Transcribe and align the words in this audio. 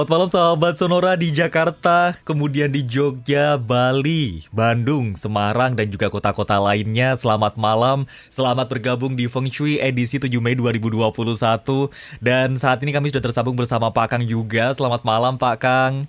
Selamat 0.00 0.16
malam 0.16 0.32
sahabat 0.32 0.74
Sonora 0.80 1.12
di 1.12 1.28
Jakarta, 1.28 2.16
kemudian 2.24 2.72
di 2.72 2.80
Jogja, 2.80 3.60
Bali, 3.60 4.48
Bandung, 4.48 5.12
Semarang, 5.12 5.76
dan 5.76 5.92
juga 5.92 6.08
kota-kota 6.08 6.56
lainnya. 6.56 7.12
Selamat 7.20 7.60
malam, 7.60 8.08
selamat 8.32 8.64
bergabung 8.72 9.12
di 9.12 9.28
Feng 9.28 9.52
Shui 9.52 9.76
edisi 9.76 10.16
7 10.16 10.32
Mei 10.40 10.56
2021. 10.56 11.92
Dan 12.16 12.56
saat 12.56 12.80
ini 12.80 12.96
kami 12.96 13.12
sudah 13.12 13.28
tersambung 13.28 13.52
bersama 13.52 13.92
Pak 13.92 14.16
Kang 14.16 14.24
juga. 14.24 14.72
Selamat 14.72 15.04
malam 15.04 15.36
Pak 15.36 15.56
Kang. 15.60 16.08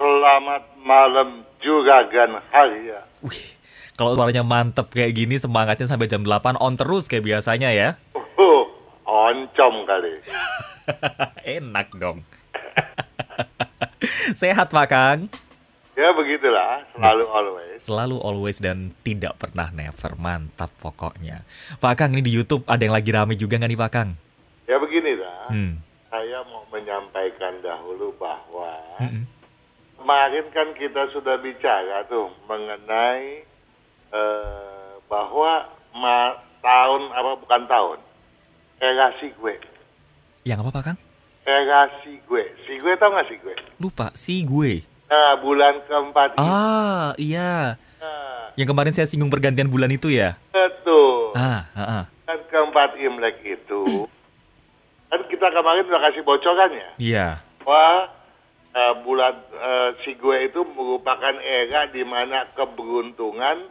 Selamat 0.00 0.64
malam 0.80 1.44
juga 1.60 2.08
Gan 2.08 2.40
Haria. 2.40 3.04
Wih, 3.20 3.52
kalau 4.00 4.16
suaranya 4.16 4.48
mantep 4.48 4.88
kayak 4.88 5.12
gini, 5.12 5.36
semangatnya 5.36 5.84
sampai 5.84 6.08
jam 6.08 6.24
8 6.24 6.56
on 6.56 6.72
terus 6.80 7.04
kayak 7.04 7.28
biasanya 7.28 7.68
ya. 7.68 8.00
Uh, 8.16 8.64
oncom 9.04 9.84
kali. 9.84 10.24
Enak 11.60 11.92
dong. 12.00 12.24
Sehat 14.40 14.68
Pak 14.68 14.86
Kang? 14.86 15.20
Ya 15.96 16.12
begitulah, 16.12 16.84
selalu 16.92 17.24
always. 17.26 17.78
Selalu 17.80 18.16
always 18.20 18.60
dan 18.60 18.92
tidak 19.00 19.40
pernah 19.40 19.72
never. 19.72 20.12
Mantap 20.14 20.68
pokoknya. 20.76 21.40
Pak 21.78 21.94
Kang 21.96 22.12
ini 22.12 22.20
di 22.20 22.32
Youtube 22.32 22.68
ada 22.68 22.78
yang 22.78 22.92
lagi 22.92 23.08
rame 23.08 23.32
juga 23.32 23.56
nggak 23.56 23.70
nih 23.70 23.80
Pak 23.80 23.90
Kang? 23.90 24.10
Ya 24.66 24.76
begini 24.76 25.16
lah, 25.16 25.48
Hmm. 25.48 25.80
saya 26.06 26.44
mau 26.44 26.66
menyampaikan 26.68 27.62
dahulu 27.62 28.12
bahwa 28.14 28.76
Mm-mm. 28.98 29.24
kemarin 29.96 30.46
kan 30.50 30.68
kita 30.74 31.08
sudah 31.10 31.38
bicara 31.38 32.04
tuh 32.04 32.28
mengenai 32.44 33.46
eh, 34.06 34.90
bahwa 35.06 35.64
ma- 35.94 36.36
tahun 36.60 37.02
apa 37.10 37.30
bukan 37.38 37.62
tahun, 37.64 37.98
era 38.76 39.14
si 39.16 39.30
gue, 39.32 39.54
Yang 40.42 40.58
apa 40.60 40.70
Pak 40.72 40.82
Kang? 40.84 40.98
Era 41.46 41.80
si 42.02 42.18
gue, 42.20 42.44
si 42.66 42.76
gue 42.76 42.92
tau 42.96 43.08
gak 43.08 43.26
si 43.26 43.38
gue? 43.38 43.54
Lupa, 43.78 44.10
si 44.12 44.42
gue. 44.42 44.82
Nah 45.06 45.38
bulan 45.38 45.78
keempat 45.86 46.34
ini, 46.34 46.42
Ah, 46.42 47.14
iya. 47.16 47.78
nah, 47.96 48.50
Yang 48.54 48.68
kemarin 48.68 48.92
saya 48.92 49.06
singgung 49.06 49.30
pergantian 49.30 49.70
bulan 49.70 49.88
itu 49.88 50.10
ya? 50.10 50.34
betul. 50.50 51.30
Ah, 51.32 51.70
ah, 51.70 51.82
ah. 52.02 52.04
Kan 52.24 52.42
keempat 52.46 52.98
Imlek 52.98 53.38
itu 53.40 54.10
kan 55.06 55.22
kita 55.24 55.48
kemarin 55.48 55.86
udah 55.86 56.02
kasih 56.02 56.22
bocorannya 56.22 56.88
Iya. 56.98 57.38
bahwa 57.62 58.10
eh, 58.72 58.94
bulan 59.00 59.34
eh, 59.54 59.90
si 60.02 60.12
gue 60.12 60.36
itu 60.44 60.66
merupakan 60.66 61.32
era 61.38 61.86
di 61.86 62.02
mana 62.02 62.50
keberuntungan 62.52 63.70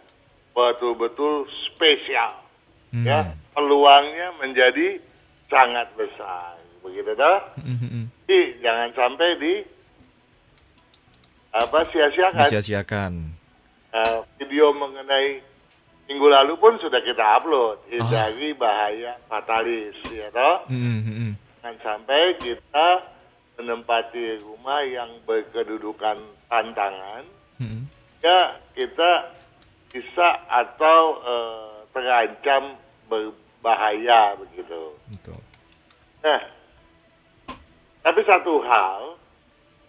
betul-betul 0.51 1.43
spesial 1.67 2.39
Hmm. 2.87 3.03
ya 3.03 3.19
peluangnya 3.51 4.31
menjadi 4.39 5.03
sangat 5.45 5.91
besar 5.93 6.55
begitu 6.86 7.11
toh 7.11 7.38
Mm, 7.59 7.75
mm, 7.75 7.89
mm. 7.89 8.05
jadi 8.23 8.39
jangan 8.61 8.89
sampai 8.94 9.30
di 9.36 9.53
apa 11.52 11.80
sia-siakan 11.88 12.45
Disia-siakan. 12.45 13.14
Eh, 13.89 14.17
video 14.38 14.75
mengenai 14.75 15.39
minggu 16.06 16.28
lalu 16.28 16.53
pun 16.56 16.75
sudah 16.78 17.00
kita 17.00 17.23
upload 17.39 17.80
Ah. 17.80 17.89
hindari 17.89 18.52
bahaya 18.53 19.16
fatalis 19.25 19.95
ya 20.06 20.28
toh 20.30 20.67
Mm, 20.67 20.75
mm, 20.75 21.02
mm, 21.02 21.16
mm. 21.16 21.33
Jangan 21.58 21.78
sampai 21.81 22.22
kita 22.38 22.88
menempati 23.56 24.44
rumah 24.44 24.83
yang 24.83 25.09
berkedudukan 25.23 26.17
tantangan, 26.45 27.24
Mm, 27.57 27.66
mm. 27.66 27.81
ya 28.19 28.40
kita 28.75 29.31
bisa 29.90 30.28
atau 30.45 31.00
eh, 31.24 31.75
terancam 31.90 32.75
berbahaya 33.07 34.35
begitu. 34.35 34.91
Betul. 35.07 35.40
Nah, 36.19 36.41
tapi 38.05 38.21
satu 38.21 38.61
hal 38.61 39.17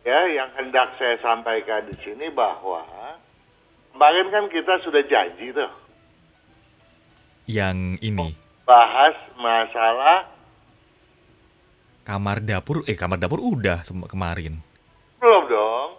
ya 0.00 0.20
yang 0.32 0.48
hendak 0.56 0.96
saya 0.96 1.20
sampaikan 1.20 1.84
di 1.84 1.94
sini 2.00 2.32
bahwa 2.32 2.80
kemarin 3.92 4.26
kan 4.32 4.44
kita 4.48 4.80
sudah 4.80 5.04
janji 5.04 5.52
tuh 5.52 5.68
Yang 7.46 8.00
ini 8.02 8.34
bahas 8.66 9.14
masalah 9.38 10.26
kamar 12.02 12.38
dapur, 12.42 12.86
eh 12.86 12.94
kamar 12.94 13.18
dapur 13.18 13.42
udah 13.42 13.82
kemarin. 14.06 14.62
belum 15.18 15.44
dong. 15.50 15.90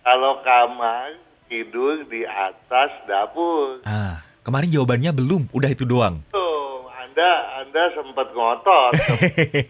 Kalau 0.00 0.40
kamar 0.40 1.20
tidur 1.52 2.00
di 2.08 2.24
atas 2.24 2.90
dapur. 3.04 3.84
Ah, 3.84 4.24
kemarin 4.40 4.72
jawabannya 4.72 5.12
belum, 5.12 5.52
udah 5.52 5.68
itu 5.68 5.84
doang. 5.84 6.24
Tuh, 6.32 6.69
Anda 7.10 7.30
Anda 7.58 7.82
sempat 7.90 8.30
ngotot 8.30 8.92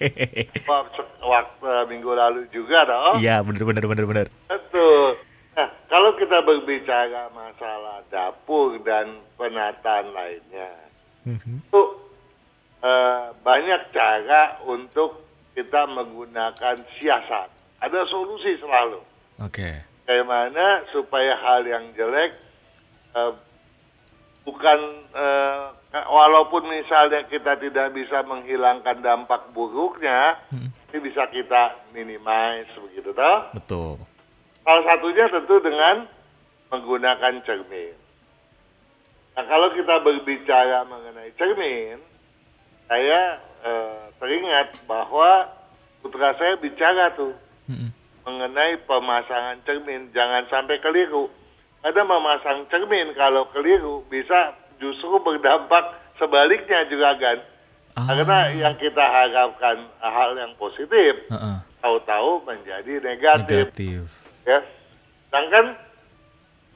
waktu, 0.70 1.00
waktu 1.24 1.68
minggu 1.88 2.12
lalu 2.12 2.44
juga 2.52 2.84
dong. 2.84 3.16
Iya, 3.16 3.40
bener 3.40 3.64
bener 3.64 3.84
bener 3.86 4.04
bener. 4.04 4.26
Betul. 4.44 5.16
Nah, 5.50 5.68
kalau 5.88 6.12
kita 6.14 6.44
berbicara 6.44 7.32
masalah 7.32 8.04
dapur 8.08 8.76
dan 8.84 9.24
penataan 9.34 10.12
lainnya, 10.12 10.68
Mhm. 11.24 11.64
itu 11.64 11.82
eh, 12.80 13.24
banyak 13.40 13.92
cara 13.92 14.60
untuk 14.64 15.20
kita 15.52 15.84
menggunakan 15.86 16.76
siasat. 16.96 17.48
Ada 17.80 18.04
solusi 18.04 18.56
selalu. 18.56 19.00
Oke. 19.38 19.84
Bagaimana 20.04 20.84
supaya 20.88 21.36
hal 21.36 21.64
yang 21.64 21.92
jelek 21.92 22.36
eh, 23.12 23.32
bukan 24.44 24.78
eh, 25.12 25.62
walaupun 26.06 26.70
misalnya 26.70 27.26
kita 27.26 27.58
tidak 27.58 27.92
bisa 27.92 28.22
menghilangkan 28.24 29.02
dampak 29.02 29.50
buruknya, 29.52 30.38
Mm, 30.54 30.70
ini 30.90 30.98
bisa 31.02 31.26
kita 31.30 31.76
minimize 31.90 32.70
begitu 32.78 33.10
toh. 33.14 33.38
Betul. 33.54 33.98
Salah 34.62 34.84
satunya 34.86 35.26
tentu 35.30 35.56
dengan 35.62 36.06
menggunakan 36.70 37.42
cermin. 37.42 37.94
Nah, 39.34 39.44
kalau 39.46 39.72
kita 39.74 39.94
berbicara 40.02 40.86
mengenai 40.86 41.30
cermin, 41.34 41.98
saya 42.86 43.38
eh, 43.66 44.02
teringat 44.18 44.74
bahwa 44.86 45.46
putra 46.00 46.32
saya 46.38 46.56
bicara 46.58 47.12
tuh 47.14 47.34
Mm, 47.70 47.86
mm. 47.86 47.90
mengenai 48.26 48.74
pemasangan 48.82 49.62
cermin. 49.62 50.10
Jangan 50.10 50.46
sampai 50.50 50.82
keliru. 50.82 51.30
Ada 51.80 52.04
memasang 52.04 52.68
cermin 52.68 53.16
kalau 53.16 53.48
keliru 53.56 54.04
bisa 54.12 54.52
justru 54.76 55.16
berdampak 55.24 55.96
sebaliknya 56.20 56.84
juga 56.92 57.16
kan. 57.16 57.38
Ah. 57.96 58.04
Karena 58.12 58.52
yang 58.52 58.76
kita 58.76 59.00
harapkan 59.00 59.88
hal 59.98 60.36
yang 60.36 60.52
positif, 60.60 61.24
Heeh. 61.32 61.56
tahu-tahu 61.80 62.44
menjadi 62.44 63.00
negatif 63.00 63.72
Negatif. 63.72 64.00
ya. 64.44 64.60
Sedangkan 65.32 65.74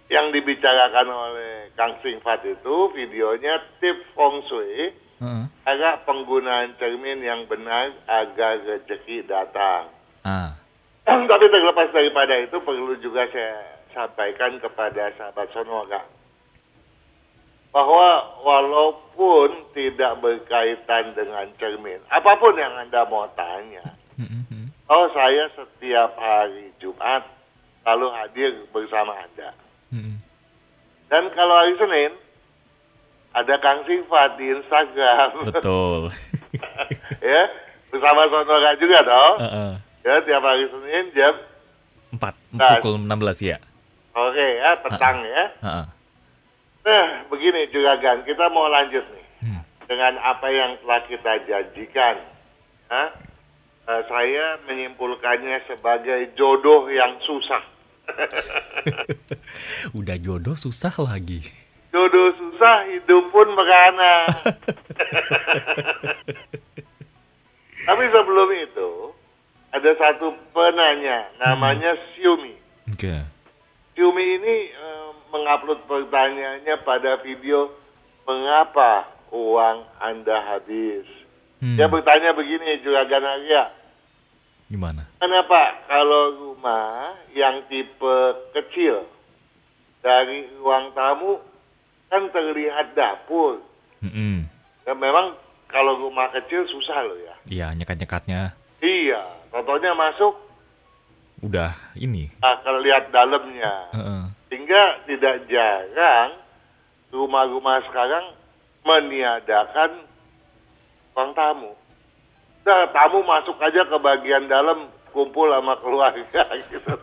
yang 0.08 0.32
dibicarakan 0.32 1.08
oleh 1.12 1.68
Kang 1.76 2.00
Singfat 2.00 2.44
itu 2.48 2.76
videonya 2.96 3.60
tips 3.84 4.08
feng 4.16 4.40
shui 4.48 4.96
Heeh. 5.20 5.44
agar 5.68 6.00
penggunaan 6.08 6.80
cermin 6.80 7.20
yang 7.20 7.44
benar 7.44 7.92
agar 8.08 8.56
rezeki 8.64 9.28
datang. 9.28 9.92
Ah. 10.24 10.56
Tapi 11.04 11.44
terlepas 11.52 11.92
daripada 11.92 12.40
itu 12.40 12.56
perlu 12.64 12.96
juga 13.04 13.28
saya 13.28 13.73
sampaikan 13.94 14.58
kepada 14.58 15.14
sahabat 15.16 15.48
Sonora 15.54 16.02
bahwa 17.74 18.06
walaupun 18.46 19.66
tidak 19.74 20.22
berkaitan 20.22 21.10
dengan 21.14 21.50
cermin, 21.58 21.98
apa 22.06 22.38
pun 22.38 22.54
yang 22.54 22.70
Anda 22.78 23.02
mau 23.06 23.26
tanya, 23.34 23.82
Mm, 24.14 24.30
mm, 24.30 24.44
mm. 24.46 24.66
oh 24.86 25.10
saya 25.10 25.50
setiap 25.58 26.14
hari 26.14 26.70
Jumat 26.78 27.26
selalu 27.82 28.06
hadir 28.14 28.52
bersama 28.70 29.10
Anda. 29.18 29.50
Mm, 29.90 29.98
mm. 29.98 30.16
Dan 31.10 31.34
kalau 31.34 31.54
hari 31.58 31.74
Senin, 31.74 32.14
ada 33.34 33.58
Kang 33.58 33.82
Sifat 33.82 34.38
di 34.38 34.54
Instagram. 34.54 35.50
Betul. 35.50 36.14
ya, 37.26 37.42
bersama 37.90 38.30
Sonora 38.30 38.70
juga 38.78 38.98
dong. 39.02 39.36
Heeh. 39.42 39.72
Ya, 40.06 40.14
tiap 40.22 40.42
hari 40.46 40.70
Senin 40.70 41.10
jam 41.10 41.34
Empat, 42.14 42.38
Nah. 42.54 42.78
pukul 42.78 43.02
16 43.02 43.42
ya. 43.42 43.58
Sore 44.14 44.48
ya, 44.56 44.70
petang 44.78 45.18
ya. 45.20 45.44
Heeh. 45.60 45.86
Nah, 46.84 47.06
begini 47.26 47.66
juga 47.68 47.96
Gan, 47.98 48.22
kita 48.22 48.46
mau 48.48 48.68
lanjut 48.68 49.02
nih 49.10 49.26
Hmm. 49.42 49.60
dengan 49.84 50.16
apa 50.16 50.48
yang 50.48 50.78
telah 50.80 51.00
kita 51.04 51.32
janjikan. 51.44 52.16
Eh, 52.88 53.08
saya 53.84 54.56
menyimpulkannya 54.64 55.66
sebagai 55.66 56.32
jodoh 56.32 56.88
yang 56.88 57.20
susah. 57.20 57.60
Udah 59.98 60.16
jodoh 60.16 60.54
susah 60.54 60.92
lagi. 61.02 61.44
Jodoh 61.92 62.32
susah, 62.36 62.88
hidup 62.88 63.28
pun 63.28 63.48
merana. 63.52 64.24
Tapi 67.84 68.04
sebelum 68.08 68.48
itu, 68.56 68.90
ada 69.68 69.90
satu 69.94 70.32
penanya, 70.56 71.28
namanya 71.36 71.92
Xiaomi. 72.14 72.56
Oke. 72.88 73.14
Xiaomi 73.94 74.24
ini 74.42 74.56
eh, 74.74 75.08
mengupload 75.30 75.86
pertanyaannya 75.86 76.74
pada 76.82 77.22
video 77.22 77.70
mengapa 78.26 79.06
uang 79.30 79.78
Anda 80.02 80.36
habis. 80.54 81.06
Hmm. 81.62 81.78
Dia 81.78 81.86
bertanya 81.86 82.34
begini 82.34 82.82
juga 82.82 83.06
Ganaria, 83.06 83.70
Gimana? 84.74 85.06
Kenapa 85.20 85.86
kalau 85.86 86.34
rumah 86.34 87.14
yang 87.36 87.68
tipe 87.68 88.16
kecil 88.56 89.04
dari 90.00 90.50
ruang 90.58 90.90
tamu 90.96 91.38
kan 92.08 92.26
terlihat 92.32 92.96
dapur. 92.96 93.60
Mm-mm. 94.02 94.48
Ya, 94.82 94.92
memang 94.92 95.36
kalau 95.68 96.00
rumah 96.00 96.28
kecil 96.32 96.66
susah 96.68 97.06
loh 97.06 97.18
ya. 97.22 97.34
Iya, 97.48 97.66
nyekat-nyekatnya 97.78 98.52
Iya, 98.84 99.48
contohnya 99.48 99.96
masuk, 99.96 100.36
udah 101.40 101.72
ini. 101.94 102.30
nah, 102.38 102.60
kalau 102.60 102.78
lihat 102.78 103.10
dalamnya. 103.10 103.72
Heeh. 103.90 104.22
Sehingga 104.46 104.82
tidak 105.04 105.46
jarang 105.46 106.30
rumah-rumah 107.10 107.82
sekarang 107.84 108.30
meniadakan 108.82 110.04
ruang 111.10 111.32
tamu. 111.32 111.72
Udah, 112.62 112.86
tamu 112.90 113.22
masuk 113.22 113.56
aja 113.58 113.82
ke 113.82 113.96
bagian 113.98 114.46
dalam 114.46 114.86
kumpul 115.10 115.48
sama 115.48 115.74
keluarga 115.78 116.44
gitu. 116.70 116.94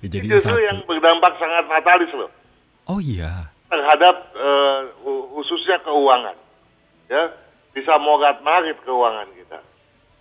Ya, 0.00 0.08
jadi 0.08 0.32
Justru 0.32 0.56
satu. 0.56 0.64
yang 0.64 0.80
berdampak 0.88 1.36
sangat 1.36 1.68
fatalis 1.68 2.08
loh 2.16 2.32
Oh 2.88 2.96
iya. 2.98 3.52
terhadap 3.68 4.32
khu- 4.96 5.28
khususnya 5.30 5.76
keuangan. 5.78 6.32
Ya, 7.04 7.36
bisa 7.70 8.00
morat 8.00 8.40
marit 8.40 8.80
keuangan 8.80 9.28
kita. 9.30 9.60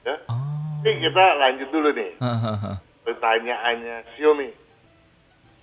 Ya. 0.03 0.19
Oh. 0.27 0.58
Ini 0.79 0.91
kita 1.03 1.25
lanjut 1.35 1.69
dulu 1.75 1.89
nih 1.91 2.11
pertanyaannya 3.09 3.95
Xiaomi. 4.15 4.49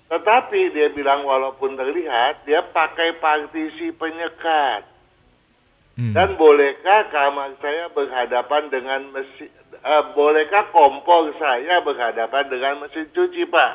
Tetapi 0.07 0.61
dia 0.71 0.91
bilang 0.95 1.27
walaupun 1.27 1.75
terlihat 1.75 2.47
dia 2.47 2.63
pakai 2.71 3.19
partisi 3.19 3.91
penyekat. 3.95 4.87
Hmm. 5.97 6.13
Dan 6.13 6.37
bolehkah 6.37 7.09
kamar 7.09 7.57
saya 7.57 7.89
berhadapan 7.89 8.69
dengan 8.69 9.01
mesin 9.17 9.49
eh, 9.73 10.03
bolehkah 10.13 10.69
kompor 10.69 11.33
saya 11.41 11.81
berhadapan 11.81 12.53
dengan 12.53 12.85
mesin 12.85 13.09
cuci, 13.17 13.49
Pak? 13.49 13.73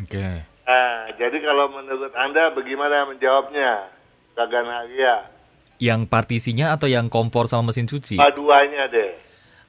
Oke. 0.00 0.26
Nah, 0.64 1.12
jadi 1.20 1.36
kalau 1.44 1.68
menurut 1.68 2.16
Anda 2.16 2.56
bagaimana 2.56 3.12
menjawabnya? 3.12 3.92
Gagan 4.38 4.66
Haria. 4.72 5.28
Yang 5.76 6.08
partisinya 6.08 6.72
atau 6.72 6.88
yang 6.88 7.12
kompor 7.12 7.44
sama 7.44 7.68
mesin 7.74 7.84
cuci? 7.84 8.16
Paduannya 8.16 8.84
deh. 8.88 9.10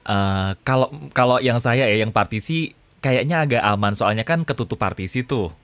Eh, 0.02 0.50
kalau 0.66 0.90
kalau 1.14 1.38
yang 1.38 1.62
saya 1.62 1.86
ya 1.86 1.96
yang 2.02 2.10
partisi 2.10 2.74
kayaknya 2.98 3.46
agak 3.46 3.62
aman 3.62 3.94
soalnya 3.94 4.26
kan 4.26 4.42
ketutup 4.42 4.78
partisi 4.78 5.22
tuh. 5.22 5.54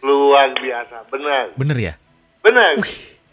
Luar 0.00 0.48
biasa, 0.56 1.04
benar. 1.12 1.44
Bener 1.54 1.78
ya? 1.78 1.94
Benar. 2.40 2.80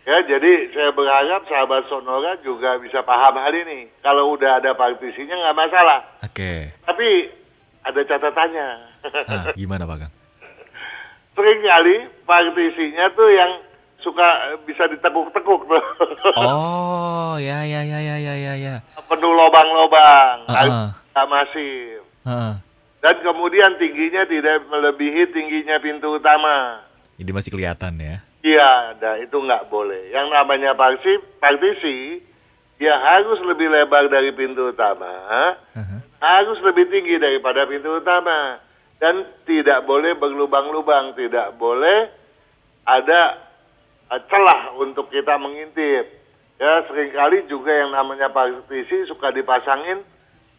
Ya, 0.09 0.17
jadi 0.25 0.73
saya 0.73 0.89
berharap 0.91 1.45
sahabat 1.45 1.85
Sonora 1.85 2.35
juga 2.41 2.81
bisa 2.81 3.05
paham 3.05 3.39
hal 3.39 3.53
ini. 3.55 3.87
Kalau 4.01 4.35
udah 4.35 4.57
ada 4.59 4.73
partisinya 4.75 5.37
nggak 5.37 5.57
masalah. 5.57 5.99
Oke. 6.25 6.73
Tapi 6.83 7.29
ada 7.85 8.01
catatannya. 8.03 8.67
Nah, 8.99 9.43
gimana 9.55 9.87
Pak 9.87 9.97
Kang? 10.01 10.13
Sering 11.39 11.61
kali 11.63 11.95
partisinya 12.27 13.05
tuh 13.15 13.29
yang 13.31 13.51
suka 13.99 14.53
eh, 14.53 14.57
bisa 14.63 14.87
ditekuk-tekuk 14.87 15.61
tuh. 15.67 15.83
Oh, 16.39 17.35
ya 17.39 17.63
ya 17.63 17.81
ya 17.83 17.99
ya 17.99 18.15
ya 18.17 18.35
ya 18.35 18.53
ya. 18.55 18.75
Penuh 19.07 19.33
lobang-lobang, 19.35 20.47
Uh-uh. 20.47 20.87
nggak 20.93 21.27
masif. 21.27 22.01
Heeh. 22.25 22.53
Dan 22.99 23.15
kemudian 23.23 23.79
tingginya 23.79 24.27
tidak 24.27 24.67
melebihi 24.67 25.31
tingginya 25.31 25.79
pintu 25.79 26.19
utama. 26.19 26.83
Jadi 27.15 27.31
masih 27.31 27.51
kelihatan 27.51 27.95
ya. 27.99 28.19
Iya, 28.39 28.95
nah 28.99 29.15
itu 29.19 29.35
nggak 29.35 29.67
boleh. 29.67 30.15
Yang 30.15 30.27
namanya 30.31 30.71
partisi, 30.75 31.19
partisi, 31.43 32.23
dia 32.79 32.95
harus 32.95 33.39
lebih 33.43 33.67
lebar 33.67 34.07
dari 34.07 34.31
pintu 34.31 34.71
utama, 34.71 35.11
Heeh. 35.75 35.99
harus 36.23 36.55
lebih 36.63 36.87
tinggi 36.87 37.19
daripada 37.19 37.67
pintu 37.67 37.99
utama, 37.99 38.63
dan 39.03 39.27
tidak 39.43 39.83
boleh 39.83 40.15
berlubang-lubang, 40.15 41.11
tidak 41.19 41.59
boleh 41.59 42.07
ada 42.87 43.48
celah 44.09 44.73
untuk 44.75 45.07
kita 45.07 45.37
mengintip. 45.37 46.05
Ya, 46.55 46.83
sering 46.85 47.13
kali 47.13 47.47
juga 47.47 47.71
yang 47.71 47.89
namanya 47.89 48.27
partisi 48.27 49.05
suka 49.05 49.29
dipasangin 49.29 50.03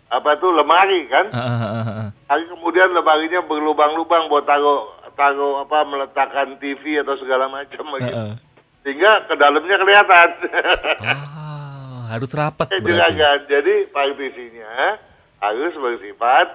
apa 0.09 0.35
tuh 0.37 0.51
lemari 0.51 1.05
kan? 1.07 1.29
Heeh, 1.29 1.59
heeh, 1.61 1.85
heeh. 1.85 2.09
Tapi 2.25 2.43
kemudian 2.49 2.89
lemarinya 2.91 3.41
berlubang-lubang 3.43 4.27
buat 4.27 4.43
taruh 4.43 4.89
taruh 5.13 5.61
apa 5.61 5.85
meletakkan 5.85 6.57
TV 6.57 6.99
atau 6.99 7.19
segala 7.19 7.47
macam 7.47 7.85
begitu. 7.93 8.39
Sehingga 8.81 9.29
ke 9.29 9.35
dalamnya 9.37 9.77
kelihatan. 9.77 10.29
Ah, 11.05 12.09
harus 12.11 12.33
rapat 12.33 12.65
Eh, 12.71 12.81
berarti. 12.81 12.87
juragan. 12.89 13.39
Jadi 13.45 13.75
partisinya 13.93 14.97
harus 15.39 15.73
bersifat 15.75 16.47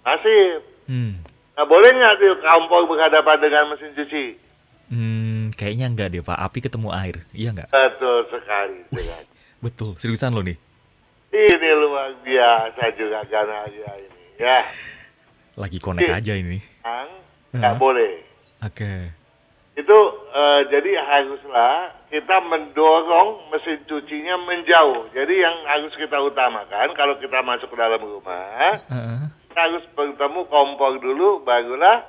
masif. 0.00 0.62
Hmm. 0.86 1.18
Nah, 1.52 1.66
boleh 1.66 1.90
nggak 1.90 2.14
tuh 2.16 2.38
kompor 2.40 2.86
berhadapan 2.86 3.36
dengan 3.42 3.64
mesin 3.68 3.90
cuci? 3.92 4.26
Hmm, 4.88 5.27
kayaknya 5.58 5.90
enggak 5.90 6.14
deh 6.14 6.22
Pak. 6.22 6.38
Api 6.38 6.58
ketemu 6.62 6.88
air. 6.94 7.26
Iya 7.34 7.50
enggak? 7.50 7.68
Betul 7.68 8.18
sekali, 8.30 8.78
juragan. 8.94 9.24
Betul. 9.66 9.90
Seriusan 9.98 10.30
lo 10.30 10.46
nih. 10.46 10.54
Ini 11.28 11.70
luar 11.76 12.14
biasa 12.22 12.94
juga 12.94 13.20
Ganaria 13.26 13.92
ini. 13.98 14.22
Ya, 14.38 14.62
Lagi 15.58 15.82
connect 15.82 16.08
aja 16.08 16.32
ini. 16.32 16.62
Kang, 16.80 17.10
nggak 17.50 17.74
Heeh. 17.74 17.82
boleh. 17.82 18.12
Oke. 18.62 18.94
itu 19.74 19.98
eh, 20.34 20.60
jadi 20.74 20.90
haruslah 20.98 21.94
kita 22.10 22.42
mendorong 22.42 23.46
mesin 23.50 23.78
cucinya 23.86 24.34
menjauh. 24.42 25.06
Jadi 25.14 25.38
yang 25.38 25.54
harus 25.70 25.94
kita 25.94 26.18
utamakan 26.18 26.90
kalau 26.94 27.14
kita 27.18 27.38
masuk 27.42 27.70
ke 27.70 27.78
dalam 27.78 28.02
rumah, 28.02 28.82
kita 29.46 29.60
harus 29.60 29.86
bertemu 29.94 30.50
kompor 30.50 30.98
dulu, 30.98 31.46
barulah 31.46 32.02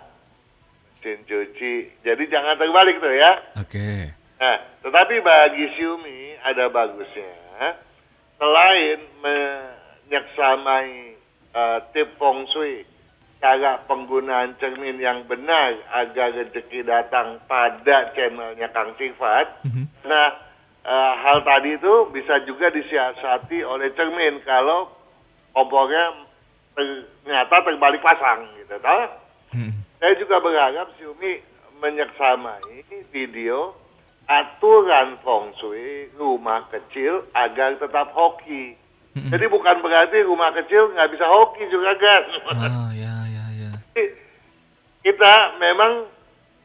mesin 0.99 1.23
cuci. 1.23 2.03
Jadi 2.03 2.23
jangan 2.27 2.59
terbalik 2.59 2.99
tuh 2.99 3.15
ya. 3.15 3.31
Oke. 3.55 4.11
Nah, 4.39 4.59
tetapi 4.83 5.23
bagi 5.23 5.63
Xiaomi 5.79 6.35
ada 6.43 6.67
bagusnya. 6.67 7.31
Selain 8.39 8.99
menyeksamai 9.19 11.15
eh, 11.55 11.79
tip 11.91 12.07
feng 12.19 12.47
shui, 12.51 12.87
cara 13.43 13.83
penggunaan 13.87 14.55
cermin 14.59 14.99
yang 14.99 15.27
benar 15.27 15.75
agar 15.91 16.31
rezeki 16.35 16.87
datang 16.87 17.39
pada 17.47 18.11
channelnya 18.15 18.71
Kang 18.71 18.95
Sifat. 18.95 19.63
Mhm. 19.67 19.83
Nah, 20.07 20.29
eh, 20.87 21.13
hal 21.19 21.43
tadi 21.43 21.75
itu 21.75 22.07
bisa 22.15 22.39
juga 22.47 22.71
disiasati 22.71 23.63
oleh 23.63 23.91
cermin 23.95 24.39
kalau 24.47 24.87
kompornya 25.51 26.27
ternyata 26.79 27.59
terbalik 27.67 27.99
pasang 27.99 28.47
gitu. 28.55 28.79
Tahu? 28.79 29.03
Hmm. 29.51 29.79
Saya 29.99 30.15
juga 30.15 30.39
berharap 30.39 30.95
Xiaomi 30.95 31.43
menyeksamai 31.83 32.87
video 33.11 33.75
aturan 34.31 35.19
feng 35.19 35.51
shui 35.59 36.07
rumah 36.15 36.63
kecil 36.71 37.27
agar 37.35 37.75
tetap 37.75 38.15
hoki. 38.15 38.79
Mm-mm. 39.17 39.31
Jadi 39.33 39.45
bukan 39.51 39.83
berarti 39.83 40.23
rumah 40.23 40.55
kecil 40.55 40.95
nggak 40.95 41.11
bisa 41.11 41.25
hoki 41.27 41.67
juga 41.67 41.91
kan. 41.99 42.23
Ah, 42.55 42.91
ya 42.95 43.15
ya 43.27 43.45
ya. 43.59 43.71
Kita 45.03 45.33
memang 45.57 46.07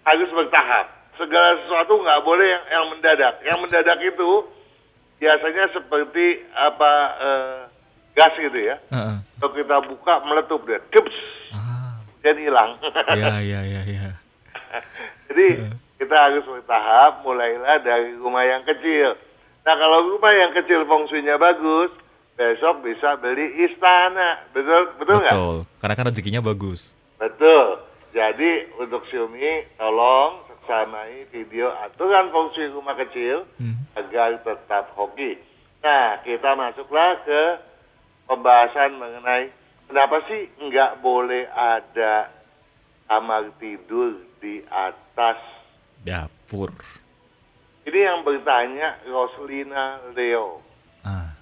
harus 0.05 0.31
bertahap. 0.31 0.93
Segala 1.17 1.59
sesuatu 1.65 1.99
nggak 2.05 2.23
boleh 2.23 2.47
yang, 2.47 2.65
yang 2.71 2.85
mendadak. 2.93 3.35
Yang 3.43 3.59
mendadak 3.67 3.99
itu 4.05 4.31
biasanya 5.19 5.65
seperti 5.73 6.27
apa 6.53 6.93
eh, 7.19 7.59
gas 8.15 8.35
gitu 8.39 8.61
ya. 8.61 8.77
Heeh. 8.93 9.17
Kalau 9.41 9.53
kita 9.57 9.77
buka 9.89 10.15
meletup 10.29 10.61
dia, 10.69 10.79
keps, 10.93 11.17
Ah, 11.55 11.64
dan 12.25 12.37
hilang. 12.41 12.81
ya 13.21 13.37
ya 13.39 13.61
ya 13.61 13.83
ya. 13.85 14.09
Jadi 15.29 15.47
kita 16.01 16.17
harus 16.17 16.43
bertahap, 16.43 17.21
mulailah 17.21 17.85
dari 17.85 18.17
rumah 18.17 18.43
yang 18.43 18.65
kecil. 18.65 19.15
Nah 19.63 19.75
kalau 19.77 20.11
rumah 20.11 20.33
yang 20.33 20.53
kecil 20.53 20.85
feng 20.85 21.05
shui-nya 21.07 21.37
bagus, 21.37 21.93
besok 22.35 22.81
bisa 22.81 23.17
beli 23.21 23.47
istana, 23.63 24.43
betul 24.51 24.97
betul 24.97 25.17
nggak? 25.21 25.37
Betul. 25.37 25.57
Karena 25.79 25.95
kan 25.95 26.07
rezekinya 26.09 26.43
bagus. 26.43 26.91
Betul. 27.21 27.85
Jadi 28.15 28.71
untuk 28.79 29.03
Xiaomi, 29.11 29.75
tolong 29.75 30.47
seksamai 30.47 31.29
video 31.29 31.73
aturan 31.83 32.31
feng 32.31 32.49
shui 32.53 32.73
rumah 32.73 32.97
kecil 32.97 33.45
Hmm. 33.57 33.85
agar 33.95 34.41
tetap 34.41 34.93
hoki. 34.97 35.37
Nah 35.81 36.21
kita 36.25 36.57
masuklah 36.57 37.21
ke 37.25 37.43
pembahasan 38.25 38.97
mengenai 38.97 39.53
kenapa 39.89 40.25
sih 40.29 40.49
nggak 40.59 41.01
boleh 41.05 41.49
ada 41.53 42.31
kamar 43.09 43.53
tidur 43.61 44.21
di 44.41 44.65
atas 44.69 45.39
Dapur. 46.05 46.69
Ini 47.89 48.01
yang 48.01 48.21
bertanya 48.29 49.01
Roslina 49.09 50.13
Leo. 50.13 50.61
Ah. 51.01 51.33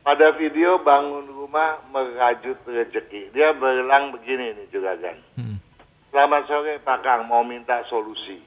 Pada 0.00 0.32
video 0.40 0.80
bangun 0.80 1.28
rumah 1.28 1.84
merajut 1.92 2.56
rezeki. 2.64 3.28
Dia 3.36 3.52
berulang 3.52 4.16
begini 4.16 4.56
nih 4.56 4.66
juga 4.72 4.96
kan. 4.96 5.16
Hmm. 5.36 5.60
Selamat 6.08 6.48
sore 6.48 6.80
Pak 6.80 7.04
Kang, 7.04 7.28
mau 7.28 7.44
minta 7.44 7.84
solusi. 7.92 8.40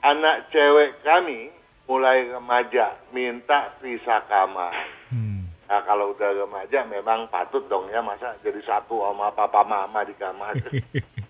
Anak 0.00 0.48
cewek 0.48 1.04
kami 1.04 1.52
mulai 1.84 2.24
remaja 2.32 2.96
minta 3.12 3.76
pisah 3.84 4.24
kamar. 4.24 4.72
Hmm. 5.12 5.39
Nah, 5.70 5.80
kalau 5.86 6.10
udah 6.10 6.34
remaja 6.34 6.82
memang 6.84 7.30
patut 7.30 7.62
dong 7.64 7.86
ya 7.86 8.02
masa 8.02 8.34
jadi 8.42 8.58
satu 8.60 9.00
sama 9.00 9.30
papa 9.30 9.62
mama 9.62 10.02
di 10.02 10.12
kamar. 10.18 10.58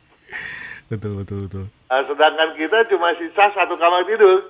betul 0.90 1.20
betul 1.20 1.44
betul. 1.44 1.64
Nah, 1.86 2.00
sedangkan 2.02 2.56
kita 2.56 2.88
cuma 2.88 3.12
sisa 3.14 3.52
satu 3.52 3.76
kamar 3.76 4.08
tidur. 4.08 4.40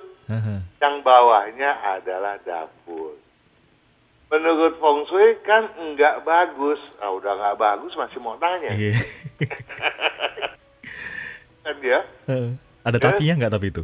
Yang 0.79 0.95
bawahnya 1.03 1.69
adalah 1.91 2.39
dapur. 2.39 3.19
Menurut 4.31 4.79
Feng 4.79 5.03
Shui 5.05 5.35
kan 5.43 5.67
enggak 5.75 6.23
bagus. 6.23 6.79
Ah 6.97 7.11
udah 7.11 7.35
nggak 7.35 7.59
bagus 7.59 7.91
masih 7.93 8.23
mau 8.23 8.39
tanya. 8.39 8.71
Iya. 8.71 8.95
kan 11.61 11.75
ya? 11.83 11.99
Ada 12.81 12.95
Ya. 12.95 13.03
tapinya 13.03 13.33
nggak 13.37 13.51
tapi 13.51 13.67
itu? 13.69 13.83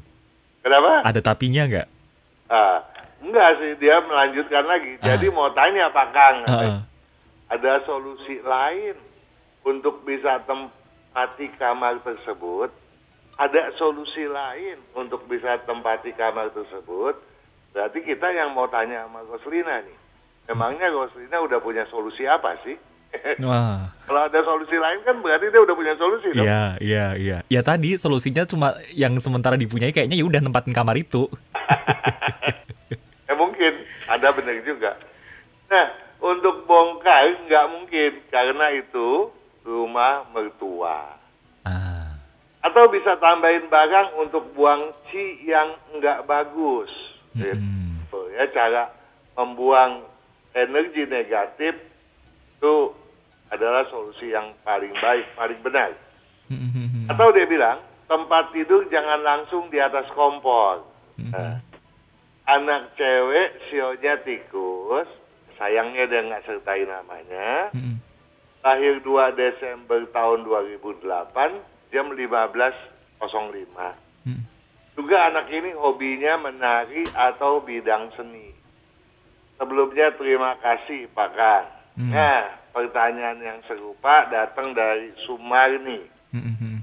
Kenapa? 0.64 1.04
Ada 1.04 1.20
tapinya 1.20 1.64
nggak? 1.68 1.88
Ah, 2.48 2.80
enggak 3.22 3.50
sih 3.62 3.72
dia 3.82 4.02
melanjutkan 4.04 4.66
lagi. 4.66 4.98
Ah. 5.02 5.14
Jadi 5.14 5.28
mau 5.34 5.50
tanya 5.54 5.90
Pak 5.90 6.08
Kang, 6.14 6.38
Heeh. 6.46 6.78
ada 7.52 7.74
solusi 7.86 8.42
lain 8.44 8.96
untuk 9.66 10.04
bisa 10.08 10.42
tempati 10.46 11.52
kamar 11.60 12.02
tersebut? 12.02 12.72
Ada 13.38 13.78
solusi 13.78 14.26
lain 14.26 14.82
untuk 14.98 15.30
bisa 15.30 15.62
tempati 15.66 16.10
kamar 16.18 16.50
tersebut? 16.58 17.22
Berarti 17.78 18.02
kita 18.02 18.34
yang 18.34 18.58
mau 18.58 18.66
tanya 18.66 19.06
sama 19.06 19.22
Roslina 19.30 19.86
nih. 19.86 19.98
Memangnya 20.50 20.90
Roslina 20.90 21.38
udah 21.46 21.60
punya 21.62 21.86
solusi 21.92 22.26
apa 22.26 22.58
sih? 22.66 22.74
Wah. 23.46 23.94
Kalau 24.08 24.22
ada 24.26 24.40
solusi 24.42 24.76
lain 24.80 25.04
kan 25.04 25.20
berarti 25.22 25.52
dia 25.52 25.62
udah 25.62 25.76
punya 25.76 25.94
solusi 26.00 26.28
dong. 26.34 26.48
Iya, 26.48 26.64
iya, 26.82 27.06
iya. 27.20 27.38
Ya 27.52 27.62
tadi 27.62 28.00
solusinya 28.00 28.48
cuma 28.48 28.80
yang 28.96 29.20
sementara 29.20 29.60
dipunyai 29.60 29.92
kayaknya 29.92 30.18
ya 30.18 30.26
udah 30.26 30.42
nempatin 30.42 30.74
kamar 30.74 30.96
itu. 30.98 31.28
Ada 34.08 34.32
benar 34.32 34.56
juga. 34.64 34.92
Nah, 35.68 35.88
untuk 36.24 36.64
bongkar 36.64 37.46
nggak 37.46 37.66
mungkin 37.76 38.12
karena 38.32 38.74
itu 38.74 39.30
rumah 39.68 40.26
mertua. 40.32 41.20
Ah. 41.68 42.16
Atau 42.64 42.88
bisa 42.90 43.20
tambahin 43.20 43.68
barang 43.68 44.16
untuk 44.24 44.56
buang 44.56 44.96
ci 45.12 45.44
yang 45.44 45.76
nggak 46.00 46.24
bagus. 46.24 46.90
Gitu. 47.36 47.54
Mm-mm. 47.54 48.34
Ya 48.34 48.48
cara 48.50 48.90
membuang 49.38 50.08
energi 50.56 51.06
negatif 51.06 51.78
itu 52.58 52.76
adalah 53.54 53.86
solusi 53.94 54.34
yang 54.34 54.56
paling 54.66 54.92
baik, 54.98 55.26
paling 55.38 55.60
benar. 55.62 55.94
Mm-mm. 56.50 57.12
Atau 57.12 57.36
dia 57.36 57.46
bilang 57.46 57.84
tempat 58.08 58.56
tidur 58.56 58.88
jangan 58.88 59.20
langsung 59.22 59.68
di 59.68 59.78
atas 59.78 60.08
kompor. 60.16 60.88
Nah, 61.18 61.60
anak 62.48 62.96
cewek 62.96 63.50
sionya 63.68 64.24
tikus, 64.24 65.08
sayangnya 65.60 66.08
dia 66.08 66.22
nggak 66.24 66.46
sertai 66.48 66.88
namanya. 66.88 67.70
Mm-mm. 67.76 68.00
Lahir 68.64 69.00
2 69.04 69.36
Desember 69.40 70.02
tahun 70.12 70.48
2008 70.48 71.04
jam 71.92 72.08
15.05. 72.12 73.20
Mm. 74.28 74.44
Juga 74.98 75.18
anak 75.30 75.48
ini 75.52 75.72
hobinya 75.78 76.42
menari 76.42 77.06
atau 77.14 77.64
bidang 77.64 78.12
seni. 78.16 78.52
Sebelumnya 79.56 80.12
terima 80.18 80.58
kasih 80.60 81.08
Pak 81.14 81.30
Kang. 81.34 81.68
Hmm. 81.98 82.14
Nah, 82.14 82.46
pertanyaan 82.78 83.42
yang 83.42 83.60
serupa 83.66 84.30
datang 84.30 84.78
dari 84.78 85.10
Sumarni. 85.26 86.06
Mm-mm. 86.30 86.78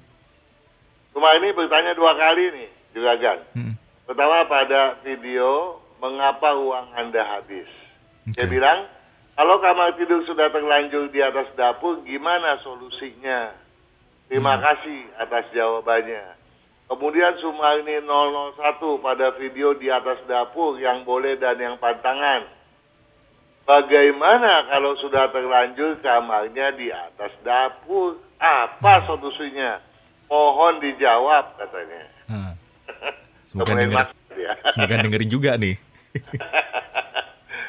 Sumarni 1.15 1.55
bertanya 1.55 1.95
dua 1.95 2.19
kali 2.19 2.51
nih, 2.51 2.71
Juragan. 2.97 3.39
Mm-mm. 3.55 3.84
Pertama 4.05 4.45
pada 4.45 5.01
video 5.01 5.81
mengapa 5.97 6.53
uang 6.53 6.93
Anda 6.93 7.25
habis. 7.25 7.69
Dia 8.37 8.45
Oke. 8.45 8.53
bilang, 8.53 8.85
kalau 9.33 9.59
kamar 9.65 9.97
tidur 9.97 10.21
sudah 10.29 10.53
terlanjur 10.53 11.09
di 11.09 11.25
atas 11.25 11.49
dapur, 11.57 12.05
gimana 12.05 12.61
solusinya? 12.61 13.57
Terima 14.29 14.61
kasih 14.61 15.09
atas 15.17 15.49
jawabannya. 15.57 16.37
Kemudian 16.85 17.35
Sumarni 17.41 18.05
001 18.05 19.01
pada 19.01 19.33
video 19.41 19.73
di 19.73 19.89
atas 19.89 20.21
dapur 20.29 20.77
yang 20.77 21.03
boleh 21.09 21.41
dan 21.41 21.57
yang 21.57 21.77
pantangan. 21.81 22.45
Bagaimana 23.65 24.69
kalau 24.69 24.93
sudah 25.01 25.33
terlanjur 25.33 25.97
kamarnya 26.05 26.77
di 26.77 26.93
atas 26.93 27.33
dapur? 27.41 28.21
Apa 28.37 29.09
solusinya? 29.09 29.81
Mohon 30.29 30.85
dijawab 30.85 31.57
katanya. 31.57 32.14
Semoga 33.45 33.77
Kemudian 33.77 33.91
denger, 33.93 34.07
maksud 34.09 34.37
ya. 34.41 34.53
semoga 34.73 34.95
dengerin 35.05 35.31
juga 35.31 35.51
nih. 35.57 35.77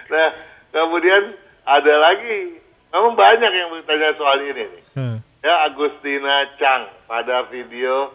Nah, 0.05 0.29
kemudian 0.69 1.33
ada 1.65 1.93
lagi. 1.97 2.61
Memang 2.93 3.17
banyak 3.17 3.51
yang 3.51 3.69
bertanya 3.73 4.13
soal 4.15 4.37
ini 4.39 4.63
nih. 4.69 4.83
Ah. 4.95 5.17
Ya, 5.41 5.53
Agustina 5.65 6.45
Chang 6.61 6.87
pada 7.09 7.49
video 7.49 8.13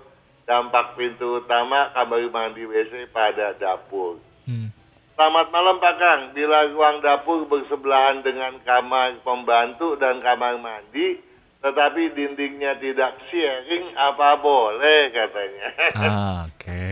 dampak 0.49 0.97
pintu 0.97 1.43
utama 1.45 1.93
kamar 1.93 2.27
mandi 2.33 2.65
WC 2.65 3.07
pada 3.13 3.55
dapur. 3.61 4.19
Hmm. 4.49 4.73
Selamat 5.15 5.53
malam 5.53 5.77
Pak 5.79 5.95
Kang. 6.01 6.23
Bila 6.33 6.65
ruang 6.73 7.05
dapur 7.05 7.45
bersebelahan 7.45 8.25
dengan 8.25 8.57
kamar 8.65 9.21
pembantu 9.21 10.01
dan 10.01 10.25
kamar 10.25 10.57
mandi, 10.57 11.21
tetapi 11.61 12.17
dindingnya 12.17 12.81
tidak 12.81 13.21
sharing, 13.29 13.93
apa 13.95 14.41
boleh 14.41 15.13
katanya. 15.13 15.69
Ah, 15.93 16.39
oke. 16.49 16.89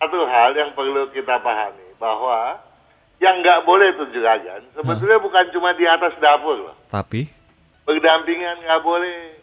Satu 0.00 0.24
hal 0.24 0.56
yang 0.56 0.72
perlu 0.72 1.12
kita 1.12 1.36
pahami 1.44 1.92
bahwa 2.00 2.56
yang 3.20 3.44
nggak 3.44 3.68
boleh 3.68 3.92
itu 3.92 4.16
juragan 4.16 4.64
sebetulnya 4.72 5.20
bukan 5.20 5.44
cuma 5.52 5.76
di 5.76 5.84
atas 5.84 6.16
dapur 6.16 6.56
loh. 6.56 6.76
Tapi, 6.88 7.28
Berdampingan 7.84 8.64
nggak 8.64 8.80
boleh, 8.80 9.36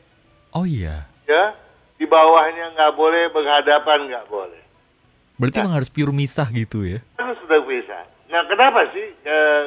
oh 0.57 0.65
iya. 0.65 1.05
ya. 1.29 1.53
Di 2.01 2.09
bawahnya 2.09 2.73
nggak 2.73 2.93
boleh, 2.97 3.29
berhadapan 3.29 4.09
nggak 4.09 4.25
boleh. 4.25 4.61
Berarti 5.37 5.61
emang 5.61 5.77
harus 5.77 5.93
pure 5.93 6.09
misah 6.09 6.49
gitu 6.49 6.81
ya? 6.81 7.05
Harus 7.21 7.37
sudah 7.45 7.61
bisa. 7.61 7.97
Nah, 8.33 8.41
kenapa 8.49 8.89
sih 8.97 9.13
eh, 9.13 9.63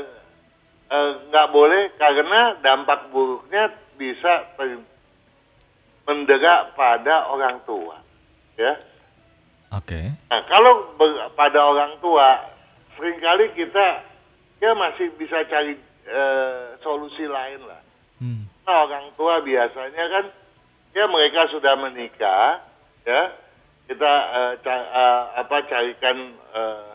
eh, 0.91 1.11
nggak 1.31 1.49
boleh? 1.55 1.95
Karena 1.95 2.59
dampak 2.59 3.15
buruknya 3.15 3.71
bisa 3.95 4.51
ter- 4.59 4.83
mendera 6.03 6.75
pada 6.75 7.31
orang 7.31 7.63
tua, 7.63 8.03
ya. 8.59 8.75
Oke. 9.71 10.01
Nah, 10.31 10.43
kalau 10.51 10.99
ber- 10.99 11.31
pada 11.39 11.61
orang 11.63 12.03
tua, 12.03 12.43
sering 12.99 13.23
kali 13.23 13.55
kita 13.55 14.03
ya 14.59 14.75
masih 14.75 15.15
bisa 15.15 15.47
cari 15.47 15.79
eh, 16.11 16.65
solusi 16.83 17.23
lain 17.23 17.63
lah. 17.71 17.81
Hmm. 18.19 18.51
Nah, 18.67 18.77
orang 18.91 19.15
tua 19.15 19.39
biasanya 19.41 20.05
kan 20.11 20.25
ya 20.91 21.07
mereka 21.07 21.47
sudah 21.55 21.79
menikah, 21.79 22.67
ya 23.07 23.23
kita 23.87 24.13
eh, 24.35 24.53
ca- 24.67 24.89
eh, 24.91 25.23
apa 25.39 25.57
carikan 25.71 26.19
eh, 26.35 26.91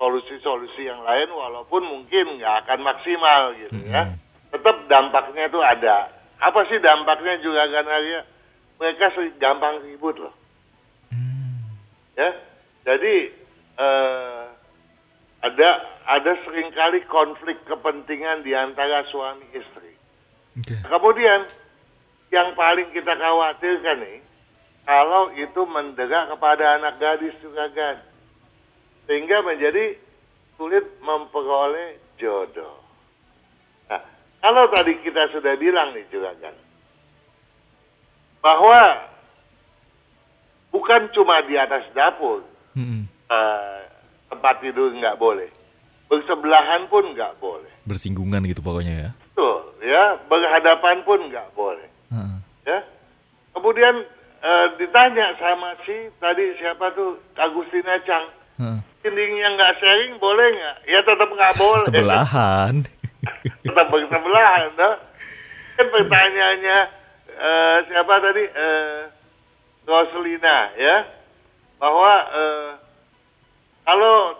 solusi-solusi 0.00 0.88
yang 0.88 1.04
lain 1.04 1.28
walaupun 1.32 1.84
mungkin 1.84 2.40
nggak 2.40 2.64
akan 2.64 2.80
maksimal 2.80 3.52
gitu 3.60 3.76
ya. 3.92 4.08
Mm-mm. 4.08 4.24
Tetap 4.56 4.76
dampaknya 4.88 5.52
itu 5.52 5.60
ada. 5.60 6.08
Apa 6.40 6.64
sih 6.68 6.80
dampaknya 6.80 7.40
juga 7.44 7.64
kan 7.68 7.84
Arya? 7.88 8.20
Mereka 8.76 9.04
gampang 9.36 9.84
ribut 9.84 10.16
loh 10.20 10.32
Hmm. 10.32 10.45
Ya. 12.16 12.30
Jadi 12.86 13.14
eh, 13.76 14.44
ada 15.44 15.68
ada 16.06 16.32
sering 16.46 16.72
kali 16.72 17.04
konflik 17.06 17.60
kepentingan 17.68 18.42
di 18.42 18.56
antara 18.56 19.04
suami 19.12 19.46
istri. 19.52 19.92
Oke. 20.56 20.72
kemudian 20.88 21.44
yang 22.32 22.56
paling 22.56 22.88
kita 22.96 23.12
khawatirkan 23.12 24.00
nih 24.00 24.18
kalau 24.88 25.28
itu 25.36 25.60
mendera 25.68 26.32
kepada 26.32 26.80
anak 26.80 26.96
gadis 26.96 27.36
juga 27.44 27.68
kan 27.76 28.00
sehingga 29.04 29.44
menjadi 29.44 30.00
sulit 30.56 30.86
memperoleh 31.04 32.00
jodoh. 32.16 32.80
Nah 33.92 34.00
kalau 34.40 34.64
tadi 34.72 34.96
kita 35.04 35.28
sudah 35.36 35.54
bilang 35.60 35.92
nih 35.92 36.08
juga 36.08 36.32
kan 36.40 36.56
bahwa 38.40 38.80
bukan 40.76 41.08
cuma 41.10 41.40
di 41.42 41.56
atas 41.56 41.88
dapur 41.90 42.44
Hmm. 42.72 43.08
eh, 43.26 43.80
tempat 44.28 44.60
tidur 44.60 44.92
nggak 44.92 45.16
boleh. 45.16 45.48
Bersebelahan 46.06 46.84
pun 46.86 47.10
nggak 47.10 47.40
boleh. 47.40 47.72
Bersinggungan 47.82 48.44
gitu 48.44 48.60
pokoknya 48.60 48.94
ya. 48.94 49.10
Betul, 49.26 49.58
ya. 49.80 50.20
Berhadapan 50.22 51.00
pun 51.02 51.18
nggak 51.26 51.48
boleh. 51.52 51.88
Heeh. 52.12 52.36
Ya. 52.64 52.78
Kemudian 53.50 54.04
eh, 54.38 54.66
ditanya 54.76 55.32
sama 55.36 55.72
si 55.82 55.96
tadi 56.16 56.52
siapa 56.56 56.92
tuh 56.92 57.16
Agustina 57.34 57.96
Chang, 58.04 58.28
Heeh. 58.60 58.78
dindingnya 59.00 59.48
nggak 59.50 59.72
sharing 59.76 60.20
boleh 60.20 60.46
nggak? 60.46 60.76
Ya 60.84 61.00
tetap 61.00 61.26
nggak 61.26 61.56
boleh. 61.64 61.86
Sebelahan. 61.88 62.74
tetap 63.64 63.86
bersebelahan, 63.88 64.68
no? 64.76 64.90
Kan 65.74 65.86
pertanyaannya 65.90 66.78
eh, 67.32 67.76
siapa 67.88 68.14
tadi? 68.20 68.44
Eh, 68.44 68.98
Roslina, 69.86 70.74
ya, 70.74 71.06
bahwa 71.78 72.12
eh, 72.34 72.70
kalau 73.86 74.34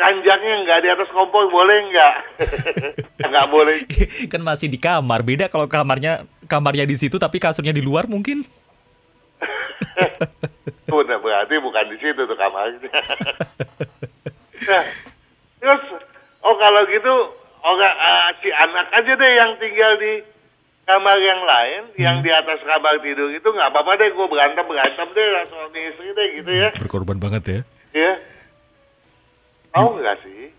kanjangnya 0.00 0.54
nggak 0.64 0.80
di 0.80 0.88
atas 0.88 1.08
kompor 1.12 1.44
boleh 1.52 1.92
nggak? 1.92 2.14
nggak 3.30 3.46
boleh. 3.52 3.76
kan 4.32 4.42
masih 4.42 4.66
di 4.66 4.80
kamar. 4.80 5.22
Beda 5.22 5.46
kalau 5.52 5.68
kamarnya 5.68 6.24
kamarnya 6.48 6.88
di 6.88 6.96
situ 6.96 7.20
tapi 7.20 7.36
kasurnya 7.36 7.70
di 7.70 7.84
luar 7.84 8.08
mungkin. 8.08 8.40
Udah 10.90 11.22
berarti 11.22 11.54
bukan 11.62 11.86
di 11.92 11.96
situ 12.00 12.24
tuh 12.24 12.34
kamarnya. 12.34 12.80
nah, 14.66 14.84
terus 15.60 15.82
oh 16.42 16.56
kalau 16.56 16.82
gitu 16.88 17.14
orang 17.60 17.94
uh, 17.94 18.32
si 18.40 18.48
anak 18.50 18.88
aja 18.96 19.12
deh 19.12 19.30
yang 19.36 19.52
tinggal 19.60 19.92
di 20.00 20.24
kamar 20.90 21.18
yang 21.22 21.40
lain, 21.46 21.82
hmm. 21.94 21.98
yang 22.02 22.16
di 22.18 22.30
atas 22.34 22.58
kamar 22.66 22.98
tidur 22.98 23.30
itu 23.30 23.46
nggak 23.46 23.70
apa-apa 23.70 23.94
deh, 24.02 24.10
gue 24.10 24.26
berantem 24.26 24.66
berantem 24.66 25.06
deh 25.14 25.26
suami 25.46 25.80
istri 25.86 26.10
deh 26.10 26.28
gitu 26.42 26.50
ya. 26.50 26.68
Berkorban 26.74 27.22
banget 27.22 27.42
ya? 27.46 27.60
Iya. 27.94 28.12
Tahu 29.70 29.88
nggak 30.02 30.18
sih? 30.26 30.50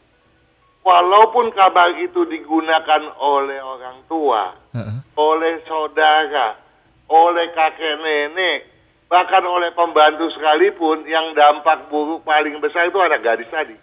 Walaupun 0.81 1.51
kabar 1.53 1.93
itu 1.99 2.25
digunakan 2.25 3.01
oleh 3.19 3.59
orang 3.61 4.01
tua, 4.09 4.55
uh-uh. 4.73 5.05
oleh 5.13 5.61
saudara, 5.69 6.57
oleh 7.05 7.53
kakek 7.53 8.01
nenek, 8.01 8.65
bahkan 9.05 9.45
oleh 9.45 9.69
pembantu 9.77 10.31
sekalipun, 10.33 11.05
yang 11.05 11.37
dampak 11.37 11.85
buruk 11.91 12.25
paling 12.25 12.57
besar 12.63 12.89
itu 12.89 12.97
anak 12.97 13.21
gadis 13.21 13.51
tadi. 13.53 13.77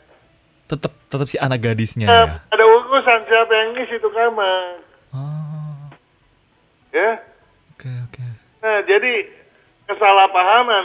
Tetap 0.66 0.90
tetap 1.06 1.28
si 1.30 1.38
anak 1.38 1.62
gadisnya. 1.62 2.10
Nah, 2.10 2.24
ya? 2.26 2.26
Ada 2.50 2.64
urusan 2.66 3.20
siapa 3.30 3.52
yang 3.52 3.68
ngisi 3.78 3.94
itu 4.00 4.08
kamar. 4.10 4.87
Ya. 6.92 7.20
Oke 7.76 7.86
okay, 7.86 7.96
oke. 8.06 8.14
Okay. 8.16 8.30
Nah 8.64 8.78
jadi 8.88 9.14
kesalahpahaman 9.88 10.84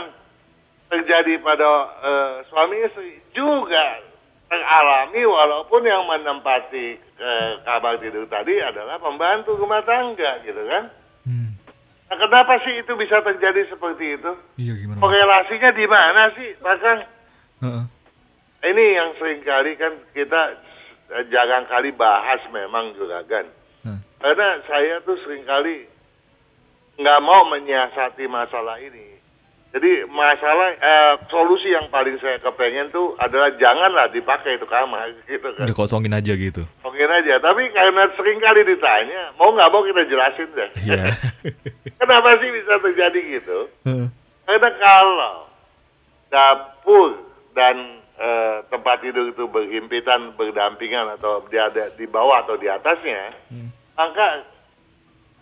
terjadi 0.88 1.40
pada 1.42 1.68
uh, 2.00 2.32
suami 2.48 2.86
istri 2.86 3.18
juga 3.34 4.00
teralami 4.48 5.22
walaupun 5.26 5.82
yang 5.82 6.06
menempati 6.06 7.00
ke 7.00 7.32
kamar 7.66 7.98
tidur 7.98 8.24
tadi 8.30 8.60
adalah 8.60 9.00
pembantu 9.00 9.58
rumah 9.58 9.82
tangga 9.82 10.44
gitu 10.46 10.62
kan. 10.68 10.84
Hmm. 11.24 11.56
Nah, 12.06 12.16
kenapa 12.20 12.60
sih 12.62 12.78
itu 12.78 12.92
bisa 12.94 13.24
terjadi 13.24 13.66
seperti 13.72 14.20
itu? 14.20 14.32
Iya 14.60 14.72
gimana? 14.78 15.00
Korelasinya 15.00 15.70
di 15.72 15.86
mana 15.88 16.22
sih, 16.36 16.50
Pak 16.60 16.76
Kang? 16.78 17.00
Uh 17.58 17.66
-uh. 17.66 17.84
Ini 18.64 18.84
yang 18.96 19.10
sering 19.20 19.40
kali 19.44 19.76
kan 19.76 19.92
kita 20.12 20.42
eh, 21.12 21.24
jarang 21.32 21.64
kali 21.66 21.90
bahas 21.96 22.40
memang 22.52 22.92
juga 22.96 23.24
kan. 23.24 23.48
Hmm. 23.82 24.00
Karena 24.20 24.60
saya 24.68 25.00
tuh 25.02 25.16
sering 25.24 25.44
kali 25.48 25.88
nggak 26.98 27.20
mau 27.22 27.42
menyiasati 27.50 28.24
masalah 28.30 28.78
ini. 28.78 29.14
Jadi 29.74 30.06
masalah 30.06 30.70
eh, 30.78 31.14
solusi 31.26 31.74
yang 31.74 31.90
paling 31.90 32.14
saya 32.22 32.38
kepengen 32.38 32.94
tuh 32.94 33.18
adalah 33.18 33.50
janganlah 33.58 34.06
dipakai 34.14 34.54
itu 34.54 34.66
kamar 34.70 35.10
gitu 35.26 35.50
kan. 35.58 35.66
Dikosongin 35.66 36.14
aja 36.14 36.30
gitu. 36.38 36.62
Kosongin 36.78 37.10
aja. 37.10 37.42
Tapi 37.42 37.74
karena 37.74 38.06
sering 38.14 38.38
kali 38.38 38.62
ditanya, 38.62 39.34
mau 39.34 39.50
nggak 39.50 39.70
mau 39.74 39.82
kita 39.82 40.06
jelasin 40.06 40.48
deh. 40.54 40.70
Iya. 40.86 41.10
Kenapa 41.98 42.38
sih 42.38 42.50
bisa 42.54 42.74
terjadi 42.86 43.20
gitu? 43.42 43.58
Karena 44.46 44.70
kalau 44.78 45.36
dapur 46.30 47.10
dan 47.58 47.98
eh, 48.14 48.56
tempat 48.70 49.02
tidur 49.02 49.26
itu 49.34 49.42
berhimpitan, 49.50 50.38
berdampingan 50.38 51.18
atau 51.18 51.42
di, 51.50 51.58
ada, 51.58 51.90
di 51.98 52.06
bawah 52.06 52.46
atau 52.46 52.54
di 52.54 52.70
atasnya, 52.70 53.34
hmm. 53.50 53.98
maka 53.98 54.53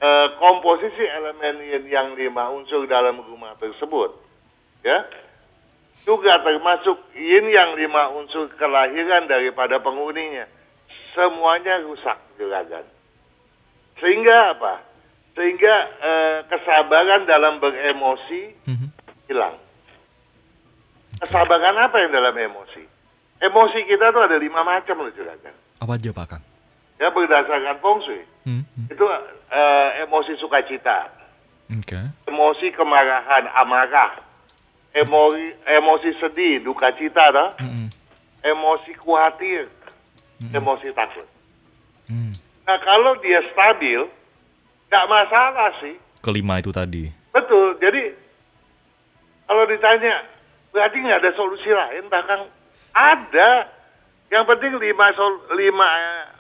eh, 0.03 0.27
komposisi 0.43 1.05
elemen 1.07 1.63
yang 1.87 2.19
lima 2.19 2.51
unsur 2.51 2.85
dalam 2.91 3.23
rumah 3.23 3.55
tersebut 3.57 4.19
ya. 4.83 5.07
Juga 6.03 6.43
termasuk 6.43 6.99
yin 7.15 7.47
yang 7.47 7.79
lima 7.79 8.11
unsur 8.11 8.51
kelahiran 8.59 9.31
daripada 9.31 9.79
penghuninya. 9.79 10.51
Semuanya 11.15 11.79
rusak 11.87 12.19
juragan. 12.35 12.83
Sehingga 14.03 14.59
apa? 14.59 14.83
Sehingga 15.39 15.75
eh, 16.03 16.39
kesabaran 16.51 17.23
dalam 17.23 17.63
beremosi 17.63 18.59
mm-hmm. 18.67 18.89
hilang. 19.31 19.63
Kesabaran 21.23 21.79
apa 21.79 22.03
yang 22.03 22.11
dalam 22.11 22.35
emosi? 22.35 22.83
Emosi 23.39 23.87
kita 23.87 24.11
tuh 24.11 24.27
ada 24.27 24.35
lima 24.43 24.67
macam 24.67 25.07
loh 25.07 25.15
juragan. 25.15 25.55
Apa 25.79 25.95
aja 25.95 26.11
pak 26.11 26.27
kang? 26.27 26.45
Ya 26.99 27.15
berdasarkan 27.15 27.79
feng 27.79 28.03
shui 28.03 28.32
mm-hmm. 28.47 28.85
itu 28.91 29.05
eh, 29.51 29.89
emosi 30.07 30.37
sukacita 30.39 31.11
okay. 31.71 32.11
emosi 32.29 32.71
kemarahan 32.75 33.49
amarah 33.57 34.33
emosi 34.93 35.47
emosi 35.67 36.11
sedih, 36.21 36.61
duka 36.61 36.93
cita, 36.97 37.25
dah. 37.33 37.51
Mm 37.61 37.69
-hmm. 37.69 37.87
emosi 38.45 38.93
khawatir, 39.01 39.69
mm 39.69 40.47
-hmm. 40.49 40.57
emosi 40.57 40.89
takut. 40.93 41.29
Mm. 42.09 42.37
Nah 42.69 42.79
kalau 42.85 43.17
dia 43.25 43.41
stabil, 43.51 44.01
nggak 44.93 45.09
masalah 45.09 45.73
sih. 45.81 45.97
Kelima 46.23 46.61
itu 46.61 46.71
tadi. 46.71 47.09
Betul. 47.33 47.81
Jadi 47.81 48.13
kalau 49.49 49.65
ditanya, 49.67 50.23
berarti 50.71 50.97
nggak 51.01 51.21
ada 51.25 51.33
solusi 51.35 51.71
lain, 51.73 52.07
bahkan 52.13 52.47
ada. 52.93 53.51
Yang 54.33 54.45
penting 54.49 54.73
lima 54.81 55.13
sol, 55.13 55.45
lima 55.61 55.89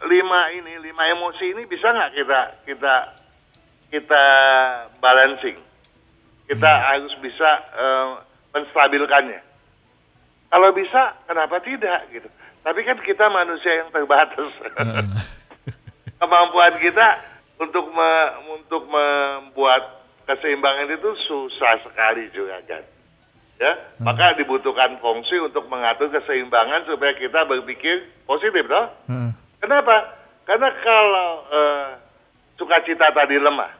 lima 0.08 0.40
ini 0.54 0.72
lima 0.82 1.02
emosi 1.14 1.44
ini 1.54 1.62
bisa 1.66 1.90
nggak 1.92 2.12
kita 2.16 2.40
kita 2.66 2.94
kita 3.92 4.24
balancing. 5.04 5.60
Kita 6.48 6.70
hmm. 6.72 6.84
harus 6.88 7.14
bisa 7.20 7.50
uh, 7.76 8.10
menstabilkannya. 8.56 9.40
Kalau 10.52 10.68
bisa, 10.76 11.16
kenapa 11.28 11.60
tidak 11.64 12.08
gitu? 12.12 12.28
Tapi 12.64 12.80
kan 12.84 13.00
kita 13.04 13.28
manusia 13.28 13.84
yang 13.84 13.88
terbatas. 13.92 14.52
Kemampuan 16.20 16.76
kita 16.80 17.20
untuk 17.60 17.88
me, 17.92 18.10
untuk 18.52 18.84
membuat 18.88 20.04
keseimbangan 20.28 20.92
itu 20.92 21.10
susah 21.28 21.80
sekali 21.84 22.28
juga 22.32 22.60
kan. 22.64 22.84
Ya, 23.60 23.72
hmm. 23.78 24.02
maka 24.02 24.34
dibutuhkan 24.34 24.98
fungsi 24.98 25.38
untuk 25.38 25.68
mengatur 25.70 26.10
keseimbangan 26.10 26.88
supaya 26.88 27.14
kita 27.14 27.46
berpikir 27.46 28.10
positif, 28.26 28.66
toh. 28.66 28.86
Hmm. 29.06 29.32
Kenapa? 29.62 29.96
Karena 30.42 30.68
kalau 30.82 31.30
uh, 31.46 31.88
sukacita 32.58 33.14
tadi 33.14 33.38
lemah, 33.38 33.70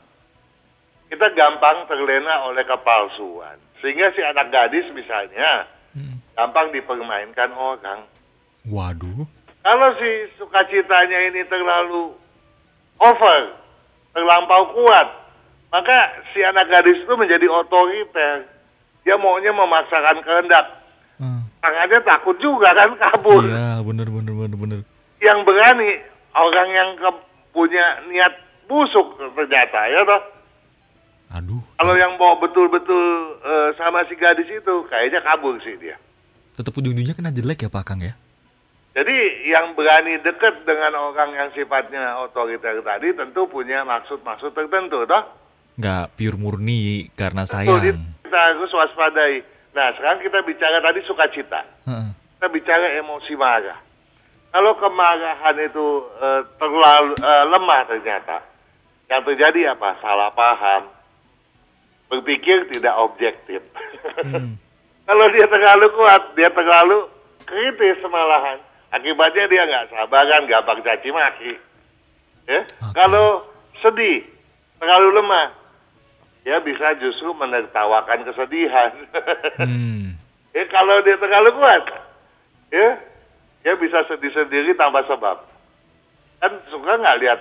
kita 1.10 1.26
gampang 1.34 1.90
terlena 1.90 2.46
oleh 2.46 2.62
kepalsuan. 2.62 3.58
Sehingga 3.82 4.14
si 4.14 4.22
anak 4.22 4.54
gadis 4.54 4.86
misalnya 4.94 5.66
hmm. 5.98 6.38
gampang 6.38 6.70
dipermainkan 6.70 7.50
orang. 7.50 8.06
Waduh. 8.70 9.26
Kalau 9.62 9.88
si 9.98 10.10
sukacitanya 10.38 11.18
ini 11.34 11.42
terlalu 11.50 12.14
over, 13.02 13.40
terlampau 14.14 14.70
kuat, 14.78 15.08
maka 15.74 16.22
si 16.30 16.46
anak 16.46 16.70
gadis 16.70 17.02
itu 17.02 17.14
menjadi 17.18 17.50
otoriter. 17.50 18.46
Dia 19.02 19.18
maunya 19.18 19.50
memaksakan 19.50 20.22
kehendak. 20.22 20.78
Hmm. 21.18 21.42
Tangannya 21.58 21.98
takut 22.06 22.38
juga 22.38 22.70
kan 22.70 22.94
kabur. 22.94 23.42
Iya, 23.50 23.82
bener 23.82 24.06
bener 24.06 24.34
bener 24.34 24.58
bener. 24.58 24.80
Yang 25.22 25.38
berani 25.46 25.90
orang 26.34 26.68
yang 26.74 26.88
punya 27.54 28.02
niat 28.10 28.34
busuk 28.66 29.22
ternyata 29.38 29.80
ya 29.86 30.02
toh. 30.02 30.22
Aduh. 31.32 31.62
Kalau 31.80 31.94
yang 31.96 32.20
mau 32.20 32.36
betul-betul 32.36 33.38
uh, 33.40 33.70
sama 33.80 34.04
si 34.04 34.18
gadis 34.20 34.50
itu, 34.52 34.74
kayaknya 34.92 35.24
kabur 35.24 35.56
sih 35.64 35.80
dia. 35.80 35.96
Tetap 36.52 36.76
ujung-ujungnya 36.76 37.16
kena 37.16 37.32
jelek 37.32 37.64
ya 37.64 37.70
Pak 37.72 37.84
Kang 37.88 38.04
ya? 38.04 38.12
Jadi 38.92 39.48
yang 39.48 39.72
berani 39.72 40.20
dekat 40.20 40.68
dengan 40.68 40.92
orang 40.92 41.32
yang 41.32 41.48
sifatnya 41.56 42.20
otoriter 42.20 42.84
tadi 42.84 43.16
tentu 43.16 43.48
punya 43.48 43.80
maksud-maksud 43.88 44.52
tertentu, 44.52 45.08
toh? 45.08 45.24
Nggak 45.80 46.12
pure 46.20 46.36
murni 46.36 47.08
karena 47.16 47.48
sayang. 47.48 47.80
Betul, 47.80 47.96
kita 48.28 48.36
harus 48.52 48.68
waspadai. 48.68 49.40
Nah, 49.72 49.88
sekarang 49.96 50.20
kita 50.20 50.44
bicara 50.44 50.84
tadi 50.84 51.00
sukacita. 51.08 51.64
Uh-uh. 51.88 52.12
Kita 52.12 52.46
bicara 52.52 53.00
emosi 53.00 53.32
marah. 53.40 53.80
Kalau 54.52 54.76
kemarahan 54.76 55.56
itu 55.64 55.86
uh, 56.20 56.44
terlalu 56.60 57.16
uh, 57.24 57.44
lemah 57.48 57.88
ternyata, 57.88 58.44
yang 59.08 59.24
terjadi 59.24 59.72
apa? 59.72 59.96
Salah 60.04 60.28
paham, 60.36 60.92
berpikir 62.12 62.68
tidak 62.68 62.92
objektif. 63.00 63.64
Hmm. 64.20 64.60
Kalau 65.08 65.26
dia 65.32 65.48
terlalu 65.48 65.88
kuat, 65.96 66.22
dia 66.36 66.52
terlalu 66.52 67.08
kritis 67.48 67.98
malahan. 68.06 68.60
Akibatnya 68.92 69.48
dia 69.48 69.62
nggak 69.64 69.88
sabaran, 69.88 70.44
gampang 70.44 70.84
caci 70.84 71.08
maki. 71.08 71.52
Ya? 72.44 72.60
Okay. 72.68 72.92
Kalau 72.92 73.48
sedih, 73.80 74.28
terlalu 74.76 75.08
lemah, 75.16 75.48
dia 76.44 76.60
bisa 76.60 76.92
justru 77.00 77.32
menertawakan 77.32 78.28
kesedihan. 78.28 78.92
hmm. 79.64 80.12
ya, 80.52 80.62
kalau 80.68 81.00
dia 81.00 81.16
terlalu 81.16 81.50
kuat, 81.56 81.82
ya, 82.68 83.00
dia 83.62 83.74
bisa 83.78 84.02
sedih 84.10 84.30
sendiri 84.34 84.74
tanpa 84.74 85.06
sebab. 85.06 85.42
Kan 86.42 86.52
suka 86.70 86.98
nggak 86.98 87.18
lihat 87.22 87.40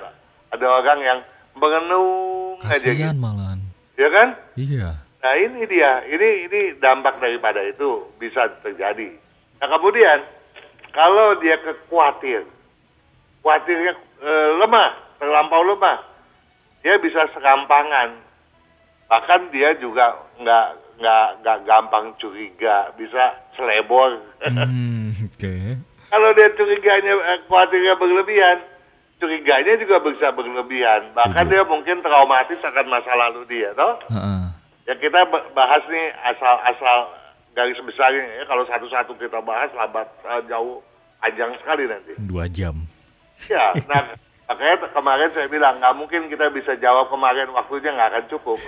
ada 0.53 0.65
orang 0.65 0.99
yang 1.01 1.19
mengenung 1.57 2.61
aja 2.63 2.93
gitu. 2.93 3.17
malah 3.17 3.57
ya 4.01 4.09
kan? 4.09 4.27
Iya. 4.57 4.89
Nah 5.21 5.33
ini 5.37 5.61
dia, 5.69 6.01
ini 6.09 6.49
ini 6.49 6.61
dampak 6.81 7.21
daripada 7.21 7.61
itu 7.61 8.09
bisa 8.17 8.49
terjadi. 8.65 9.13
Nah 9.61 9.67
kemudian 9.69 10.25
kalau 10.89 11.37
dia 11.37 11.61
kekuatir, 11.61 12.49
khawatirnya 13.45 13.93
eh, 14.25 14.49
lemah, 14.57 14.89
terlampau 15.21 15.61
lemah, 15.61 16.01
dia 16.81 16.97
bisa 16.97 17.29
serampangan. 17.37 18.17
Bahkan 19.05 19.53
dia 19.53 19.77
juga 19.77 20.17
nggak 20.41 20.67
nggak 20.97 21.27
nggak 21.45 21.59
gampang 21.69 22.05
curiga, 22.17 22.89
bisa 22.97 23.37
selebor. 23.53 24.17
Hmm, 24.41 25.13
Oke. 25.37 25.77
Kalau 26.11 26.29
dia 26.35 26.51
curiganya 26.53 27.13
eh, 27.15 27.39
khawatirnya 27.47 27.95
berlebihan, 27.95 28.57
curiganya 29.15 29.79
juga 29.79 30.03
bisa 30.03 30.27
berlebihan. 30.29 31.15
Bahkan 31.15 31.47
Setuju. 31.47 31.53
dia 31.55 31.63
mungkin 31.63 31.97
traumatis 32.03 32.59
akan 32.59 32.85
masa 32.85 33.15
lalu 33.15 33.47
dia, 33.47 33.71
toh? 33.73 33.95
Heeh. 34.11 34.43
Ya 34.85 34.93
kita 34.99 35.23
ba- 35.25 35.47
bahas 35.55 35.79
nih 35.87 36.11
asal-asal 36.27 36.97
garis 37.55 37.79
besarnya 37.79 38.27
ya. 38.27 38.43
Kalau 38.43 38.67
satu-satu 38.67 39.15
kita 39.15 39.39
bahas 39.39 39.71
lambat 39.71 40.11
eh, 40.27 40.41
jauh 40.51 40.83
panjang 41.17 41.55
sekali 41.63 41.87
nanti. 41.87 42.11
Dua 42.19 42.51
jam. 42.51 42.75
Ya, 43.47 43.73
nah 43.89 44.13
makanya 44.45 44.85
kemarin 44.91 45.31
saya 45.31 45.47
bilang 45.47 45.79
nggak 45.79 45.95
mungkin 45.95 46.27
kita 46.27 46.51
bisa 46.51 46.75
jawab 46.77 47.07
kemarin 47.07 47.49
waktunya 47.55 47.89
nggak 47.89 48.09
akan 48.11 48.25
cukup. 48.29 48.59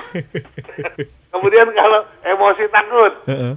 Kemudian 1.34 1.67
kalau 1.73 1.99
emosi 2.23 2.65
takut, 2.69 3.13
Heeh. 3.27 3.53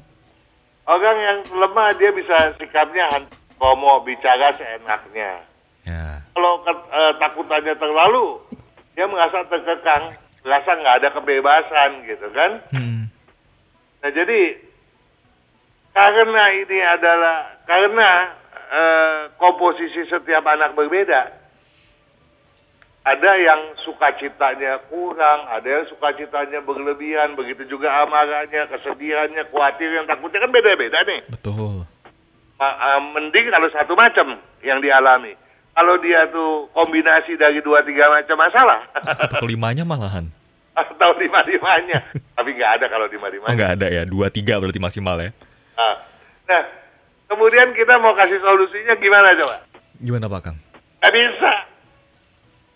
orang 0.84 1.16
yang 1.16 1.38
lemah 1.54 1.92
dia 1.94 2.10
bisa 2.10 2.56
sikapnya 2.56 3.04
komo 3.56 4.00
bicara 4.04 4.52
seenaknya. 4.56 5.44
Ya. 5.86 6.20
Kalau 6.34 6.60
ke- 6.66 6.88
eh, 6.92 7.12
takutannya 7.16 7.74
terlalu, 7.78 8.42
dia 8.98 9.06
merasa 9.06 9.44
terkekang, 9.46 10.18
merasa 10.44 10.70
nggak 10.76 10.96
ada 11.02 11.08
kebebasan 11.14 11.90
gitu 12.04 12.26
kan. 12.34 12.60
Hmm. 12.74 13.06
Nah 14.02 14.10
jadi 14.12 14.40
karena 15.94 16.44
ini 16.52 16.78
adalah 16.84 17.36
karena 17.64 18.10
eh, 18.66 19.20
komposisi 19.38 20.04
setiap 20.10 20.42
anak 20.42 20.74
berbeda. 20.74 21.46
Ada 23.06 23.32
yang 23.38 23.78
sukacitanya 23.86 24.82
kurang, 24.90 25.46
ada 25.46 25.62
yang 25.62 25.86
sukacitanya 25.86 26.58
berlebihan, 26.66 27.38
begitu 27.38 27.62
juga 27.70 28.02
amarahnya, 28.02 28.66
kesedihannya, 28.66 29.46
khawatirnya, 29.46 30.10
takutnya 30.10 30.42
kan 30.42 30.50
beda-beda 30.50 30.98
nih. 31.06 31.22
Betul. 31.30 31.86
Eh, 32.56 32.74
mending 33.12 33.52
kalau 33.52 33.68
satu 33.68 33.92
macam 33.92 34.40
yang 34.64 34.80
dialami. 34.80 35.36
Kalau 35.76 36.00
dia 36.00 36.24
tuh 36.32 36.72
kombinasi 36.72 37.36
dari 37.36 37.60
dua 37.60 37.84
tiga 37.84 38.08
macam 38.08 38.40
masalah 38.40 38.80
Atau 39.28 39.44
kelimanya 39.44 39.84
malahan. 39.84 40.24
atau 40.76 41.16
lima 41.16 41.40
limanya, 41.44 42.04
tapi 42.36 42.52
nggak 42.52 42.80
ada 42.80 42.86
kalau 42.92 43.08
lima 43.08 43.24
Oh 43.24 43.32
limanya. 43.32 43.56
nggak 43.56 43.72
ada 43.80 43.86
ya, 43.88 44.02
dua 44.04 44.28
tiga 44.28 44.60
berarti 44.60 44.76
maksimal 44.76 45.16
ya. 45.16 45.32
Nah, 45.72 45.94
nah, 46.44 46.62
kemudian 47.28 47.72
kita 47.72 47.96
mau 47.96 48.12
kasih 48.12 48.36
solusinya 48.40 48.92
gimana 48.96 49.32
coba? 49.40 49.56
Gimana 49.96 50.28
Pak 50.28 50.40
Kang? 50.44 50.56
Nggak 51.00 51.12
bisa. 51.12 51.52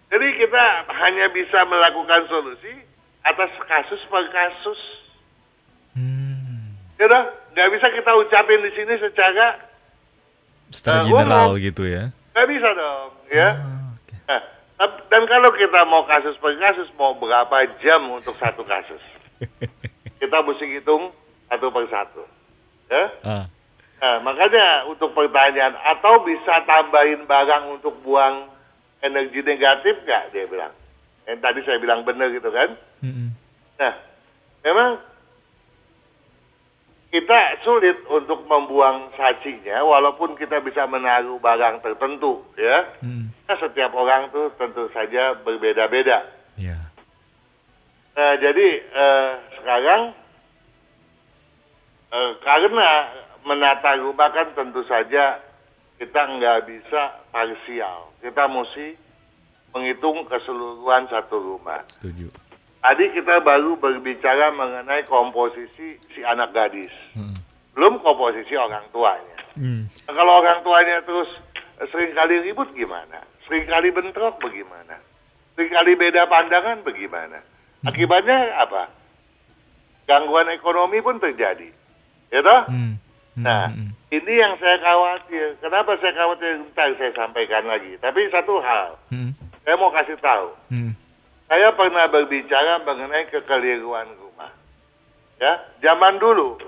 Jadi 0.08 0.26
kita 0.32 0.64
hanya 0.96 1.28
bisa 1.28 1.60
melakukan 1.68 2.24
solusi 2.28 2.72
atas 3.20 3.52
kasus 3.68 4.00
per 4.08 4.24
kasus. 4.32 4.80
Hmm. 5.92 6.72
Ya 6.96 7.04
udah, 7.04 7.22
nggak 7.52 7.68
bisa 7.68 7.86
kita 7.92 8.12
ucapin 8.16 8.64
di 8.64 8.72
sini 8.80 8.96
secara 8.96 9.60
Secara 10.70 11.02
Eh, 11.02 11.06
general 11.06 11.50
umum. 11.50 11.60
gitu 11.60 11.82
ya. 11.84 12.14
nggak 12.30 12.46
bisa 12.48 12.68
dong, 12.72 13.10
ya. 13.28 13.48
Ah, 13.52 13.90
oke. 13.92 14.14
Nah, 14.24 14.40
dan 15.06 15.22
kalau 15.26 15.50
kita 15.52 15.80
mau 15.84 16.02
kasus 16.04 16.38
per 16.38 16.54
kasus, 16.56 16.88
mau 16.94 17.12
berapa 17.12 17.52
jam 17.78 18.06
untuk 18.08 18.32
satu 18.36 18.62
kasus? 18.62 19.02
Kita 20.20 20.36
mesti 20.40 20.68
hitung 20.70 21.10
satu 21.46 21.68
per 21.68 21.84
satu. 21.86 22.22
Ya? 22.86 23.04
Ah. 23.22 23.44
Nah, 23.98 24.16
makanya 24.22 24.84
untuk 24.86 25.10
pertanyaan, 25.10 25.74
atau 25.76 26.22
bisa 26.22 26.60
tambahin 26.64 27.24
barang 27.24 27.64
untuk 27.70 27.98
buang 28.00 28.48
energi 29.00 29.40
negatif 29.40 30.00
nggak, 30.00 30.24
dia 30.30 30.44
bilang. 30.46 30.72
Yang 31.24 31.38
tadi 31.40 31.60
saya 31.62 31.78
bilang 31.78 32.00
benar 32.02 32.28
gitu 32.30 32.48
kan. 32.48 32.76
Mm-mm. 33.00 33.32
Nah, 33.76 33.92
memang 34.60 35.00
kita 37.10 37.38
sulit 37.66 38.06
untuk 38.06 38.46
membuang 38.46 39.10
sacinya, 39.18 39.82
walaupun 39.82 40.38
kita 40.38 40.62
bisa 40.62 40.86
menaruh 40.86 41.42
barang 41.42 41.82
tertentu, 41.82 42.46
ya. 42.54 42.86
Mm. 43.02 43.34
Nah, 43.50 43.56
setiap 43.58 43.90
orang 43.98 44.30
tuh 44.30 44.54
tentu 44.54 44.86
saja 44.94 45.34
berbeda-beda. 45.42 46.22
Ya. 46.54 46.78
Nah, 48.14 48.34
jadi 48.38 48.68
eh, 48.78 49.30
sekarang 49.58 50.02
eh, 52.14 52.32
karena 52.46 52.88
menata 53.42 53.98
rumah 53.98 54.30
kan 54.30 54.54
tentu 54.54 54.86
saja 54.86 55.42
kita 55.98 56.20
nggak 56.38 56.58
bisa 56.70 57.26
parsial. 57.34 58.14
Kita 58.22 58.46
mesti 58.46 58.94
menghitung 59.74 60.30
keseluruhan 60.30 61.10
satu 61.10 61.42
rumah. 61.42 61.82
Setuju. 61.98 62.49
Tadi 62.80 63.12
kita 63.12 63.44
baru 63.44 63.76
berbicara 63.76 64.56
mengenai 64.56 65.04
komposisi 65.04 66.00
si 66.10 66.20
anak 66.24 66.56
gadis. 66.56 66.92
Mm. 67.12 67.36
Belum 67.76 68.00
komposisi 68.00 68.56
orang 68.56 68.88
tuanya. 68.88 69.36
Mm. 69.52 69.84
Nah, 70.08 70.12
kalau 70.16 70.40
orang 70.40 70.64
tuanya 70.64 71.04
terus 71.04 71.28
sering 71.92 72.16
kali 72.16 72.40
ribut 72.40 72.72
gimana? 72.72 73.20
Sering 73.44 73.68
kali 73.68 73.92
bentrok 73.92 74.40
bagaimana? 74.40 74.96
Sering 75.52 75.70
kali 75.70 75.92
beda 75.92 76.24
pandangan 76.24 76.80
bagaimana? 76.80 77.44
Akibatnya 77.84 78.48
apa? 78.56 78.88
Gangguan 80.08 80.48
ekonomi 80.48 81.04
pun 81.04 81.20
terjadi. 81.20 81.68
Ya 82.32 82.40
toh? 82.40 82.62
Mm. 82.72 82.96
Mm, 83.30 83.44
Nah, 83.46 83.70
mm, 83.70 83.78
mm. 83.78 83.90
ini 84.10 84.32
yang 84.36 84.58
saya 84.58 84.76
khawatir. 84.82 85.54
Kenapa 85.62 85.94
saya 85.96 86.12
khawatir? 86.12 86.60
Ntar 86.74 86.92
saya 86.98 87.12
sampaikan 87.14 87.62
lagi. 87.64 87.94
Tapi 88.02 88.26
satu 88.28 88.58
hal, 88.58 88.98
Mm. 89.14 89.32
saya 89.62 89.74
mau 89.78 89.88
kasih 89.92 90.18
tahu. 90.18 90.48
Mm. 90.68 90.92
Saya 91.50 91.74
pernah 91.74 92.06
berbicara 92.06 92.78
mengenai 92.86 93.26
kekeliruan 93.26 94.06
rumah. 94.14 94.54
Ya, 95.42 95.58
zaman 95.82 96.22
dulu 96.22 96.62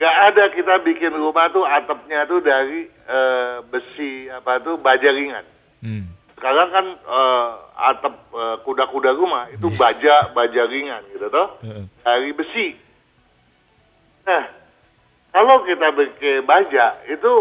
nggak 0.00 0.16
ada 0.32 0.44
kita 0.56 0.74
bikin 0.80 1.12
rumah 1.12 1.52
tuh 1.52 1.68
atapnya 1.68 2.24
tuh 2.24 2.40
dari 2.40 2.88
eh, 2.88 3.56
besi 3.68 4.32
apa 4.32 4.56
tuh 4.64 4.80
baja 4.80 5.12
ringan. 5.12 5.44
Mm. 5.84 6.08
Sekarang 6.32 6.68
kan 6.72 6.86
eh, 6.96 7.48
atap 7.76 8.14
eh, 8.32 8.56
kuda-kuda 8.64 9.12
rumah 9.12 9.52
itu 9.52 9.68
baja 9.76 10.32
baja 10.32 10.64
ringan 10.64 11.04
gitu 11.12 11.28
toh 11.28 11.60
dari 12.00 12.32
besi. 12.32 12.80
Nah, 14.24 14.48
kalau 15.36 15.68
kita 15.68 15.92
pakai 15.92 16.40
baja 16.48 16.96
itu 17.04 17.32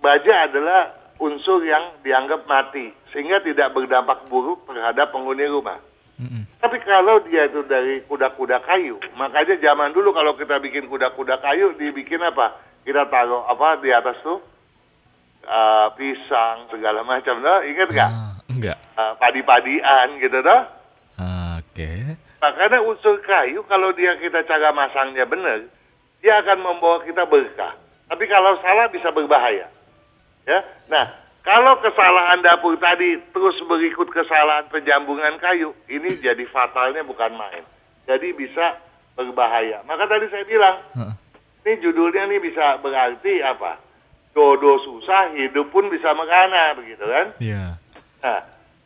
baja 0.00 0.48
adalah 0.48 0.96
unsur 1.20 1.60
yang 1.60 1.92
dianggap 2.00 2.48
mati 2.48 2.88
sehingga 3.12 3.44
tidak 3.44 3.76
berdampak 3.76 4.24
buruk 4.32 4.64
terhadap 4.64 5.12
penghuni 5.12 5.44
rumah. 5.44 5.76
Mm-mm. 6.18 6.42
Tapi 6.58 6.76
kalau 6.82 7.22
dia 7.22 7.46
itu 7.46 7.62
dari 7.70 8.02
kuda-kuda 8.10 8.58
kayu, 8.66 8.98
makanya 9.14 9.54
zaman 9.62 9.94
dulu 9.94 10.10
kalau 10.10 10.34
kita 10.34 10.58
bikin 10.58 10.90
kuda-kuda 10.90 11.38
kayu, 11.38 11.78
dibikin 11.78 12.18
apa? 12.26 12.58
Kita 12.82 13.06
taruh 13.06 13.46
apa 13.46 13.78
di 13.78 13.94
atas 13.94 14.18
tuh? 14.26 14.42
Eh, 15.46 15.88
pisang 15.94 16.66
segala 16.74 17.06
macam, 17.06 17.38
dah. 17.38 17.62
Ingat 17.62 17.88
nggak? 17.94 18.10
Ah, 18.10 18.34
enggak. 18.50 18.76
Eh, 18.76 19.12
padi-padian 19.22 20.18
gitu, 20.18 20.38
dah. 20.42 20.62
Ah, 21.16 21.62
Oke. 21.62 22.18
Makanya 22.38 22.82
unsur 22.82 23.18
kayu 23.22 23.62
kalau 23.66 23.94
dia 23.94 24.14
kita 24.18 24.42
cara 24.46 24.74
masangnya 24.74 25.22
benar, 25.26 25.66
dia 26.18 26.42
akan 26.42 26.58
membawa 26.58 27.02
kita 27.06 27.22
berkah. 27.26 27.74
Tapi 28.10 28.24
kalau 28.26 28.58
salah 28.62 28.90
bisa 28.90 29.10
berbahaya. 29.14 29.70
Ya. 30.46 30.58
Nah, 30.90 31.06
kalau 31.48 31.80
kesalahan 31.80 32.44
dapur 32.44 32.76
tadi 32.76 33.16
terus 33.32 33.56
berikut 33.64 34.12
kesalahan 34.12 34.68
penjambungan 34.68 35.40
kayu, 35.40 35.72
ini 35.88 36.20
jadi 36.20 36.44
fatalnya 36.52 37.00
bukan 37.08 37.32
main. 37.40 37.64
Jadi 38.04 38.36
bisa 38.36 38.76
berbahaya. 39.16 39.80
Maka 39.88 40.04
tadi 40.12 40.28
saya 40.28 40.44
bilang, 40.44 40.76
ini 41.64 41.80
judulnya 41.80 42.28
nih 42.28 42.44
bisa 42.44 42.76
berarti 42.84 43.40
apa? 43.40 43.80
Jodoh 44.36 44.76
susah, 44.84 45.32
hidup 45.40 45.72
pun 45.72 45.88
bisa 45.88 46.12
mengana, 46.12 46.76
begitu 46.76 47.00
kan? 47.08 47.32
Iya. 47.40 47.80
Nah, 48.20 48.40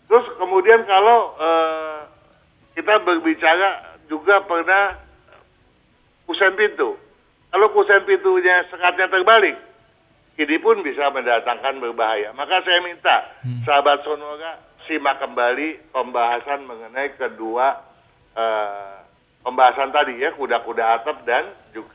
terus 0.06 0.30
kemudian 0.38 0.86
kalau 0.86 1.34
eh, 1.42 1.98
kita 2.78 3.02
berbicara 3.02 3.98
juga 4.06 4.38
pernah 4.46 5.02
kusen 6.30 6.54
pintu. 6.54 6.94
Kalau 7.50 7.74
kusen 7.74 8.06
pintunya 8.06 8.70
sekatnya 8.70 9.10
terbalik, 9.10 9.58
ini 10.40 10.56
pun 10.58 10.80
bisa 10.80 11.12
mendatangkan 11.12 11.80
berbahaya. 11.82 12.32
Maka 12.32 12.64
saya 12.64 12.80
minta 12.80 13.16
sahabat 13.68 14.00
Sonora 14.04 14.56
simak 14.88 15.20
kembali 15.20 15.92
pembahasan 15.92 16.64
mengenai 16.64 17.12
kedua 17.20 17.76
eh, 18.32 18.96
pembahasan 19.44 19.92
tadi 19.92 20.16
ya 20.18 20.32
kuda-kuda 20.32 21.00
atap 21.00 21.22
dan 21.28 21.52
juga, 21.76 21.92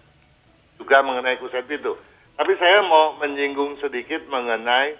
juga 0.78 0.97
mengenai 1.02 1.41
kusen 1.41 1.65
pintu. 1.65 1.97
Tapi 2.38 2.54
saya 2.62 2.86
mau 2.86 3.17
menyinggung 3.17 3.82
sedikit 3.82 4.21
mengenai 4.30 4.93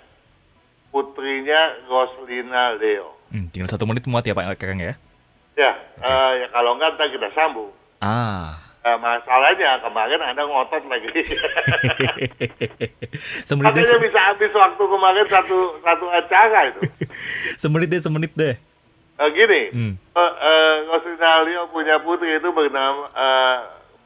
putrinya 0.90 1.86
Roslina 1.86 2.74
Leo. 2.82 3.14
Hmm, 3.30 3.54
tinggal 3.54 3.70
satu 3.70 3.86
menit 3.86 4.08
muat 4.10 4.26
ya 4.26 4.34
Pak 4.34 4.58
Kakang 4.58 4.82
ya? 4.82 4.98
Ya, 5.54 5.72
eh, 6.02 6.32
ya 6.42 6.48
kalau 6.50 6.78
enggak 6.78 6.98
kita 6.98 7.30
sambung. 7.38 7.70
Ah. 8.02 8.67
Nah, 8.88 8.96
masalahnya 9.04 9.84
kemarin 9.84 10.16
Anda 10.24 10.48
ngotot 10.48 10.80
lagi. 10.88 11.12
semenit 13.44 13.76
Makanya 13.76 14.00
bisa 14.00 14.20
habis 14.32 14.52
waktu 14.56 14.80
kemarin 14.88 15.26
satu 15.28 15.76
satu 15.84 16.06
acara 16.08 16.72
itu. 16.72 16.80
semenit 17.68 17.92
deh, 17.92 18.00
semenit 18.00 18.32
deh. 18.32 18.56
Eh, 19.18 19.30
gini, 19.36 19.62
Hmm. 19.76 19.94
eh, 20.00 20.34
eh, 20.40 20.74
Roslina 20.88 21.44
Leo 21.44 21.68
punya 21.68 22.00
putri 22.00 22.32
itu 22.32 22.48
bernama 22.48 23.12
eh, 23.12 23.58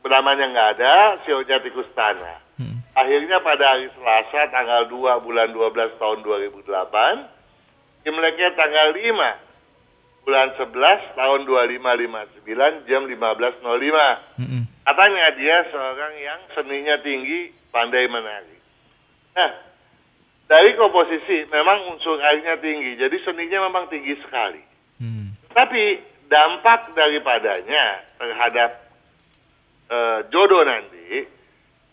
bernamanya 0.02 0.50
nggak 0.50 0.70
ada, 0.82 0.94
sionya 1.30 1.62
Tikustana. 1.62 2.42
Hmm. 2.58 2.82
Akhirnya 2.98 3.38
pada 3.46 3.78
hari 3.78 3.86
Selasa 3.94 4.50
tanggal 4.50 4.90
2 4.90 5.22
bulan 5.22 5.54
12 5.54 5.94
tahun 6.02 6.26
2008, 6.26 7.30
Imleknya 8.02 8.50
tanggal 8.58 8.98
5 8.98 9.51
bulan 10.22 10.54
11 10.58 11.18
tahun 11.18 11.40
2559 11.50 12.90
jam 12.90 13.02
15.05. 13.10 14.42
Mm-mm. 14.42 14.64
Katanya 14.82 15.26
dia 15.38 15.58
seorang 15.70 16.14
yang 16.18 16.42
seninya 16.54 16.96
tinggi, 17.02 17.54
pandai 17.70 18.06
menari. 18.10 18.58
Nah, 19.38 19.52
dari 20.52 20.76
komposisi 20.76 21.48
memang 21.48 21.96
unsur 21.96 22.20
airnya 22.20 22.60
tinggi, 22.60 23.00
jadi 23.00 23.16
seninya 23.24 23.72
memang 23.72 23.88
tinggi 23.88 24.20
sekali. 24.20 24.60
Hmm. 25.00 25.32
Tapi 25.56 25.96
dampak 26.28 26.92
daripadanya 26.92 28.04
terhadap 28.20 28.70
eh, 29.88 30.20
jodoh 30.28 30.68
nanti, 30.68 31.24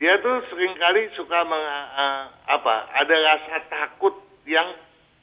dia 0.03 0.14
tuh 0.19 0.43
sering 0.51 0.75
kali 0.75 1.07
suka 1.14 1.47
meng- 1.47 1.71
eh, 2.03 2.25
apa? 2.51 2.77
Ada 2.99 3.14
rasa 3.14 3.57
takut 3.71 4.14
yang 4.43 4.75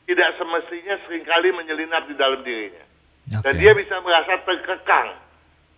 tidak 0.07 0.37
semestinya 0.39 0.95
sering 1.03 1.25
kali 1.27 1.51
menyelinap 1.51 2.07
di 2.07 2.15
dalam 2.15 2.39
dirinya. 2.45 2.85
Dan 3.25 3.41
Oke. 3.41 3.57
dia 3.57 3.73
bisa 3.73 3.97
merasa 4.05 4.37
terkekang, 4.45 5.09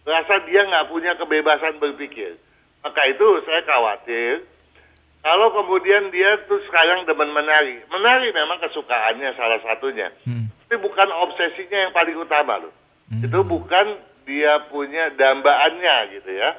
merasa 0.03 0.33
dia 0.43 0.67
nggak 0.67 0.87
punya 0.91 1.15
kebebasan 1.15 1.79
berpikir. 1.79 2.35
Maka 2.83 3.01
itu 3.07 3.27
saya 3.47 3.63
khawatir 3.63 4.43
kalau 5.27 5.51
kemudian 5.51 6.07
dia 6.13 6.39
tuh 6.47 6.61
sekarang 6.69 7.03
demen 7.03 7.31
menari. 7.35 7.83
Menari 7.91 8.31
memang 8.31 8.63
kesukaannya 8.63 9.35
salah 9.35 9.59
satunya. 9.59 10.07
Hmm. 10.23 10.47
Tapi 10.67 10.79
bukan 10.83 11.09
obsesinya 11.11 11.87
yang 11.87 11.93
paling 11.95 12.15
utama 12.15 12.63
loh. 12.63 12.73
Hmm. 13.11 13.23
Itu 13.23 13.43
bukan 13.43 13.99
dia 14.27 14.67
punya 14.71 15.11
dambaannya 15.15 15.95
gitu 16.19 16.31
ya. 16.31 16.55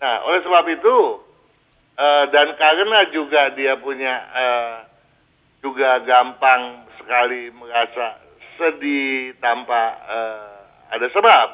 Nah, 0.00 0.16
oleh 0.24 0.40
sebab 0.44 0.64
itu 0.68 0.96
eh, 1.96 2.24
dan 2.32 2.56
karena 2.56 2.98
juga 3.12 3.52
dia 3.52 3.76
punya 3.76 4.14
eh, 4.32 4.76
juga 5.60 6.00
gampang 6.00 6.88
sekali 7.00 7.52
merasa 7.52 8.16
sedih 8.60 9.32
tanpa 9.40 9.96
eh, 10.04 10.60
ada 10.92 11.08
sebab. 11.08 11.48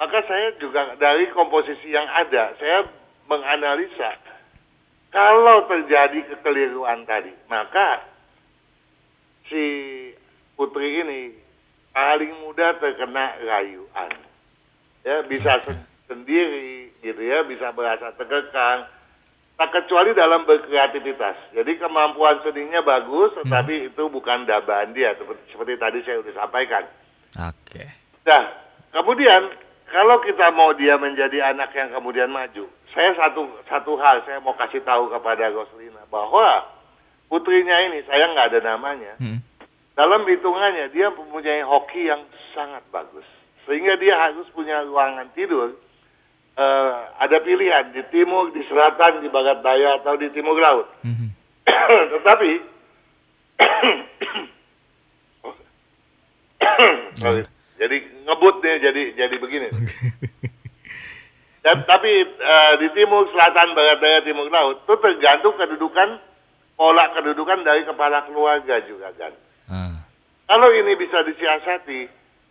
Maka 0.00 0.18
saya 0.24 0.56
juga 0.58 0.96
dari 0.96 1.28
komposisi 1.30 1.92
yang 1.92 2.08
ada, 2.08 2.56
saya 2.56 2.88
menganalisa 3.28 4.16
kalau 5.14 5.70
terjadi 5.70 6.26
kekeliruan 6.26 7.06
tadi, 7.06 7.30
maka 7.46 8.02
si 9.46 9.62
putri 10.58 11.06
ini 11.06 11.38
paling 11.94 12.34
mudah 12.42 12.74
terkena 12.82 13.38
rayuan. 13.46 14.10
Ya, 15.06 15.22
bisa 15.30 15.62
sen- 15.62 15.86
sendiri 16.10 16.90
gitu 16.98 17.22
ya, 17.22 17.46
bisa 17.46 17.70
merasa 17.70 18.10
terkekang. 18.18 18.90
Tak 19.54 19.70
kecuali 19.70 20.10
dalam 20.18 20.42
berkreativitas. 20.50 21.54
Jadi 21.54 21.78
kemampuan 21.78 22.42
seninya 22.42 22.82
bagus, 22.82 23.38
tetapi 23.38 23.86
itu 23.86 24.02
bukan 24.10 24.50
dabaan 24.50 24.90
dia 24.90 25.14
seperti, 25.14 25.46
seperti 25.54 25.78
tadi 25.78 25.98
saya 26.02 26.18
sudah 26.26 26.34
sampaikan. 26.34 26.82
Oke. 27.38 27.86
Nah, 28.26 28.42
kemudian 28.90 29.54
kalau 29.94 30.18
kita 30.26 30.50
mau 30.50 30.74
dia 30.74 30.98
menjadi 30.98 31.54
anak 31.54 31.70
yang 31.70 31.94
kemudian 31.94 32.34
maju, 32.34 32.66
saya 32.90 33.14
satu 33.14 33.46
satu 33.70 33.94
hal 33.94 34.26
saya 34.26 34.42
mau 34.42 34.58
kasih 34.58 34.82
tahu 34.82 35.06
kepada 35.06 35.50
Roslina 35.54 36.02
bahwa 36.10 36.66
putrinya 37.30 37.78
ini 37.90 38.02
saya 38.10 38.26
nggak 38.34 38.48
ada 38.54 38.60
namanya. 38.74 39.14
Hmm. 39.22 39.38
Dalam 39.94 40.26
hitungannya 40.26 40.90
dia 40.90 41.14
mempunyai 41.14 41.62
hoki 41.62 42.10
yang 42.10 42.26
sangat 42.58 42.82
bagus, 42.90 43.26
sehingga 43.70 43.94
dia 44.02 44.18
harus 44.18 44.50
punya 44.50 44.82
ruangan 44.82 45.30
tidur. 45.38 45.78
Eh, 46.54 46.92
ada 47.18 47.40
pilihan 47.42 47.90
di 47.90 48.02
timur, 48.10 48.50
di 48.54 48.62
selatan, 48.66 49.20
di 49.22 49.28
barat 49.30 49.62
daya 49.62 49.94
atau 50.02 50.16
di 50.16 50.30
timur 50.30 50.58
laut. 50.58 50.86
Mhm. 51.02 51.28
Tetapi 52.18 52.50
Sorry. 57.22 57.46
jadi 57.78 57.96
ngebut 58.26 58.54
nih 58.62 58.78
jadi 58.82 59.02
jadi 59.14 59.36
begini. 59.38 59.68
Dan, 61.64 61.80
tapi 61.88 62.28
eh, 62.28 62.72
di 62.76 62.92
timur, 62.92 63.24
selatan, 63.32 63.72
barat 63.72 63.96
daya, 63.96 64.20
timur 64.20 64.52
laut 64.52 64.84
itu 64.84 64.94
tergantung 65.00 65.56
kedudukan 65.56 66.20
pola 66.76 67.08
kedudukan 67.14 67.64
dari 67.64 67.86
kepala 67.86 68.26
keluarga 68.28 68.84
juga 68.84 69.08
kan. 69.16 69.32
Ah. 69.70 69.96
Kalau 70.44 70.68
ini 70.76 70.92
bisa 70.98 71.24
disiasati, 71.24 72.04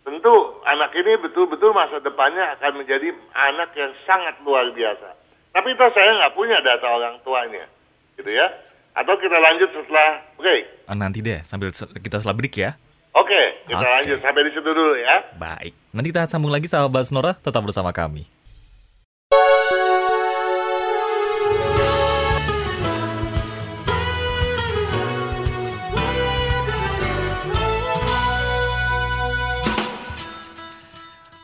tentu 0.04 0.34
anak 0.68 0.92
ini 0.92 1.16
betul-betul 1.18 1.72
masa 1.72 1.98
depannya 1.98 2.54
akan 2.60 2.84
menjadi 2.84 3.10
anak 3.32 3.72
yang 3.74 3.92
sangat 4.04 4.36
luar 4.44 4.68
biasa. 4.76 5.16
Tapi 5.56 5.68
itu 5.72 5.84
saya 5.96 6.10
nggak 6.20 6.34
punya 6.36 6.60
data 6.60 6.86
orang 6.86 7.16
tuanya, 7.24 7.64
gitu 8.20 8.28
ya. 8.28 8.46
Atau 8.94 9.18
kita 9.18 9.34
lanjut 9.34 9.72
setelah 9.74 10.22
break. 10.38 10.86
Ah, 10.86 10.94
nanti 10.94 11.18
deh, 11.18 11.42
sambil 11.42 11.74
kita 11.74 12.22
setelah 12.22 12.36
break 12.36 12.54
ya. 12.54 12.78
Oke, 13.14 13.42
kita 13.70 13.78
Oke. 13.78 13.94
lanjut 13.98 14.18
sampai 14.22 14.42
di 14.46 14.50
situ 14.54 14.70
dulu 14.70 14.94
ya. 14.98 15.22
Baik. 15.38 15.74
Nanti 15.94 16.06
kita 16.10 16.26
sambung 16.26 16.50
lagi 16.50 16.66
sahabat 16.66 17.06
Snora, 17.06 17.38
tetap 17.38 17.62
bersama 17.62 17.94
kami. 17.94 18.26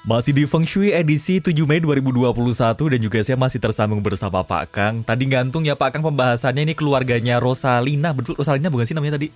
Masih 0.01 0.33
di 0.33 0.49
Feng 0.49 0.65
Shui 0.65 0.97
edisi 0.97 1.45
7 1.45 1.53
Mei 1.69 1.77
2021 1.77 2.33
dan 2.73 3.01
juga 3.05 3.21
saya 3.21 3.37
masih 3.37 3.61
tersambung 3.61 4.01
bersama 4.01 4.41
Pak 4.41 4.73
Kang. 4.73 5.05
Tadi 5.05 5.29
gantung 5.29 5.61
ya 5.61 5.77
Pak 5.77 5.93
Kang 5.93 6.01
pembahasannya 6.01 6.65
ini 6.65 6.73
keluarganya 6.73 7.37
Rosalina. 7.37 8.17
Betul 8.17 8.41
Rosalina 8.41 8.73
bukan 8.73 8.89
sih 8.89 8.97
namanya 8.97 9.21
tadi? 9.21 9.29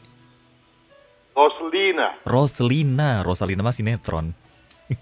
Roslina. 1.36 2.16
Roslina, 2.24 3.20
Rosalina 3.20 3.60
masih 3.60 3.84
netron. 3.84 4.32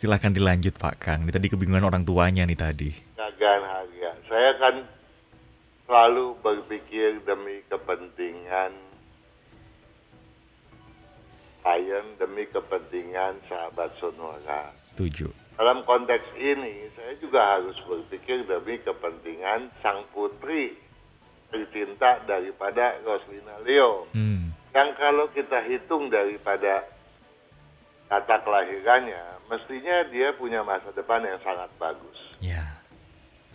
Silahkan 0.00 0.32
dilanjut 0.32 0.80
Pak 0.80 0.96
Kang. 0.96 1.28
Ini 1.28 1.36
tadi 1.36 1.52
kebingungan 1.52 1.84
orang 1.84 2.08
tuanya 2.08 2.48
nih 2.48 2.56
tadi. 2.56 2.96
Gagan 3.20 3.60
harga. 3.60 4.10
Saya 4.24 4.50
kan 4.56 4.74
selalu 5.84 6.32
berpikir 6.40 7.20
demi 7.28 7.60
kepentingan 7.68 8.91
klien, 11.62 12.06
demi 12.18 12.44
kepentingan 12.50 13.38
sahabat 13.46 13.94
Sonora. 14.02 14.74
Setuju. 14.82 15.30
Dalam 15.56 15.86
konteks 15.86 16.34
ini, 16.36 16.90
saya 16.98 17.14
juga 17.22 17.40
harus 17.56 17.78
berpikir 17.86 18.44
demi 18.50 18.82
kepentingan 18.82 19.70
sang 19.80 20.02
putri 20.10 20.74
tercinta 21.52 22.24
daripada 22.26 22.98
Roslina 23.06 23.60
Leo. 23.62 24.10
Hmm. 24.16 24.50
Yang 24.72 24.90
kalau 24.96 25.28
kita 25.30 25.60
hitung 25.68 26.08
daripada 26.08 26.88
kata 28.08 28.40
kelahirannya, 28.42 29.44
mestinya 29.52 30.08
dia 30.08 30.32
punya 30.34 30.64
masa 30.64 30.90
depan 30.96 31.20
yang 31.22 31.38
sangat 31.44 31.68
bagus. 31.76 32.18
Ya. 32.40 32.80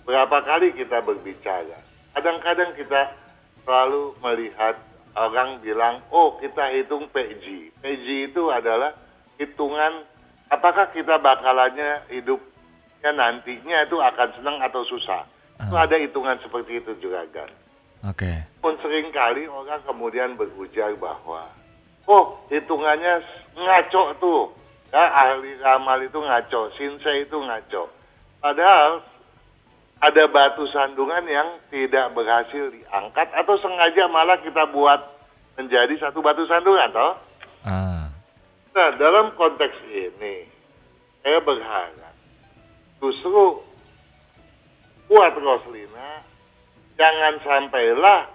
Berapa 0.06 0.46
kali 0.46 0.78
kita 0.78 1.02
berbicara, 1.04 1.82
kadang-kadang 2.14 2.78
kita 2.78 3.18
selalu 3.66 4.16
melihat 4.24 4.80
orang 5.18 5.60
bilang, 5.66 6.06
oh 6.14 6.38
kita 6.38 6.70
hitung 6.78 7.10
PG. 7.10 7.74
PG 7.82 8.06
itu 8.32 8.44
adalah 8.54 8.94
hitungan 9.42 10.06
apakah 10.54 10.94
kita 10.94 11.18
bakalannya 11.18 12.06
hidupnya 12.14 13.12
nantinya 13.14 13.84
itu 13.86 13.98
akan 13.98 14.30
senang 14.38 14.58
atau 14.62 14.86
susah. 14.86 15.26
Itu 15.58 15.74
Ah. 15.74 15.90
ada 15.90 15.98
hitungan 15.98 16.38
seperti 16.46 16.80
itu 16.86 16.94
juga 17.02 17.26
kan. 17.34 17.50
Oke. 18.06 18.30
Pun 18.62 18.78
sering 18.86 19.10
kali 19.10 19.50
orang 19.50 19.82
kemudian 19.90 20.38
berujar 20.38 20.94
bahwa, 21.02 21.50
oh 22.06 22.38
hitungannya 22.54 23.26
ngaco 23.58 24.04
tuh. 24.22 24.54
Ya, 24.88 25.04
ahli 25.04 25.60
ramal 25.60 26.00
itu 26.00 26.16
ngaco, 26.16 26.72
sinsei 26.80 27.28
itu 27.28 27.36
ngaco. 27.36 27.92
Padahal 28.40 29.04
ada 29.98 30.24
batu 30.30 30.70
sandungan 30.70 31.26
yang 31.26 31.58
tidak 31.74 32.14
berhasil 32.14 32.70
diangkat 32.70 33.28
atau 33.34 33.56
sengaja 33.58 34.06
malah 34.10 34.38
kita 34.46 34.70
buat 34.70 35.02
menjadi 35.58 35.98
satu 35.98 36.22
batu 36.22 36.46
sandungan, 36.46 36.94
toh? 36.94 37.14
Ah. 37.66 38.14
Nah, 38.78 38.90
dalam 39.02 39.34
konteks 39.34 39.74
ini, 39.90 40.46
saya 41.26 41.42
berharap 41.42 42.14
justru 43.02 43.66
buat 45.10 45.34
Roslina, 45.34 46.22
jangan 46.94 47.42
sampailah 47.42 48.30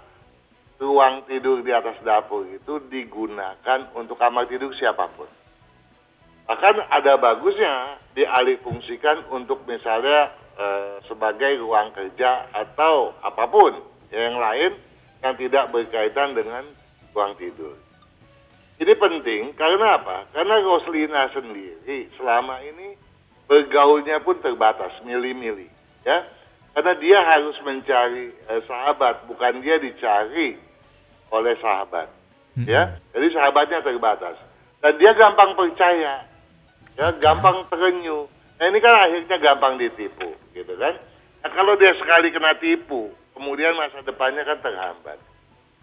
ruang 0.82 1.22
tidur 1.30 1.62
di 1.62 1.70
atas 1.70 1.94
dapur 2.02 2.42
itu 2.50 2.82
digunakan 2.90 3.86
untuk 3.94 4.18
kamar 4.18 4.50
tidur 4.50 4.74
siapa 4.74 5.06
pun. 5.14 5.30
Bahkan 6.50 6.90
ada 6.90 7.22
bagusnya 7.22 8.02
dialih 8.18 8.58
fungsikan 8.66 9.30
untuk 9.30 9.62
misalnya 9.70 10.34
eh, 10.58 11.00
sebagai 11.08 11.60
ruang 11.60 11.92
kerja 11.96 12.48
atau 12.52 13.16
apa 13.24 13.44
pun 13.48 13.72
yang 14.12 14.36
lain 14.36 14.76
yang 15.22 15.34
tidak 15.38 15.70
berkaitan 15.70 16.34
dengan 16.34 16.66
ruang 17.14 17.32
tidur. 17.38 17.78
Ini 18.82 18.92
penting 18.98 19.54
karena 19.54 20.02
apa? 20.02 20.26
Karena 20.34 20.58
Roslina 20.58 21.30
sendiri 21.30 22.10
selama 22.18 22.58
ini 22.66 22.98
bergaulnya 23.46 24.18
pun 24.24 24.40
terbatas, 24.42 24.90
milih-milih, 25.06 25.70
ya. 26.02 26.26
Karena 26.72 26.92
dia 26.96 27.18
harus 27.20 27.56
mencari 27.62 28.32
eh, 28.32 28.62
sahabat, 28.64 29.28
bukan 29.28 29.60
dia 29.60 29.76
dicari 29.78 30.56
oleh 31.30 31.54
sahabat, 31.60 32.10
ya. 32.64 32.98
Jadi 33.14 33.26
sahabatnya 33.30 33.84
terbatas 33.86 34.36
dan 34.82 34.98
dia 34.98 35.14
gampang 35.14 35.54
percaya, 35.54 36.26
ya, 36.98 37.08
gampang 37.22 37.62
terenyuh. 37.70 38.26
Nah 38.62 38.70
ini 38.70 38.78
kan 38.78 38.94
akhirnya 38.94 39.42
gampang 39.42 39.74
ditipu, 39.74 40.38
gitu 40.54 40.78
kan? 40.78 40.94
Nah, 41.42 41.50
kalau 41.50 41.74
dia 41.74 41.98
sekali 41.98 42.30
kena 42.30 42.54
tipu, 42.62 43.10
kemudian 43.34 43.74
masa 43.74 44.06
depannya 44.06 44.46
kan 44.46 44.62
terhambat. 44.62 45.18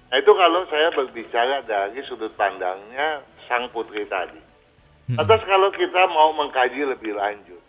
Nah 0.08 0.16
itu 0.16 0.32
kalau 0.32 0.64
saya 0.72 0.88
berbicara 0.96 1.60
dari 1.68 2.00
sudut 2.08 2.32
pandangnya 2.40 3.20
sang 3.52 3.68
putri 3.76 4.08
tadi. 4.08 4.40
Atas 5.20 5.44
kalau 5.44 5.76
kita 5.76 6.08
mau 6.08 6.32
mengkaji 6.32 6.88
lebih 6.88 7.20
lanjut, 7.20 7.60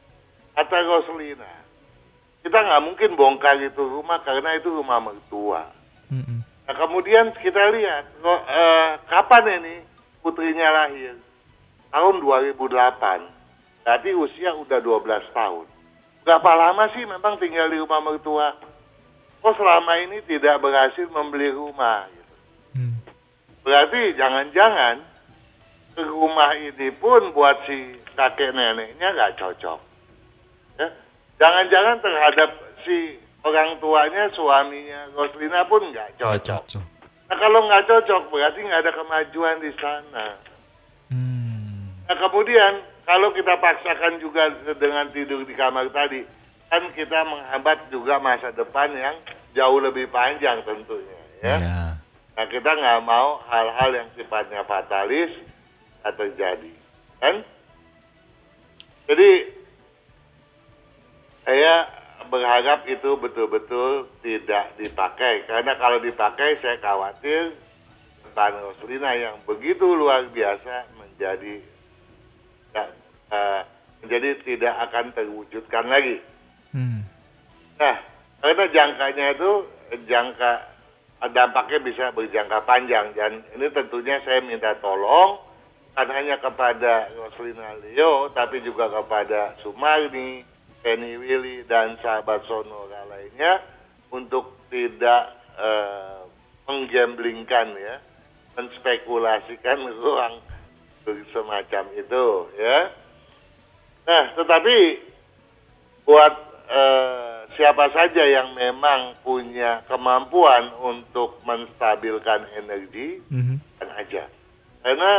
kata 0.54 0.78
Roslina, 0.78 1.58
kita 2.46 2.62
nggak 2.62 2.84
mungkin 2.86 3.10
bongkar 3.18 3.58
itu 3.58 3.82
rumah 3.82 4.22
karena 4.22 4.62
itu 4.62 4.70
rumah 4.70 5.02
mertua. 5.02 5.74
Nah 6.70 6.74
kemudian 6.78 7.34
kita 7.42 7.74
lihat 7.74 8.14
eh, 8.22 8.90
kapan 9.10 9.58
ini 9.58 9.76
putrinya 10.22 10.70
lahir? 10.70 11.18
Tahun 11.90 12.14
2008. 12.22 13.39
Berarti 13.84 14.10
usia 14.12 14.52
udah 14.54 14.78
12 14.78 15.36
tahun. 15.36 15.66
Berapa 16.24 16.50
lama 16.52 16.84
sih 16.92 17.04
memang 17.08 17.40
tinggal 17.40 17.72
di 17.72 17.80
rumah 17.80 18.00
mertua? 18.04 18.54
Kok 19.40 19.56
selama 19.56 19.92
ini 20.04 20.20
tidak 20.28 20.60
berhasil 20.60 21.08
membeli 21.08 21.48
rumah? 21.48 22.04
Gitu. 22.12 22.34
Mm. 22.76 22.96
Berarti 23.64 24.00
jangan-jangan 24.20 25.00
ke 25.96 26.02
rumah 26.04 26.52
ini 26.60 26.92
pun 27.00 27.32
buat 27.32 27.64
si 27.64 27.96
kakek 28.14 28.52
neneknya 28.52 29.16
nggak 29.16 29.40
cocok. 29.40 29.80
Ya. 30.76 30.88
Jangan-jangan 31.40 32.04
terhadap 32.04 32.50
si 32.84 33.16
orang 33.40 33.80
tuanya, 33.80 34.28
suaminya 34.36 35.08
Roslina 35.16 35.64
pun 35.64 35.88
nggak 35.88 36.20
cocok. 36.20 36.68
Cocok. 36.68 36.84
Nah 37.32 37.36
kalau 37.38 37.60
nggak 37.64 37.86
cocok 37.88 38.22
berarti 38.28 38.60
nggak 38.60 38.82
ada 38.84 38.92
kemajuan 38.92 39.56
di 39.64 39.72
sana. 39.80 40.26
Hmm. 41.08 41.96
Nah 42.04 42.16
kemudian 42.18 42.89
kalau 43.10 43.34
kita 43.34 43.58
paksakan 43.58 44.22
juga 44.22 44.54
dengan 44.78 45.10
tidur 45.10 45.42
di 45.42 45.50
kamar 45.58 45.90
tadi, 45.90 46.22
kan 46.70 46.94
kita 46.94 47.26
menghambat 47.26 47.90
juga 47.90 48.22
masa 48.22 48.54
depan 48.54 48.86
yang 48.94 49.18
jauh 49.50 49.82
lebih 49.82 50.06
panjang 50.14 50.62
tentunya. 50.62 51.18
Ya. 51.42 51.56
Ya. 51.58 51.82
Nah 52.38 52.46
kita 52.46 52.70
nggak 52.70 53.02
mau 53.02 53.42
hal-hal 53.50 53.90
yang 53.98 54.08
sifatnya 54.14 54.62
fatalis 54.62 55.34
terjadi, 56.06 56.70
kan? 57.18 57.42
Jadi 59.10 59.30
saya 61.42 61.74
berharap 62.30 62.86
itu 62.86 63.10
betul-betul 63.18 64.06
tidak 64.22 64.78
dipakai 64.78 65.50
karena 65.50 65.74
kalau 65.82 65.98
dipakai 65.98 66.62
saya 66.62 66.78
khawatir 66.78 67.58
tentang 68.22 68.70
Roslina 68.70 69.18
yang 69.18 69.42
begitu 69.42 69.82
luar 69.82 70.30
biasa 70.30 70.94
menjadi 70.94 71.58
ya, 72.74 72.84
eh, 73.32 73.60
menjadi 74.02 74.28
tidak 74.44 74.74
akan 74.90 75.04
terwujudkan 75.12 75.84
lagi. 75.88 76.16
Hmm. 76.72 77.04
Nah, 77.76 77.96
karena 78.40 78.64
jangkanya 78.72 79.26
itu 79.36 79.50
jangka 80.06 80.52
dampaknya 81.34 81.78
bisa 81.84 82.04
berjangka 82.16 82.64
panjang 82.64 83.12
dan 83.12 83.44
ini 83.52 83.68
tentunya 83.76 84.24
saya 84.24 84.40
minta 84.40 84.72
tolong 84.80 85.50
bukan 85.92 86.16
hanya 86.16 86.40
kepada 86.40 87.12
Roslina 87.12 87.76
Leo 87.84 88.32
tapi 88.32 88.64
juga 88.64 88.88
kepada 88.88 89.52
Sumarni, 89.60 90.48
Penny 90.80 91.20
Willy 91.20 91.68
dan 91.68 92.00
sahabat 92.00 92.40
Sonora 92.48 93.04
lainnya 93.04 93.60
untuk 94.08 94.56
tidak 94.72 95.36
eh, 95.60 96.24
menggamblingkan 96.64 97.76
ya, 97.76 98.00
menspekulasikan 98.56 99.78
ruang 100.00 100.40
semacam 101.04 101.84
itu 101.94 102.24
ya. 102.56 102.78
Nah, 104.06 104.24
tetapi 104.34 104.76
buat 106.04 106.34
eh, 106.70 107.50
siapa 107.58 107.90
saja 107.90 108.22
yang 108.22 108.54
memang 108.54 109.18
punya 109.26 109.82
kemampuan 109.90 110.70
untuk 110.78 111.42
menstabilkan 111.42 112.46
energi, 112.54 113.18
Mhm. 113.26 113.58
kan 113.82 113.88
aja. 113.98 114.24
Karena 114.80 115.12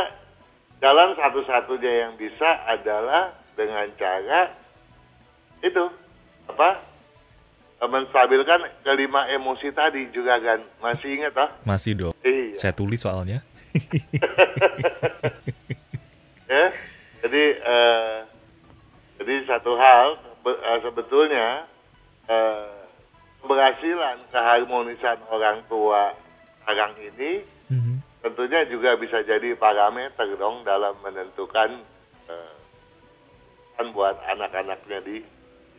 jalan 0.80 1.12
satu-satunya 1.12 2.08
yang 2.08 2.12
bisa 2.16 2.48
adalah 2.66 3.36
dengan 3.52 3.84
cara 4.00 4.48
itu 5.60 5.84
apa? 6.48 6.88
eh, 7.82 7.90
menstabilkan 7.90 8.62
kelima 8.80 9.28
emosi 9.28 9.68
tadi 9.74 10.08
juga 10.08 10.40
kan. 10.40 10.60
Masih 10.80 11.20
ingat 11.20 11.34
ah? 11.36 11.50
Masih 11.66 11.92
dong. 11.92 12.14
Iya. 12.24 12.56
Saya 12.56 12.72
tulis 12.72 13.02
soalnya. 13.02 13.44
ya. 16.52 16.66
Jadi 17.22 17.44
eh, 17.56 18.16
jadi 19.22 19.34
satu 19.48 19.72
hal 19.78 20.20
eh, 20.44 20.78
sebetulnya 20.84 21.64
eh, 22.28 22.76
keberhasilan 23.40 24.28
keharmonisan 24.30 25.18
orang 25.32 25.64
tua 25.66 26.12
sekarang 26.62 26.94
ini 27.00 27.32
Mhm. 27.72 28.04
tentunya 28.20 28.68
juga 28.68 29.00
bisa 29.00 29.24
jadi 29.24 29.56
parameter 29.56 30.28
dong 30.36 30.60
dalam 30.62 30.92
menentukan 31.00 31.80
eh, 32.28 32.54
kan 33.80 33.86
buat 33.96 34.20
anak-anaknya 34.28 34.98
di 35.08 35.24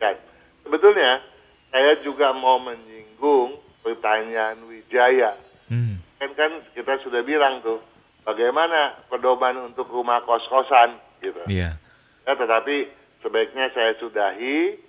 kan. 0.02 0.18
Sebetulnya 0.66 1.22
saya 1.70 2.02
juga 2.02 2.34
mau 2.34 2.58
menyinggung 2.58 3.62
pertanyaan 3.84 4.58
Wijaya. 4.66 5.38
Hmm. 5.70 6.02
Kan 6.18 6.34
kan 6.34 6.52
kita 6.74 6.98
sudah 7.06 7.22
bilang 7.22 7.62
tuh 7.62 7.78
bagaimana 8.24 8.98
pedoman 9.06 9.72
untuk 9.72 9.88
rumah 9.88 10.20
kos-kosan 10.24 10.98
gitu. 11.20 11.40
Iya. 11.48 11.76
Ya, 12.24 12.32
tetapi 12.34 12.88
sebaiknya 13.20 13.70
saya 13.76 13.94
sudahi 14.00 14.80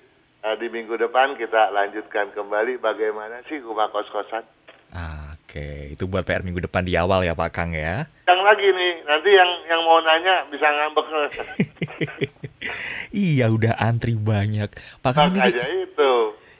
eh, 0.44 0.56
di 0.60 0.68
minggu 0.72 0.96
depan 0.96 1.36
kita 1.36 1.72
lanjutkan 1.72 2.32
kembali 2.32 2.80
bagaimana 2.80 3.44
sih 3.48 3.60
rumah 3.60 3.92
kos-kosan. 3.92 4.44
Ah, 4.96 5.36
Oke, 5.56 5.96
itu 5.96 6.04
buat 6.04 6.28
PR 6.28 6.44
minggu 6.44 6.68
depan 6.68 6.84
di 6.84 7.00
awal 7.00 7.24
ya 7.24 7.32
Pak 7.32 7.56
Kang 7.56 7.72
ya. 7.72 8.04
Yang 8.28 8.42
lagi 8.44 8.68
nih, 8.76 8.94
nanti 9.08 9.30
yang 9.32 9.52
yang 9.72 9.82
mau 9.88 10.04
nanya 10.04 10.44
bisa 10.52 10.68
ngambek. 10.68 11.08
Iya 13.16 13.48
udah 13.54 13.78
antri 13.80 14.20
banyak. 14.20 14.68
Pak 15.00 15.14
Kang 15.16 15.32
ini, 15.32 15.54
itu. 15.88 16.14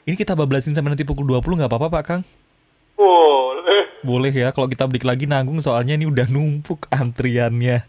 ini 0.08 0.16
kita 0.16 0.32
bablasin 0.32 0.72
sampai 0.72 0.96
nanti 0.96 1.04
pukul 1.04 1.28
20 1.28 1.44
nggak 1.60 1.68
apa-apa 1.68 1.92
Pak 1.92 2.04
Kang? 2.08 2.22
Boleh. 2.96 3.45
Boleh 4.06 4.30
ya 4.30 4.54
kalau 4.54 4.70
kita 4.70 4.86
break 4.86 5.02
lagi 5.02 5.26
nanggung 5.26 5.58
soalnya 5.58 5.98
ini 5.98 6.06
udah 6.06 6.30
numpuk 6.30 6.86
antriannya. 6.94 7.82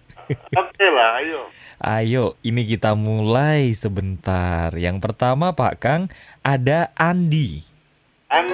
Oke 0.57 0.87
lah, 0.89 1.21
ayo. 1.21 1.41
Ayo, 1.77 2.25
ini 2.41 2.65
kita 2.65 2.97
mulai 2.97 3.77
sebentar. 3.77 4.73
Yang 4.73 5.05
pertama 5.05 5.53
Pak 5.53 5.75
Kang, 5.77 6.03
ada 6.41 6.89
Andi. 6.97 7.61
An 8.33 8.49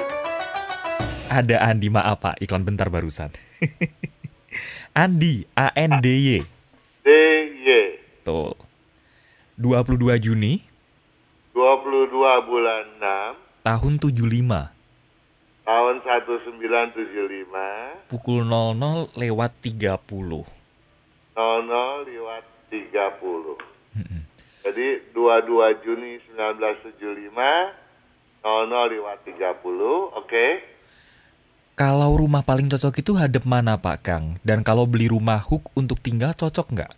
Ada 1.30 1.70
Andi, 1.70 1.86
maaf 1.86 2.18
Pak, 2.18 2.42
iklan 2.42 2.66
bentar 2.66 2.90
barusan. 2.90 3.30
Andi, 5.06 5.46
A-N-D-Y. 5.54 6.42
DY 7.06 7.78
Tuh. 8.26 8.58
22 9.62 10.18
Juni 10.18 10.64
22 11.54 12.08
bulan 12.48 12.84
6 12.98 13.62
tahun 13.62 13.94
75 14.00 14.81
tahun 15.62 16.02
1975 16.02 18.10
pukul 18.10 18.42
00 18.46 19.14
lewat 19.14 19.52
30. 19.62 20.02
00 20.02 20.42
lewat 22.08 22.44
30. 22.70 23.58
Mm-mm. 23.92 24.22
Jadi 24.62 24.86
22 25.14 25.82
Juni 25.82 26.20
1975 26.34 27.82
00 28.42 28.94
lewat 28.98 29.18
30, 29.22 30.18
oke. 30.18 30.46
Kalau 31.72 32.12
rumah 32.14 32.44
paling 32.44 32.68
cocok 32.68 33.00
itu 33.00 33.16
hadap 33.16 33.48
mana 33.48 33.78
Pak 33.78 33.98
Kang? 34.04 34.36
Dan 34.44 34.60
kalau 34.66 34.84
beli 34.84 35.08
rumah 35.08 35.40
hook 35.40 35.72
untuk 35.78 36.02
tinggal 36.02 36.34
cocok 36.36 36.68
nggak? 36.74 36.92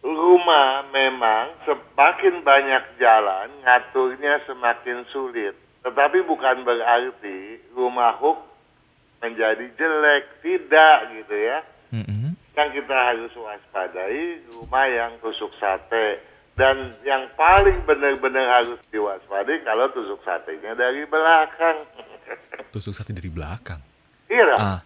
Rumah 0.00 0.88
memang 0.94 1.52
semakin 1.66 2.40
banyak 2.46 2.84
jalan, 2.96 3.50
ngaturnya 3.66 4.40
semakin 4.48 5.04
sulit. 5.12 5.67
Tetapi 5.80 6.18
bukan 6.22 6.62
berarti 6.62 7.38
rumah 7.70 8.14
hook 8.14 8.38
menjadi 9.18 9.66
jelek, 9.74 10.24
tidak 10.40 10.96
gitu 11.12 11.34
ya. 11.34 11.58
Mm-mm. 11.90 12.36
Yang 12.52 12.70
kita 12.76 12.96
harus 12.96 13.32
waspadai 13.32 14.22
rumah 14.50 14.84
yang 14.84 15.16
tusuk 15.18 15.54
sate 15.56 16.18
dan 16.54 16.74
yang 17.02 17.30
paling 17.32 17.82
benar-benar 17.82 18.60
harus 18.60 18.78
diwaspadai 18.88 19.62
kalau 19.62 19.86
tusuk 19.90 20.18
satenya 20.20 20.74
dari 20.74 21.06
belakang. 21.06 21.86
Tusuk 22.74 22.92
sate 22.92 23.14
dari 23.14 23.30
belakang. 23.30 23.80
Iya. 24.28 24.54
Ah, 24.54 24.80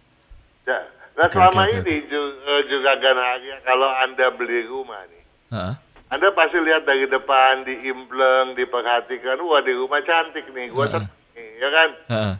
Ya. 0.63 0.79
Nah 1.13 1.27
Oke, 1.27 1.35
selama 1.35 1.61
oke, 1.63 1.77
ini 1.83 2.07
ju- 2.07 2.37
eh, 2.41 2.61
juga 2.65 2.95
Ganaria 2.95 3.59
kalau 3.61 3.85
anda 3.91 4.31
beli 4.31 4.63
rumah 4.63 5.03
nih, 5.05 5.23
heeh. 5.51 5.73
Anda 6.13 6.29
pasti 6.37 6.61
lihat 6.61 6.85
dari 6.85 7.09
depan 7.09 7.65
diimpleng, 7.65 8.53
diperhatikan, 8.53 9.41
wah 9.41 9.65
di 9.65 9.73
rumah 9.73 9.97
cantik 10.05 10.45
nih, 10.53 10.69
gua 10.69 10.85
Heeh. 10.85 10.93
seneng 11.01 11.17
nih, 11.33 11.49
ya 11.57 11.69
kan? 11.73 11.89
Heeh. 12.13 12.33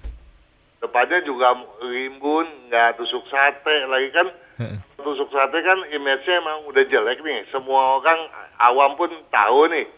Depannya 0.77 1.19
juga 1.25 1.57
rimbun, 1.81 2.69
nggak 2.69 3.01
tusuk 3.01 3.25
sate 3.33 3.89
lagi 3.89 4.13
kan? 4.13 4.29
Heeh. 4.61 4.77
Tusuk 5.01 5.25
sate 5.33 5.57
kan 5.65 5.89
image-nya 5.89 6.37
emang 6.37 6.69
udah 6.69 6.85
jelek 6.85 7.25
nih, 7.25 7.49
semua 7.49 7.97
orang 7.97 8.29
awam 8.61 8.93
pun 8.93 9.09
tahu 9.33 9.65
nih. 9.73 9.89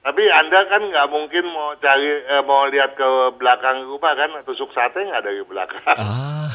Tapi 0.00 0.22
anda 0.32 0.64
kan 0.64 0.88
nggak 0.88 1.10
mungkin 1.12 1.44
mau 1.52 1.76
cari, 1.76 2.08
eh, 2.24 2.42
mau 2.48 2.64
lihat 2.72 2.96
ke 2.96 3.08
belakang 3.36 3.84
rumah 3.84 4.16
kan, 4.16 4.40
tusuk 4.48 4.72
sate 4.72 5.04
nggak 5.04 5.20
dari 5.20 5.44
belakang. 5.44 6.00
Ah. 6.00 6.48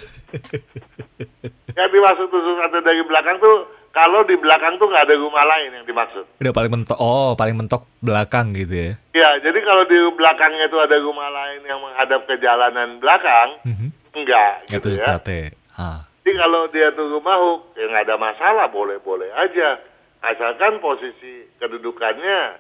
Yang 1.78 1.90
dimaksud 1.94 2.28
tusuk 2.34 2.56
sate 2.66 2.82
dari 2.82 3.06
belakang 3.06 3.38
tuh 3.38 3.78
kalau 3.90 4.22
di 4.24 4.38
belakang 4.38 4.78
tuh 4.78 4.88
nggak 4.88 5.06
ada 5.06 5.16
rumah 5.18 5.42
lain 5.42 5.70
yang 5.74 5.86
dimaksud. 5.86 6.26
Udah 6.38 6.54
paling 6.54 6.72
mentok. 6.72 6.98
Oh, 6.98 7.34
paling 7.34 7.56
mentok 7.58 7.90
belakang 8.00 8.54
gitu 8.54 8.74
ya. 8.74 8.92
Ya, 9.12 9.30
jadi 9.42 9.60
kalau 9.62 9.84
di 9.84 9.98
belakangnya 10.14 10.66
itu 10.66 10.78
ada 10.78 10.96
rumah 11.00 11.30
lain 11.30 11.62
yang 11.66 11.80
menghadap 11.82 12.24
ke 12.26 12.38
jalanan 12.38 12.98
belakang, 12.98 13.50
Mhm. 13.66 13.88
enggak 14.14 14.52
Nggak 14.70 14.80
gitu 14.80 14.90
ya. 14.96 15.06
sate. 15.18 15.40
Ah. 15.74 16.06
Jadi 16.22 16.32
kalau 16.38 16.70
dia 16.70 16.94
tuh 16.94 17.10
rumah 17.10 17.36
hook, 17.36 17.74
ya 17.74 17.90
nggak 17.90 18.06
ada 18.06 18.18
masalah, 18.18 18.66
boleh-boleh 18.70 19.34
aja. 19.34 19.82
Asalkan 20.20 20.78
posisi 20.78 21.48
kedudukannya 21.58 22.60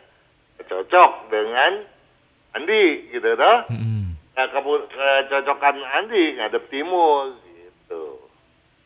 cocok 0.64 1.12
dengan 1.30 1.72
Andi 2.50 3.14
gitu 3.14 3.30
toh. 3.36 3.58
Mm-mm. 3.70 4.18
Nah, 4.34 4.48
kecocokan 4.50 5.76
Andi 5.84 6.40
ngadep 6.40 6.66
timur 6.72 7.36
gitu. 7.46 8.26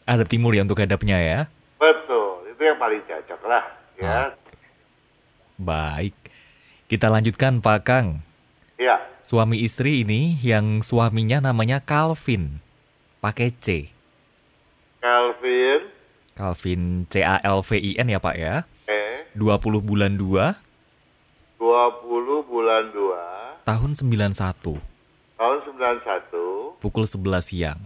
Ada 0.03 0.25
timur 0.25 0.51
ya 0.51 0.65
untuk 0.65 0.81
hadapnya 0.81 1.21
ya. 1.21 1.39
Betul, 1.83 2.47
itu 2.47 2.61
yang 2.63 2.79
paling 2.79 3.03
cocok 3.03 3.41
lah 3.43 3.63
ya. 3.99 4.31
Baik. 5.59 6.15
Kita 6.87 7.11
lanjutkan 7.11 7.59
Pak 7.59 7.79
Kang. 7.83 8.23
Ya. 8.79 9.03
Suami 9.19 9.59
istri 9.59 10.07
ini 10.07 10.39
yang 10.39 10.79
suaminya 10.79 11.43
namanya 11.43 11.83
Calvin. 11.83 12.63
Pakai 13.19 13.51
C. 13.51 13.91
Calvin, 15.03 15.91
Calvin 16.39 17.03
C 17.11 17.19
A 17.19 17.43
L 17.43 17.59
V 17.59 17.75
I 17.75 17.99
N 17.99 18.07
ya 18.07 18.19
Pak 18.23 18.35
ya. 18.39 18.63
eh, 18.87 19.27
20 19.35 19.83
bulan 19.83 20.15
2 20.15 20.55
20 21.59 22.51
bulan 22.51 22.83
2, 22.91 23.67
tahun 23.67 23.91
91 23.95 24.79
tahun 25.35 25.57
91, 25.63 26.79
pukul 26.83 27.03
11 27.07 27.43
siang. 27.43 27.79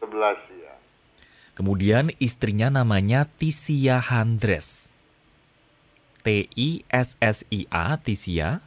11 0.00 0.36
ya. 0.52 0.57
Kemudian 1.58 2.14
istrinya 2.22 2.70
namanya 2.70 3.26
Tisia 3.26 3.98
Handres. 3.98 4.94
T 6.22 6.46
I 6.54 6.86
S 6.86 7.18
S 7.18 7.42
I 7.50 7.66
A 7.66 7.98
Tisia, 7.98 8.62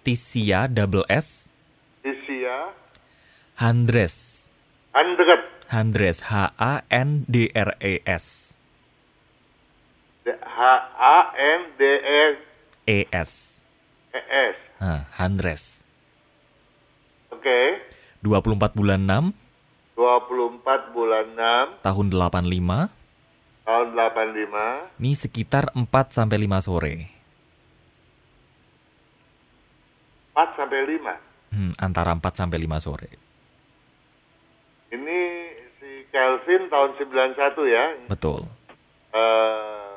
Tisia 0.00 0.64
double 0.64 1.04
S 1.12 1.52
Isia, 2.00 2.72
Handres. 3.60 4.48
Handres 5.68 6.24
H 6.24 6.56
A 6.56 6.88
N 6.88 7.28
D 7.28 7.52
R 7.52 7.76
E 7.84 8.00
S 8.08 8.56
H-A-N-D-E-E-S. 10.24 12.00
E 12.88 14.20
S. 14.32 14.56
Nah, 14.80 15.04
Handres. 15.20 15.84
Oke, 17.28 17.84
24 18.24 18.72
bulan 18.72 19.04
6 19.04 19.43
24 19.94 20.94
bulan 20.94 21.26
6, 21.78 21.86
tahun 21.86 22.06
85 22.10 23.04
tahun 23.64 23.96
85, 23.96 25.00
ini 25.00 25.12
sekitar 25.16 25.72
4 25.72 25.88
sampai 26.12 26.36
5 26.36 26.60
sore. 26.60 26.94
4 30.36 30.58
sampai 30.58 30.80
5. 30.84 31.16
Hmm, 31.54 31.72
antara 31.80 32.12
4 32.12 32.20
sampai 32.36 32.60
5 32.60 32.76
sore. 32.84 33.10
Ini 34.92 35.18
si 35.80 35.90
Kelvin 36.12 36.68
tahun 36.68 36.90
91 37.00 37.64
ya. 37.72 37.84
Betul. 38.12 38.44
Eh 39.16 39.94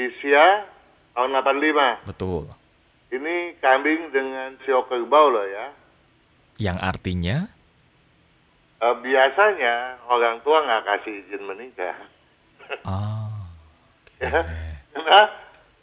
Isia 0.00 0.64
tahun 1.12 1.36
85. 1.36 2.08
Betul. 2.08 2.48
Ini 3.12 3.60
kambing 3.60 4.08
dengan 4.08 4.56
sio 4.64 4.88
kerbau 4.88 5.28
loh 5.28 5.44
ya. 5.44 5.66
Yang 6.56 6.78
artinya 6.80 7.36
Eh, 8.82 8.96
biasanya 8.98 10.02
orang 10.10 10.42
tua 10.42 10.58
nggak 10.66 10.84
kasih 10.90 11.22
izin 11.22 11.46
menikah. 11.46 11.94
ah. 12.82 13.30
Ya. 14.18 14.42
Karena 14.90 15.20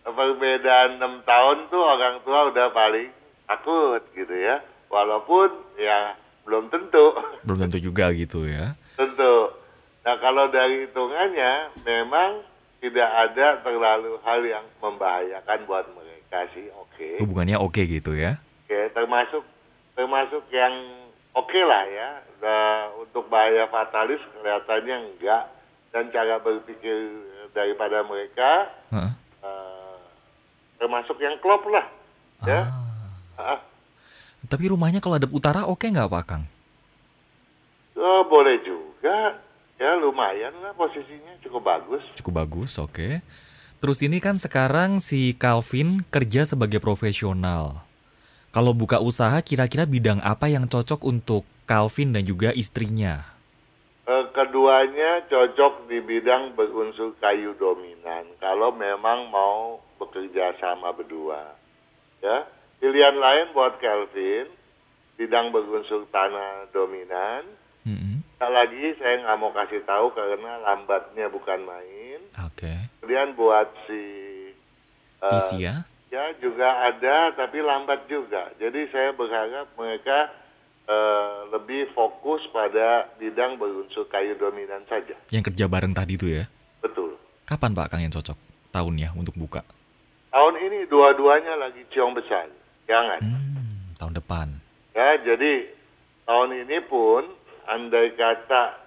perbedaan 0.03 0.99
6 0.99 1.23
tahun 1.23 1.57
tuh 1.71 1.79
orang 1.79 2.19
tua 2.27 2.51
udah 2.51 2.67
paling 2.75 3.07
takut 3.47 4.03
gitu 4.11 4.35
ya. 4.35 4.59
Walaupun 4.91 5.47
ya 5.79 6.11
belum 6.43 6.67
tentu. 6.67 7.15
Belum 7.47 7.59
tentu 7.63 7.79
juga 7.79 8.11
gitu 8.11 8.43
ya. 8.43 8.75
tentu. 8.99 9.55
Nah 10.03 10.15
kalau 10.19 10.51
dari 10.51 10.83
hitungannya 10.83 11.71
memang 11.87 12.43
tidak 12.83 13.07
ada 13.07 13.63
terlalu 13.63 14.19
hal 14.27 14.43
yang 14.43 14.65
membahayakan 14.83 15.59
buat 15.67 15.87
mereka 15.95 16.51
sih. 16.51 16.67
Oke. 16.75 17.19
Hubungannya 17.23 17.55
oke 17.55 17.79
gitu 17.79 18.11
ya. 18.15 18.39
Oke, 18.67 18.91
termasuk 18.91 19.43
termasuk 19.95 20.43
yang 20.51 20.71
oke 21.39 21.61
lah 21.63 21.83
ya. 21.87 22.09
Nah, 22.39 22.91
untuk 22.99 23.27
bahaya 23.27 23.67
fatalis 23.67 24.19
kelihatannya 24.35 24.95
enggak 25.11 25.43
dan 25.91 26.07
cara 26.13 26.39
berpikir 26.39 26.95
daripada 27.51 28.05
mereka 28.05 28.69
Heeh. 28.93 29.11
eh, 29.43 29.97
termasuk 30.77 31.17
yang 31.19 31.35
klop 31.41 31.65
lah 31.67 31.85
ya. 32.45 32.69
Ah. 33.39 33.59
Tapi 34.47 34.71
rumahnya 34.71 35.03
kalau 35.03 35.19
ada 35.19 35.27
utara 35.31 35.67
oke 35.67 35.83
nggak 35.83 36.11
Pak 36.11 36.23
Kang? 36.27 36.43
oh, 37.99 38.23
boleh 38.31 38.63
juga 38.63 39.35
ya 39.79 39.91
lumayan 39.99 40.55
lah 40.63 40.71
posisinya 40.75 41.35
cukup 41.43 41.63
bagus. 41.67 42.03
Cukup 42.15 42.33
bagus, 42.43 42.79
oke. 42.79 43.23
Terus 43.79 43.99
ini 44.03 44.19
kan 44.19 44.35
sekarang 44.35 44.99
si 44.99 45.35
Calvin 45.35 46.03
kerja 46.11 46.43
sebagai 46.43 46.83
profesional. 46.83 47.87
Kalau 48.49 48.73
buka 48.73 48.97
usaha 48.97 49.37
kira-kira 49.45 49.85
bidang 49.85 50.17
apa 50.25 50.49
yang 50.49 50.65
cocok 50.65 51.05
untuk 51.05 51.45
Calvin 51.69 52.17
dan 52.17 52.25
juga 52.25 52.49
istrinya? 52.49 53.21
Eh, 54.09 54.25
keduanya 54.33 55.21
cocok 55.29 55.85
di 55.85 56.01
bidang 56.01 56.57
berunsur 56.57 57.13
kayu 57.21 57.53
dominan 57.61 58.25
kalau 58.41 58.73
memang 58.73 59.29
mau 59.29 59.77
bekerja 60.01 60.57
sama 60.57 60.89
berdua. 60.97 61.53
Ya, 62.25 62.49
pilihan 62.81 63.13
lain 63.21 63.53
buat 63.53 63.77
Kelvin 63.77 64.49
bidang 65.13 65.53
berunsur 65.53 66.09
tanah 66.09 66.73
dominan. 66.73 67.45
Mm-mm. 67.85 68.25
Sekali 68.33 68.49
lagi 68.49 68.83
saya 68.97 69.15
nggak 69.29 69.37
mau 69.37 69.53
kasih 69.53 69.85
tahu 69.85 70.09
karena 70.17 70.57
lambatnya 70.65 71.29
bukan 71.29 71.69
main. 71.69 72.19
Oke. 72.49 72.73
Kemudian 72.97 73.37
buat 73.37 73.69
si 73.85 74.01
eh, 75.21 75.37
Isia? 75.37 75.85
Ya 76.09 76.33
juga 76.41 76.89
ada 76.89 77.33
tapi 77.37 77.61
lambat 77.61 78.09
juga. 78.09 78.49
Jadi 78.57 78.89
saya 78.89 79.13
berharap 79.13 79.69
mereka 79.77 80.33
eh, 80.89 81.37
lebih 81.53 81.93
fokus 81.93 82.41
pada 82.49 83.09
bidang 83.21 83.61
berunsur 83.61 84.09
kayu 84.09 84.33
dominan 84.35 84.83
saja. 84.89 85.13
Yang 85.29 85.53
kerja 85.53 85.65
bareng 85.69 85.93
tadi 85.93 86.17
itu 86.17 86.27
ya? 86.29 86.49
Betul. 86.81 87.15
Kapan 87.45 87.73
Pak 87.77 87.93
Kang 87.93 88.01
yang 88.01 88.13
cocok? 88.13 88.37
Tahunnya 88.69 89.09
untuk 89.17 89.33
buka? 89.37 89.65
Tahun 90.29 90.55
ini 90.61 90.85
dua-duanya 90.85 91.57
lagi 91.57 91.81
ciong 91.89 92.13
besar. 92.13 92.45
Jangan. 92.85 93.21
Hmm, 93.21 93.97
tahun 93.97 94.13
depan. 94.17 94.47
Ya, 94.93 95.17
jadi 95.21 95.73
tahun 96.25 96.65
ini 96.65 96.77
pun 96.85 97.25
andai 97.69 98.13
kata 98.17 98.77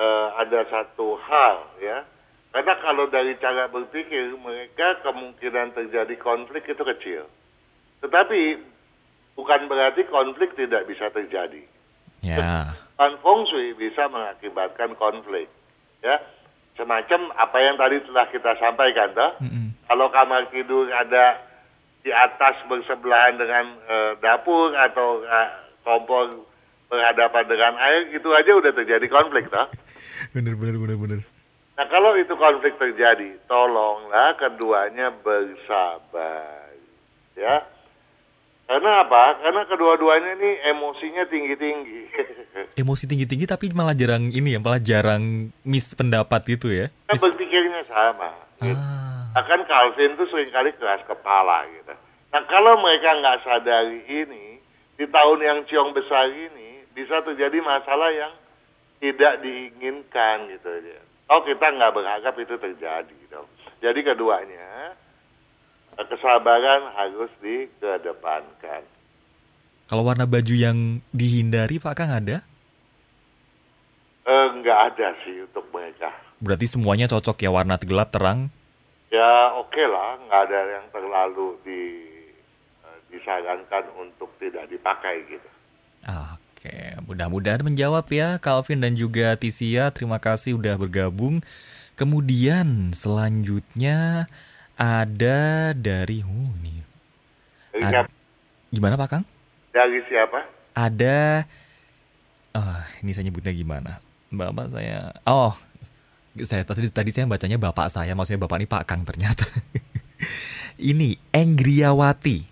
eh, 0.00 0.28
ada 0.40 0.60
satu 0.68 1.16
hal 1.16 1.56
ya. 1.80 1.98
Karena 2.52 2.76
kalau 2.84 3.08
dari 3.08 3.32
cara 3.40 3.64
berpikir 3.72 4.36
mereka 4.36 5.00
kemungkinan 5.00 5.72
terjadi 5.72 6.14
konflik 6.20 6.68
itu 6.68 6.84
kecil. 6.84 7.24
Tetapi 8.04 8.60
bukan 9.32 9.60
berarti 9.72 10.04
konflik 10.12 10.52
tidak 10.52 10.84
bisa 10.84 11.08
terjadi. 11.08 11.64
Ya. 12.20 12.76
Kan 13.00 13.16
feng 13.24 13.48
shui 13.48 13.72
bisa 13.72 14.04
mengakibatkan 14.12 14.92
konflik. 15.00 15.48
Ya. 16.04 16.20
Semacam 16.76 17.32
apa 17.40 17.56
yang 17.56 17.80
tadi 17.80 18.04
telah 18.04 18.28
kita 18.28 18.52
sampaikan 18.60 19.16
toh. 19.16 19.32
Mm-mm. 19.40 19.72
Kalau 19.88 20.12
kamar 20.12 20.52
tidur 20.52 20.92
ada 20.92 21.40
di 22.04 22.12
atas 22.12 22.60
bersebelahan 22.68 23.40
dengan 23.40 23.64
eh, 23.88 24.12
dapur 24.20 24.76
atau 24.76 25.24
eh, 25.24 25.48
kompor 25.88 26.48
berhadapan 26.92 27.44
dengan 27.48 27.72
air 27.80 28.12
itu 28.12 28.28
aja 28.36 28.52
udah 28.60 28.72
terjadi 28.76 29.08
konflik 29.08 29.48
toh. 29.48 29.72
Bener 30.36 30.54
bener 30.54 30.76
bener 30.76 30.96
bener. 31.00 31.20
Nah 31.72 31.86
kalau 31.88 32.12
itu 32.20 32.36
konflik 32.36 32.76
terjadi, 32.76 33.40
tolonglah 33.48 34.36
keduanya 34.36 35.08
bersabar, 35.24 36.68
ya. 37.32 37.64
Karena 38.68 39.04
apa? 39.04 39.40
Karena 39.40 39.62
kedua-duanya 39.68 40.36
ini 40.38 40.50
emosinya 40.72 41.24
tinggi-tinggi. 41.28 42.02
Emosi 42.80 43.04
tinggi-tinggi 43.04 43.44
tapi 43.44 43.68
malah 43.72 43.92
jarang 43.92 44.32
ini 44.32 44.56
ya, 44.56 44.60
malah 44.60 44.80
jarang 44.80 45.52
mis 45.60 45.92
pendapat 45.92 46.56
itu 46.56 46.72
ya. 46.72 46.86
Kita 47.08 47.20
berpikirnya 47.20 47.84
sama. 47.84 48.32
Gitu. 48.60 48.72
Ah. 48.72 49.28
Akan 49.36 49.64
Calvin 49.68 50.16
tuh 50.16 50.28
sering 50.28 50.52
kali 50.52 50.72
keras 50.76 51.04
kepala 51.04 51.68
gitu. 51.68 51.92
Nah 52.32 52.42
kalau 52.48 52.80
mereka 52.80 53.12
nggak 53.12 53.44
sadari 53.44 54.00
ini, 54.08 54.56
di 54.96 55.04
tahun 55.08 55.40
yang 55.40 55.58
ciong 55.68 55.92
besar 55.92 56.32
ini 56.32 56.88
bisa 56.96 57.20
terjadi 57.24 57.58
masalah 57.60 58.08
yang 58.12 58.32
tidak 59.02 59.42
diinginkan 59.42 60.48
gitu 60.48 60.68
aja. 60.68 61.11
Oh 61.32 61.40
kita 61.40 61.64
nggak 61.64 61.96
berharap 61.96 62.34
itu 62.36 62.54
terjadi 62.60 63.18
dong. 63.32 63.48
Jadi 63.80 64.04
keduanya 64.04 64.92
kesabaran 65.96 66.92
harus 66.92 67.32
dikedepankan. 67.40 68.84
Kalau 69.88 70.04
warna 70.04 70.28
baju 70.28 70.52
yang 70.52 71.00
dihindari 71.08 71.80
Pak 71.80 71.94
Kang 71.96 72.12
ada? 72.12 72.44
Eh, 74.22 74.46
nggak 74.60 74.78
ada 74.92 75.08
sih 75.24 75.40
untuk 75.40 75.72
mereka. 75.72 76.12
Berarti 76.36 76.68
semuanya 76.68 77.08
cocok 77.08 77.40
ya 77.40 77.50
warna 77.50 77.80
gelap 77.80 78.12
terang. 78.12 78.52
Ya 79.08 79.56
oke 79.56 79.82
lah, 79.88 80.20
nggak 80.28 80.40
ada 80.48 80.60
yang 80.80 80.86
terlalu 80.92 81.56
di, 81.64 81.82
eh, 82.84 82.98
disarankan 83.08 83.88
untuk 83.96 84.28
tidak 84.36 84.68
dipakai 84.68 85.24
gitu. 85.32 85.48
Oke, 86.08 86.41
mudah-mudahan 87.06 87.66
menjawab 87.66 88.06
ya 88.12 88.38
Calvin 88.38 88.82
dan 88.82 88.94
juga 88.94 89.34
Tisia. 89.34 89.90
Terima 89.90 90.22
kasih 90.22 90.58
udah 90.58 90.78
bergabung. 90.78 91.42
Kemudian 91.98 92.94
selanjutnya 92.96 94.30
ada 94.78 95.72
dari 95.76 96.24
oh. 96.24 96.50
Dari, 97.72 97.84
Ad-? 97.84 98.12
Gimana 98.72 98.94
Pak 98.96 99.08
Kang? 99.08 99.24
Dari 99.72 100.00
siapa? 100.06 100.44
Ada 100.72 101.44
ah 102.52 102.84
ini 103.00 103.12
saya 103.12 103.28
nyebutnya 103.28 103.52
gimana? 103.52 104.00
Bapak 104.32 104.72
saya 104.72 105.12
Oh, 105.28 105.52
saya 106.40 106.64
tadi 106.64 106.88
tadi 106.88 107.10
saya 107.12 107.28
bacanya 107.28 107.60
bapak 107.60 107.92
saya, 107.92 108.16
maksudnya 108.16 108.44
bapak 108.44 108.56
ini 108.60 108.68
Pak 108.68 108.84
Kang 108.88 109.02
ternyata. 109.04 109.44
ini 110.92 111.20
Enggriawati. 111.32 112.48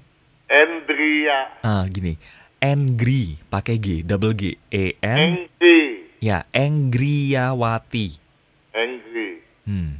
Endria 0.51 1.63
Ah, 1.63 1.87
gini. 1.87 2.19
Engri 2.61 3.41
pakai 3.49 3.81
G, 3.81 4.05
double 4.05 4.37
G, 4.37 4.61
E 4.69 4.93
N 5.01 5.49
Engri. 5.49 6.05
ya, 6.21 6.45
Enggriawati. 6.53 8.21
Engri. 8.77 9.41
Hmm. 9.65 9.97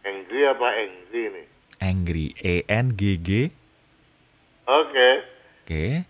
Engri 0.00 0.40
apa 0.48 0.68
Engri 0.72 1.22
nih? 1.28 1.46
Angry, 1.78 2.26
E 2.40 2.64
N 2.64 2.96
G 2.96 3.20
G. 3.20 3.30
Oke. 4.64 5.08
Oke. 5.62 6.08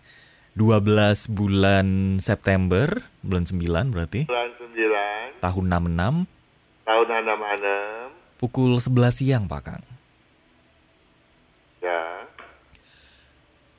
12 0.55 1.33
bulan 1.33 2.20
September, 2.20 3.03
bulan 3.24 3.43
9 3.49 3.91
berarti. 3.91 4.28
Bulan 4.28 4.53
9 4.61 5.41
Tahun 5.43 5.64
66, 5.66 6.28
tahun 6.87 7.07
66 7.09 8.39
pukul 8.39 8.78
11 8.78 9.18
siang, 9.18 9.45
Pak 9.47 9.61
Kang. 9.62 9.83
ya. 11.78 12.26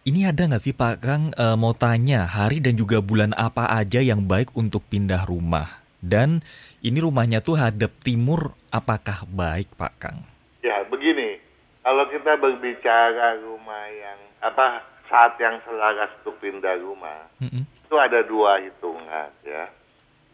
Ini 0.03 0.35
ada 0.35 0.51
nggak 0.51 0.59
sih 0.59 0.75
Pak 0.75 0.99
Kang 0.99 1.31
eh, 1.31 1.55
mau 1.55 1.71
tanya 1.71 2.27
hari 2.27 2.59
dan 2.59 2.75
juga 2.75 2.99
bulan 2.99 3.31
apa 3.39 3.71
aja 3.71 4.03
yang 4.03 4.27
baik 4.27 4.51
untuk 4.51 4.83
pindah 4.91 5.23
rumah? 5.23 5.79
Dan 6.03 6.43
ini 6.83 6.99
rumahnya 6.99 7.39
tuh 7.39 7.55
hadap 7.55 7.95
timur, 8.03 8.51
apakah 8.67 9.23
baik 9.31 9.71
Pak 9.79 9.93
Kang? 10.03 10.27
Ya, 10.59 10.83
begini. 10.91 11.39
Kalau 11.87 12.03
kita 12.11 12.35
berbicara 12.35 13.39
rumah 13.47 13.87
yang 13.95 14.19
apa 14.43 14.83
saat 15.07 15.39
yang 15.39 15.63
selaras 15.63 16.11
untuk 16.19 16.35
pindah 16.43 16.83
rumah, 16.83 17.23
Mm-mm. 17.39 17.63
itu 17.63 17.95
ada 17.95 18.19
dua 18.27 18.59
hitungan 18.59 19.31
ya. 19.47 19.71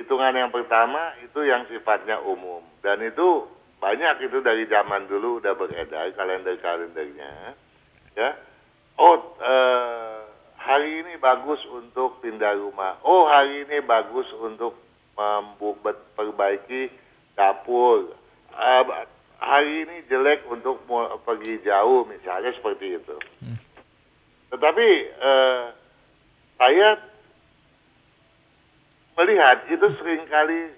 Hitungan 0.01 0.34
yang 0.34 0.49
pertama 0.49 1.13
itu 1.22 1.45
yang 1.45 1.70
sifatnya 1.70 2.17
umum 2.26 2.65
dan 2.82 2.97
itu 3.05 3.45
banyak 3.78 4.26
itu 4.26 4.41
dari 4.41 4.65
zaman 4.65 5.05
dulu 5.05 5.38
udah 5.38 5.53
beredar 5.53 6.09
kalender-kalendernya 6.17 7.53
ya. 8.17 8.49
Oh, 9.00 9.16
eh, 9.39 10.20
hari 10.60 11.00
ini 11.00 11.16
bagus 11.24 11.64
untuk 11.72 12.20
pindah 12.20 12.52
rumah. 12.60 13.00
Oh, 13.08 13.32
hari 13.32 13.64
ini 13.64 13.80
bagus 13.80 14.28
untuk 14.43 14.76
memperbaiki 15.16 16.91
dapur. 17.32 18.12
Eh, 18.60 18.84
hari 19.39 19.88
ini 19.88 20.04
jelek 20.12 20.43
untuk 20.52 20.84
pergi 21.24 21.64
jauh 21.64 22.04
misalnya 22.12 22.52
seperti 22.52 23.00
itu. 23.00 23.16
Tetapi 24.52 24.88
eh, 25.16 25.64
saya 26.60 26.89
melihat 29.16 29.64
itu 29.72 29.88
sering 29.95 30.28
kali 30.28 30.76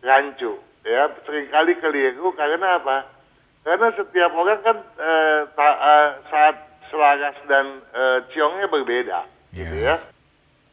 rancu, 0.00 0.56
ya 0.88 1.12
sering 1.28 1.52
kali 1.52 1.76
keliru 1.84 2.32
karena 2.32 2.80
apa? 2.80 3.12
Karena 3.60 3.92
setiap 3.92 4.32
orang 4.32 4.60
kan 4.64 4.76
eh, 4.96 5.40
ta- 5.52 5.80
eh, 5.84 6.08
saat 6.32 6.56
selaras 6.92 7.36
dan 7.48 7.80
eh, 7.96 8.18
ciongnya 8.36 8.68
berbeda, 8.68 9.20
gitu 9.56 9.74
Ya. 9.80 9.96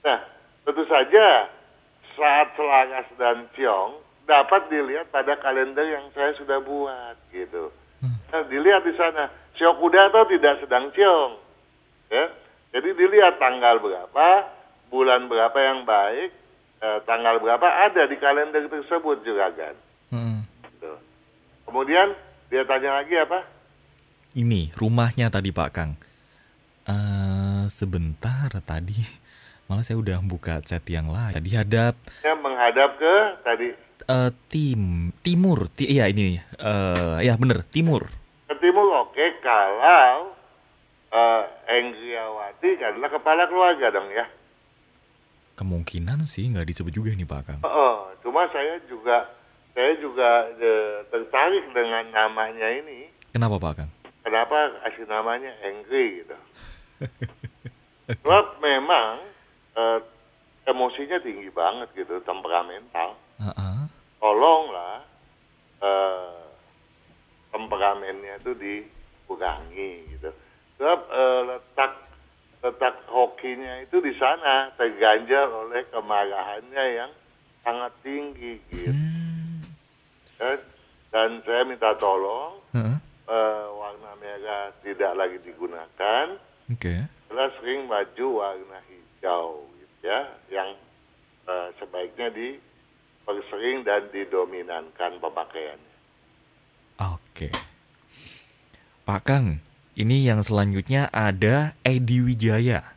Nah, 0.03 0.19
tentu 0.67 0.83
saja 0.91 1.47
saat 2.19 2.51
selaras 2.59 3.07
dan 3.15 3.47
ciong 3.55 4.03
dapat 4.27 4.67
dilihat 4.67 5.09
pada 5.09 5.39
kalender 5.39 5.87
yang 5.87 6.11
saya 6.11 6.35
sudah 6.35 6.59
buat, 6.59 7.15
gitu. 7.31 7.71
Nah, 8.29 8.43
dilihat 8.51 8.85
di 8.85 8.93
sana, 8.93 9.31
atau 9.59 10.23
tidak 10.29 10.61
sedang 10.61 10.91
ciong, 10.93 11.31
ya. 12.11 12.25
Jadi 12.69 12.89
dilihat 12.93 13.41
tanggal 13.41 13.81
berapa, 13.81 14.27
bulan 14.93 15.25
berapa 15.25 15.57
yang 15.57 15.79
baik, 15.83 16.29
eh, 16.79 16.99
tanggal 17.09 17.41
berapa 17.41 17.67
ada 17.89 18.05
di 18.05 18.15
kalender 18.21 18.69
tersebut 18.69 19.25
juga 19.25 19.49
kan. 19.51 19.75
Mm. 20.13 20.45
Gitu. 20.69 20.93
Kemudian 21.65 22.13
dia 22.53 22.63
tanya 22.69 23.01
lagi 23.01 23.17
apa? 23.17 23.45
Ini 24.37 24.73
rumahnya 24.77 25.33
tadi 25.33 25.49
Pak 25.49 25.69
Kang. 25.73 25.91
Sebentar 27.69 28.49
tadi, 28.65 28.97
malah 29.65 29.85
saya 29.85 30.01
udah 30.01 30.17
buka 30.21 30.59
chat 30.59 30.81
yang 30.89 31.07
lain. 31.07 31.37
Tadi 31.37 31.49
hadap 31.53 31.95
Dia 32.19 32.33
menghadap 32.33 32.97
ke 32.97 33.15
tadi 33.41 33.67
eh, 34.03 34.29
tim 34.49 35.13
timur, 35.21 35.69
ti, 35.69 35.85
iya 35.85 36.09
ini, 36.09 36.41
eh 36.57 37.17
ya 37.21 37.37
bener 37.37 37.61
timur. 37.63 38.09
ke 38.45 38.55
timur 38.57 39.05
oke 39.05 39.25
kalau 39.39 40.33
eh, 41.09 41.43
Enggriawati 41.69 42.69
adalah 42.81 43.09
kepala 43.09 43.45
keluarga 43.45 43.93
dong 43.93 44.09
ya. 44.09 44.25
Kemungkinan 45.53 46.23
sih 46.23 46.47
nggak 46.47 46.65
disebut 46.65 46.89
juga 46.89 47.11
nih 47.11 47.27
Pak 47.27 47.41
Kang. 47.43 47.59
Oh, 47.61 48.09
cuma 48.23 48.47
saya 48.49 48.79
juga 48.87 49.27
saya 49.75 49.93
juga 49.99 50.49
eh, 50.57 51.05
tertarik 51.07 51.69
dengan 51.69 52.09
namanya 52.09 52.67
ini. 52.71 53.11
Kenapa 53.29 53.61
Pak 53.61 53.73
Kang? 53.77 53.91
Kenapa 54.23 54.57
kasih 54.81 55.05
namanya 55.05 55.51
Engri 55.61 56.23
gitu? 56.23 56.37
Sebab 58.09 58.57
memang 58.57 59.21
eh, 59.77 59.99
emosinya 60.65 61.21
tinggi 61.21 61.53
banget 61.53 61.93
gitu, 61.93 62.17
temperamental. 62.25 63.13
Heeh. 63.37 63.77
Tolonglah 64.17 65.05
eh, 65.81 66.43
temperamennya 67.53 68.41
itu 68.41 68.57
dikurangi 68.57 70.17
gitu. 70.17 70.29
Sebab 70.81 70.99
eh, 71.13 71.41
letak 71.53 71.93
letak 72.59 73.07
hokinya 73.07 73.85
itu 73.87 74.03
di 74.03 74.11
sana 74.19 74.73
terganjal 74.75 75.69
oleh 75.69 75.85
kemarahannya 75.93 76.83
yang 76.91 77.11
sangat 77.63 77.93
tinggi 78.03 78.59
gitu. 78.67 78.91
Hmm. 78.91 79.63
Dan, 80.39 80.59
dan 81.13 81.29
saya 81.43 81.63
minta 81.63 81.93
tolong 81.95 82.59
Heeh. 82.73 82.97
eh, 83.29 83.65
warna 83.77 84.11
merah 84.19 84.75
tidak 84.83 85.13
lagi 85.15 85.37
digunakan, 85.45 86.35
Oke. 86.69 87.09
setelah 87.25 87.49
sering 87.57 87.89
baju 87.89 88.27
warna 88.45 88.79
hijau 88.85 89.65
gitu 89.81 90.05
ya, 90.05 90.21
yang 90.53 90.69
eh, 91.49 91.69
sebaiknya 91.81 92.29
dipersering 92.29 93.81
dan 93.81 94.05
didominankan 94.13 95.17
pemakaiannya. 95.17 95.95
Oke. 96.99 97.49
Pak 99.09 99.21
Kang, 99.25 99.65
ini 99.97 100.21
yang 100.21 100.45
selanjutnya 100.45 101.09
ada 101.09 101.73
Edi 101.81 102.21
Wijaya. 102.21 102.93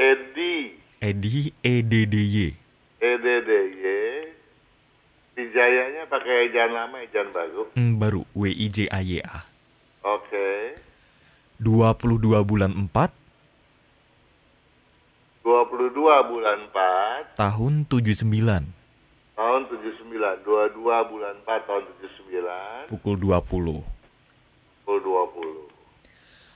Edi, 0.00 0.80
Edi 1.02 1.52
E 1.60 1.84
EDDY. 1.84 2.56
EDDY, 3.04 4.00
Wijayanya 5.34 6.06
pakai 6.06 6.48
ejaan 6.48 6.72
lama, 6.72 7.02
ejaan 7.02 7.28
baru. 7.34 7.68
Hmm, 7.74 7.98
baru 7.98 8.22
W 8.32 8.48
I 8.48 8.66
J 8.70 8.86
A 8.88 9.02
Y 9.02 9.18
A. 9.20 9.44
Oke, 10.06 10.78
22 11.64 12.44
bulan 12.44 12.76
4 12.76 13.08
22 15.40 15.74
22 15.94 16.30
bulan 16.30 16.58
4 16.68 17.40
tahun 17.40 17.72
79 17.88 18.28
tahun 19.34 19.60
79. 19.72 20.04
22 20.44 21.10
bulan 21.10 21.34
4 21.48 21.64
tahun 21.64 21.82
79 21.96 22.92
pukul 22.92 23.16
20. 23.16 23.80
pukul 24.84 24.98
20. 25.00 25.64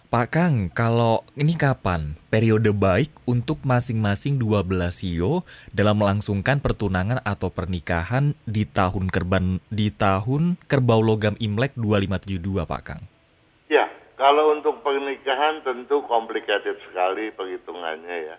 Pak 0.08 0.28
Kang, 0.32 0.72
kalau 0.72 1.20
ini 1.36 1.52
kapan 1.52 2.16
periode 2.32 2.72
baik 2.72 3.12
untuk 3.28 3.60
masing-masing 3.64 4.40
12 4.40 4.68
sio 4.92 5.44
dalam 5.68 6.00
melangsungkan 6.00 6.60
pertunangan 6.60 7.20
atau 7.24 7.52
pernikahan 7.52 8.32
di 8.48 8.64
tahun 8.64 9.12
kerban 9.12 9.60
di 9.68 9.92
tahun 9.92 10.56
kerbau 10.64 11.00
logam 11.04 11.36
Imlek 11.40 11.76
2572, 11.76 12.68
Pak 12.68 12.82
Kang? 12.84 13.02
Kalau 14.18 14.50
untuk 14.50 14.82
pernikahan 14.82 15.62
tentu 15.62 16.02
complicated 16.10 16.74
sekali 16.90 17.30
perhitungannya 17.30 18.34
ya. 18.34 18.36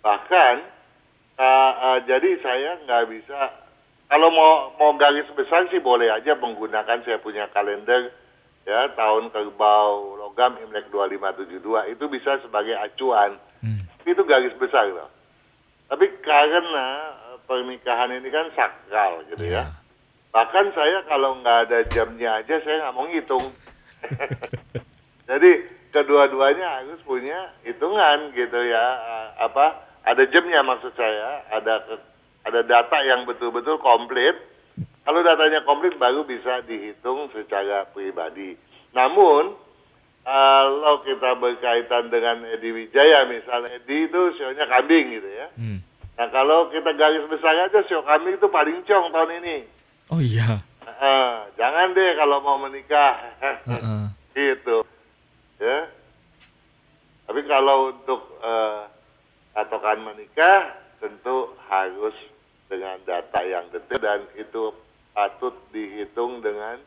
Bahkan 0.00 0.54
uh, 1.36 1.72
uh, 1.76 1.98
jadi 2.08 2.40
saya 2.40 2.80
nggak 2.88 3.04
bisa 3.12 3.52
kalau 4.08 4.32
mau 4.32 4.72
mau 4.80 4.92
garis 4.96 5.28
besar 5.36 5.68
sih 5.68 5.84
boleh 5.84 6.08
aja 6.08 6.32
menggunakan 6.40 7.04
saya 7.04 7.20
punya 7.20 7.44
kalender 7.52 8.08
ya 8.64 8.88
tahun 8.96 9.28
kerbau 9.28 10.16
logam 10.16 10.56
Imlek 10.64 10.88
2572 10.88 11.92
itu 11.92 12.04
bisa 12.08 12.40
sebagai 12.40 12.72
acuan. 12.80 13.36
Hmm. 13.60 13.84
Itu 14.08 14.24
garis 14.24 14.56
besar 14.56 14.88
loh. 14.88 15.12
Tapi 15.92 16.08
karena 16.24 16.88
eh, 17.32 17.38
pernikahan 17.44 18.16
ini 18.16 18.32
kan 18.32 18.48
sakral 18.56 19.28
gitu 19.28 19.44
ya. 19.44 19.68
Ya. 19.68 19.76
Bahkan 20.32 20.72
saya 20.72 21.04
kalau 21.04 21.36
nggak 21.44 21.58
ada 21.68 21.78
jamnya 21.92 22.40
aja 22.40 22.64
saya 22.64 22.88
nggak 22.88 22.96
mau 22.96 23.06
ngitung. 23.12 23.46
Jadi 25.26 25.50
kedua-duanya 25.92 26.82
harus 26.82 26.98
punya 27.06 27.52
hitungan 27.62 28.32
gitu 28.34 28.60
ya. 28.66 28.86
Eh, 28.98 29.26
Apa 29.46 29.86
ada 30.02 30.22
jamnya 30.26 30.66
maksud 30.66 30.92
saya, 30.98 31.46
ada 31.52 31.82
ada 32.42 32.60
data 32.66 32.98
yang 33.06 33.22
betul-betul 33.28 33.78
komplit. 33.78 34.34
Kalau 35.02 35.20
datanya 35.22 35.62
komplit 35.66 35.98
baru 35.98 36.22
bisa 36.26 36.62
dihitung 36.66 37.30
secara 37.34 37.86
pribadi. 37.90 38.54
Namun 38.94 39.54
kalau 40.22 41.02
kita 41.02 41.34
berkaitan 41.38 42.06
dengan 42.06 42.46
Edi 42.46 42.70
Wijaya 42.70 43.26
misalnya 43.26 43.82
Edi 43.82 44.06
itu 44.06 44.20
sionya 44.38 44.66
kambing 44.70 45.18
gitu 45.18 45.26
ya. 45.26 45.46
Hmm. 45.58 45.82
Nah 46.14 46.26
kalau 46.30 46.70
kita 46.70 46.94
garis 46.94 47.26
besar 47.26 47.66
aja 47.66 47.82
sio 47.90 48.06
kambing 48.06 48.38
itu 48.38 48.46
paling 48.46 48.78
cong 48.86 49.10
tahun 49.10 49.42
ini. 49.42 49.56
Oh 50.10 50.22
iya. 50.22 50.62
Eh, 50.82 51.34
jangan 51.58 51.94
deh 51.94 52.10
kalau 52.14 52.38
mau 52.42 52.58
menikah. 52.62 53.18
Heeh. 53.42 54.06
gitu. 54.38 54.86
Ya. 55.62 55.86
Tapi 57.30 57.40
kalau 57.46 57.94
untuk 57.94 58.18
eh, 58.42 58.82
patokan 59.54 60.02
menikah 60.02 60.74
tentu 60.98 61.54
harus 61.70 62.18
dengan 62.66 62.98
data 63.06 63.40
yang 63.46 63.70
detail 63.70 64.02
dan 64.02 64.20
itu 64.34 64.74
patut 65.14 65.54
dihitung 65.70 66.42
dengan 66.42 66.82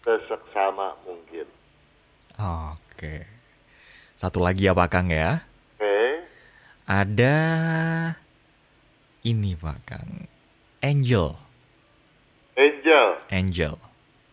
seseksama 0.00 0.96
mungkin. 1.04 1.44
Oke. 2.40 3.28
Satu 4.16 4.40
lagi 4.40 4.64
ya 4.64 4.72
Pak 4.72 4.88
Kang 4.88 5.12
ya. 5.12 5.44
Oke. 5.76 6.24
Ada 6.88 7.36
ini 9.20 9.52
Pak 9.52 9.78
Kang. 9.84 10.10
Angel. 10.80 11.36
Angel, 12.54 13.08
Angel. 13.32 13.74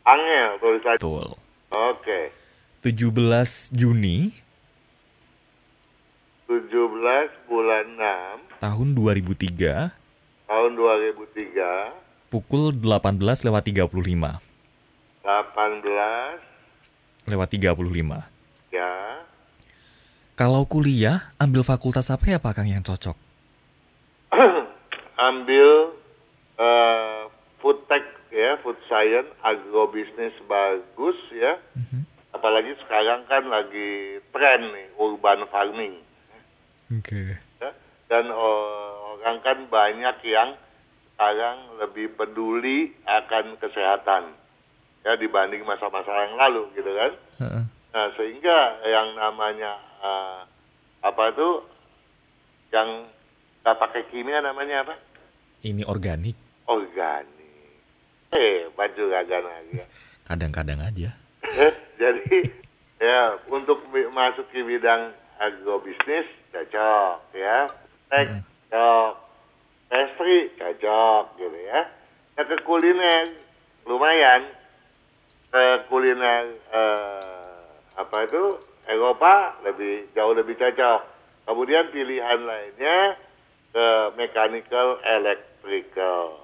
Angel 0.07 0.49
tulisan. 0.59 0.95
Betul. 0.95 1.27
Oke. 1.71 2.40
17 2.81 3.77
Juni 3.77 4.33
17 6.49 7.47
bulan 7.47 7.85
6 8.57 8.61
tahun 8.61 8.87
2003 8.97 9.93
tahun 10.49 10.71
2003 10.75 12.01
pukul 12.31 12.71
18 12.71 13.43
lewat 13.43 13.63
35. 13.67 13.91
18 13.91 14.39
Lewat 17.27 17.47
35. 17.53 18.23
ya 18.73 19.21
Kalau 20.39 20.63
kuliah, 20.65 21.29
ambil 21.37 21.61
fakultas 21.61 22.09
apa 22.09 22.33
ya 22.33 22.41
Pak 22.41 22.57
Kang 22.57 22.65
yang 22.65 22.81
cocok? 22.81 23.13
ambil 25.29 25.93
eh, 26.57 27.29
food 27.61 27.77
tech 27.85 28.01
ya, 28.33 28.57
food 28.65 28.73
science, 28.89 29.29
agrobisnis 29.45 30.33
bagus 30.49 31.21
ya. 31.29 31.61
Mhm. 31.77 32.09
Apalagi 32.31 32.71
sekarang 32.83 33.27
kan 33.27 33.43
lagi 33.51 34.23
tren 34.31 34.61
nih 34.71 34.87
urban 34.95 35.43
farming. 35.51 35.99
Oke. 36.91 37.37
ya. 37.59 37.71
Dan 38.07 38.31
eh, 38.31 38.91
orang 39.19 39.37
kan 39.43 39.57
banyak 39.67 40.17
yang 40.27 40.55
sekarang 41.15 41.57
lebih 41.77 42.17
peduli 42.17 42.97
akan 43.05 43.59
kesehatan 43.61 44.33
ya 45.05 45.13
dibanding 45.17 45.61
masa-masa 45.61 46.09
yang 46.09 46.35
lalu 46.39 46.65
gitu 46.73 46.91
kan. 46.91 47.11
Heeh. 47.45 47.63
Nah, 47.91 48.07
sehingga 48.15 48.79
yang 48.87 49.13
namanya 49.19 49.77
eh, 50.01 50.39
apa 51.03 51.23
itu 51.35 51.49
yang 52.71 53.05
nggak 53.61 53.77
pakai 53.77 54.03
kimia 54.09 54.39
namanya 54.41 54.87
apa? 54.87 54.95
Ini 55.61 55.85
organik. 55.85 56.33
Organik. 56.65 57.75
Eh, 58.33 58.65
baju 58.73 59.03
gagan 59.11 59.43
lagi. 59.45 59.83
Kadang-kadang 60.31 60.79
aja. 60.81 61.11
Jadi 62.01 62.37
ya 63.01 63.37
untuk 63.49 63.81
masuk 64.13 64.45
ke 64.53 64.61
bidang 64.61 65.13
agrobisnis 65.41 66.29
cocok 66.53 67.33
ya. 67.33 67.69
Tek 68.09 68.27
Mm. 68.29 68.41
cocok. 68.71 69.11
Pastry 69.91 70.55
cocok 70.55 71.23
gitu 71.35 71.59
ya. 71.67 71.81
Nah, 72.37 72.43
ke 72.47 72.55
kuliner 72.63 73.35
lumayan. 73.83 74.47
Ke 75.51 75.83
kuliner 75.91 76.55
eh, 76.71 77.59
apa 77.99 78.17
itu 78.23 78.43
Eropa 78.87 79.59
lebih 79.67 80.07
jauh 80.15 80.31
lebih 80.31 80.55
cocok. 80.55 81.01
Kemudian 81.43 81.91
pilihan 81.91 82.39
lainnya 82.47 83.19
ke 83.71 83.87
mechanical 84.15 84.99
electrical. 85.03 86.39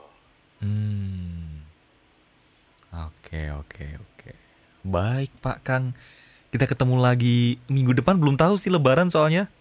Hmm. 0.60 1.64
Oke, 2.91 3.52
oke, 3.56 3.86
oke. 3.95 3.97
Baik, 4.88 5.36
Pak 5.44 5.68
Kang. 5.68 5.92
Kita 6.48 6.64
ketemu 6.64 6.96
lagi 6.96 7.60
minggu 7.68 7.92
depan 7.92 8.16
belum 8.16 8.40
tahu 8.40 8.56
sih 8.56 8.72
lebaran 8.72 9.12
soalnya. 9.12 9.52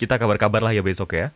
Kita 0.00 0.16
kabar-kabar 0.16 0.64
lah 0.64 0.72
ya 0.72 0.80
besok 0.80 1.12
ya. 1.12 1.28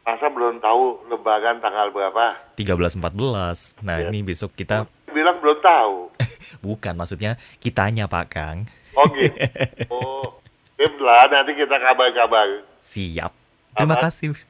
Masa 0.00 0.32
belum 0.32 0.64
tahu 0.64 1.04
lebaran 1.12 1.60
tanggal 1.60 1.92
berapa? 1.92 2.40
13 2.56 2.96
14. 2.96 3.76
Nah, 3.84 4.00
Ya. 4.00 4.08
ini 4.08 4.24
besok 4.24 4.56
kita 4.56 4.88
Bilang 5.12 5.36
belum 5.44 5.60
tahu. 5.60 6.08
bukan 6.64 6.96
maksudnya 6.96 7.36
kitanya 7.60 8.08
Pak 8.08 8.26
Kang. 8.32 8.64
Oh 8.96 9.04
gitu. 9.12 9.36
Oh, 9.92 10.40
sip 10.80 10.96
lah 10.98 11.28
nanti 11.28 11.52
kita 11.52 11.76
kabar-kabar 11.76 12.64
Siap. 12.80 13.30
Terima 13.76 13.94
Apa? 13.94 14.08
kasih. 14.08 14.32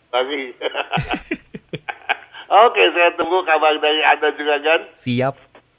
Oke, 2.55 2.82
saya 2.95 3.11
tunggu 3.18 3.43
kabar 3.43 3.74
dari 3.82 4.01
Anda 4.01 4.30
juga 4.39 4.55
kan. 4.62 4.80
Siap. 4.95 5.35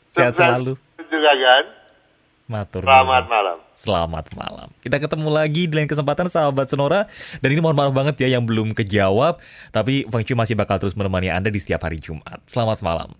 Sehat 0.05 0.37
selalu. 0.37 0.77
Juga 1.09 1.31
kan. 1.33 1.65
Matur. 2.45 2.85
Selamat 2.85 3.25
malam. 3.25 3.57
Selamat 3.73 4.25
malam. 4.37 4.69
Kita 4.77 5.01
ketemu 5.01 5.29
lagi 5.33 5.65
di 5.65 5.73
lain 5.73 5.89
kesempatan 5.89 6.29
sahabat 6.29 6.69
Sonora. 6.69 7.09
Dan 7.41 7.49
ini 7.49 7.57
mohon 7.57 7.73
maaf 7.73 7.89
banget 7.89 8.21
ya 8.21 8.37
yang 8.37 8.45
belum 8.45 8.77
kejawab. 8.77 9.41
Tapi 9.73 10.05
Feng 10.05 10.21
Shui 10.21 10.37
masih 10.37 10.53
bakal 10.53 10.77
terus 10.77 10.93
menemani 10.93 11.33
Anda 11.33 11.49
di 11.49 11.57
setiap 11.57 11.81
hari 11.81 11.97
Jumat. 11.97 12.45
Selamat 12.45 12.85
malam. 12.85 13.17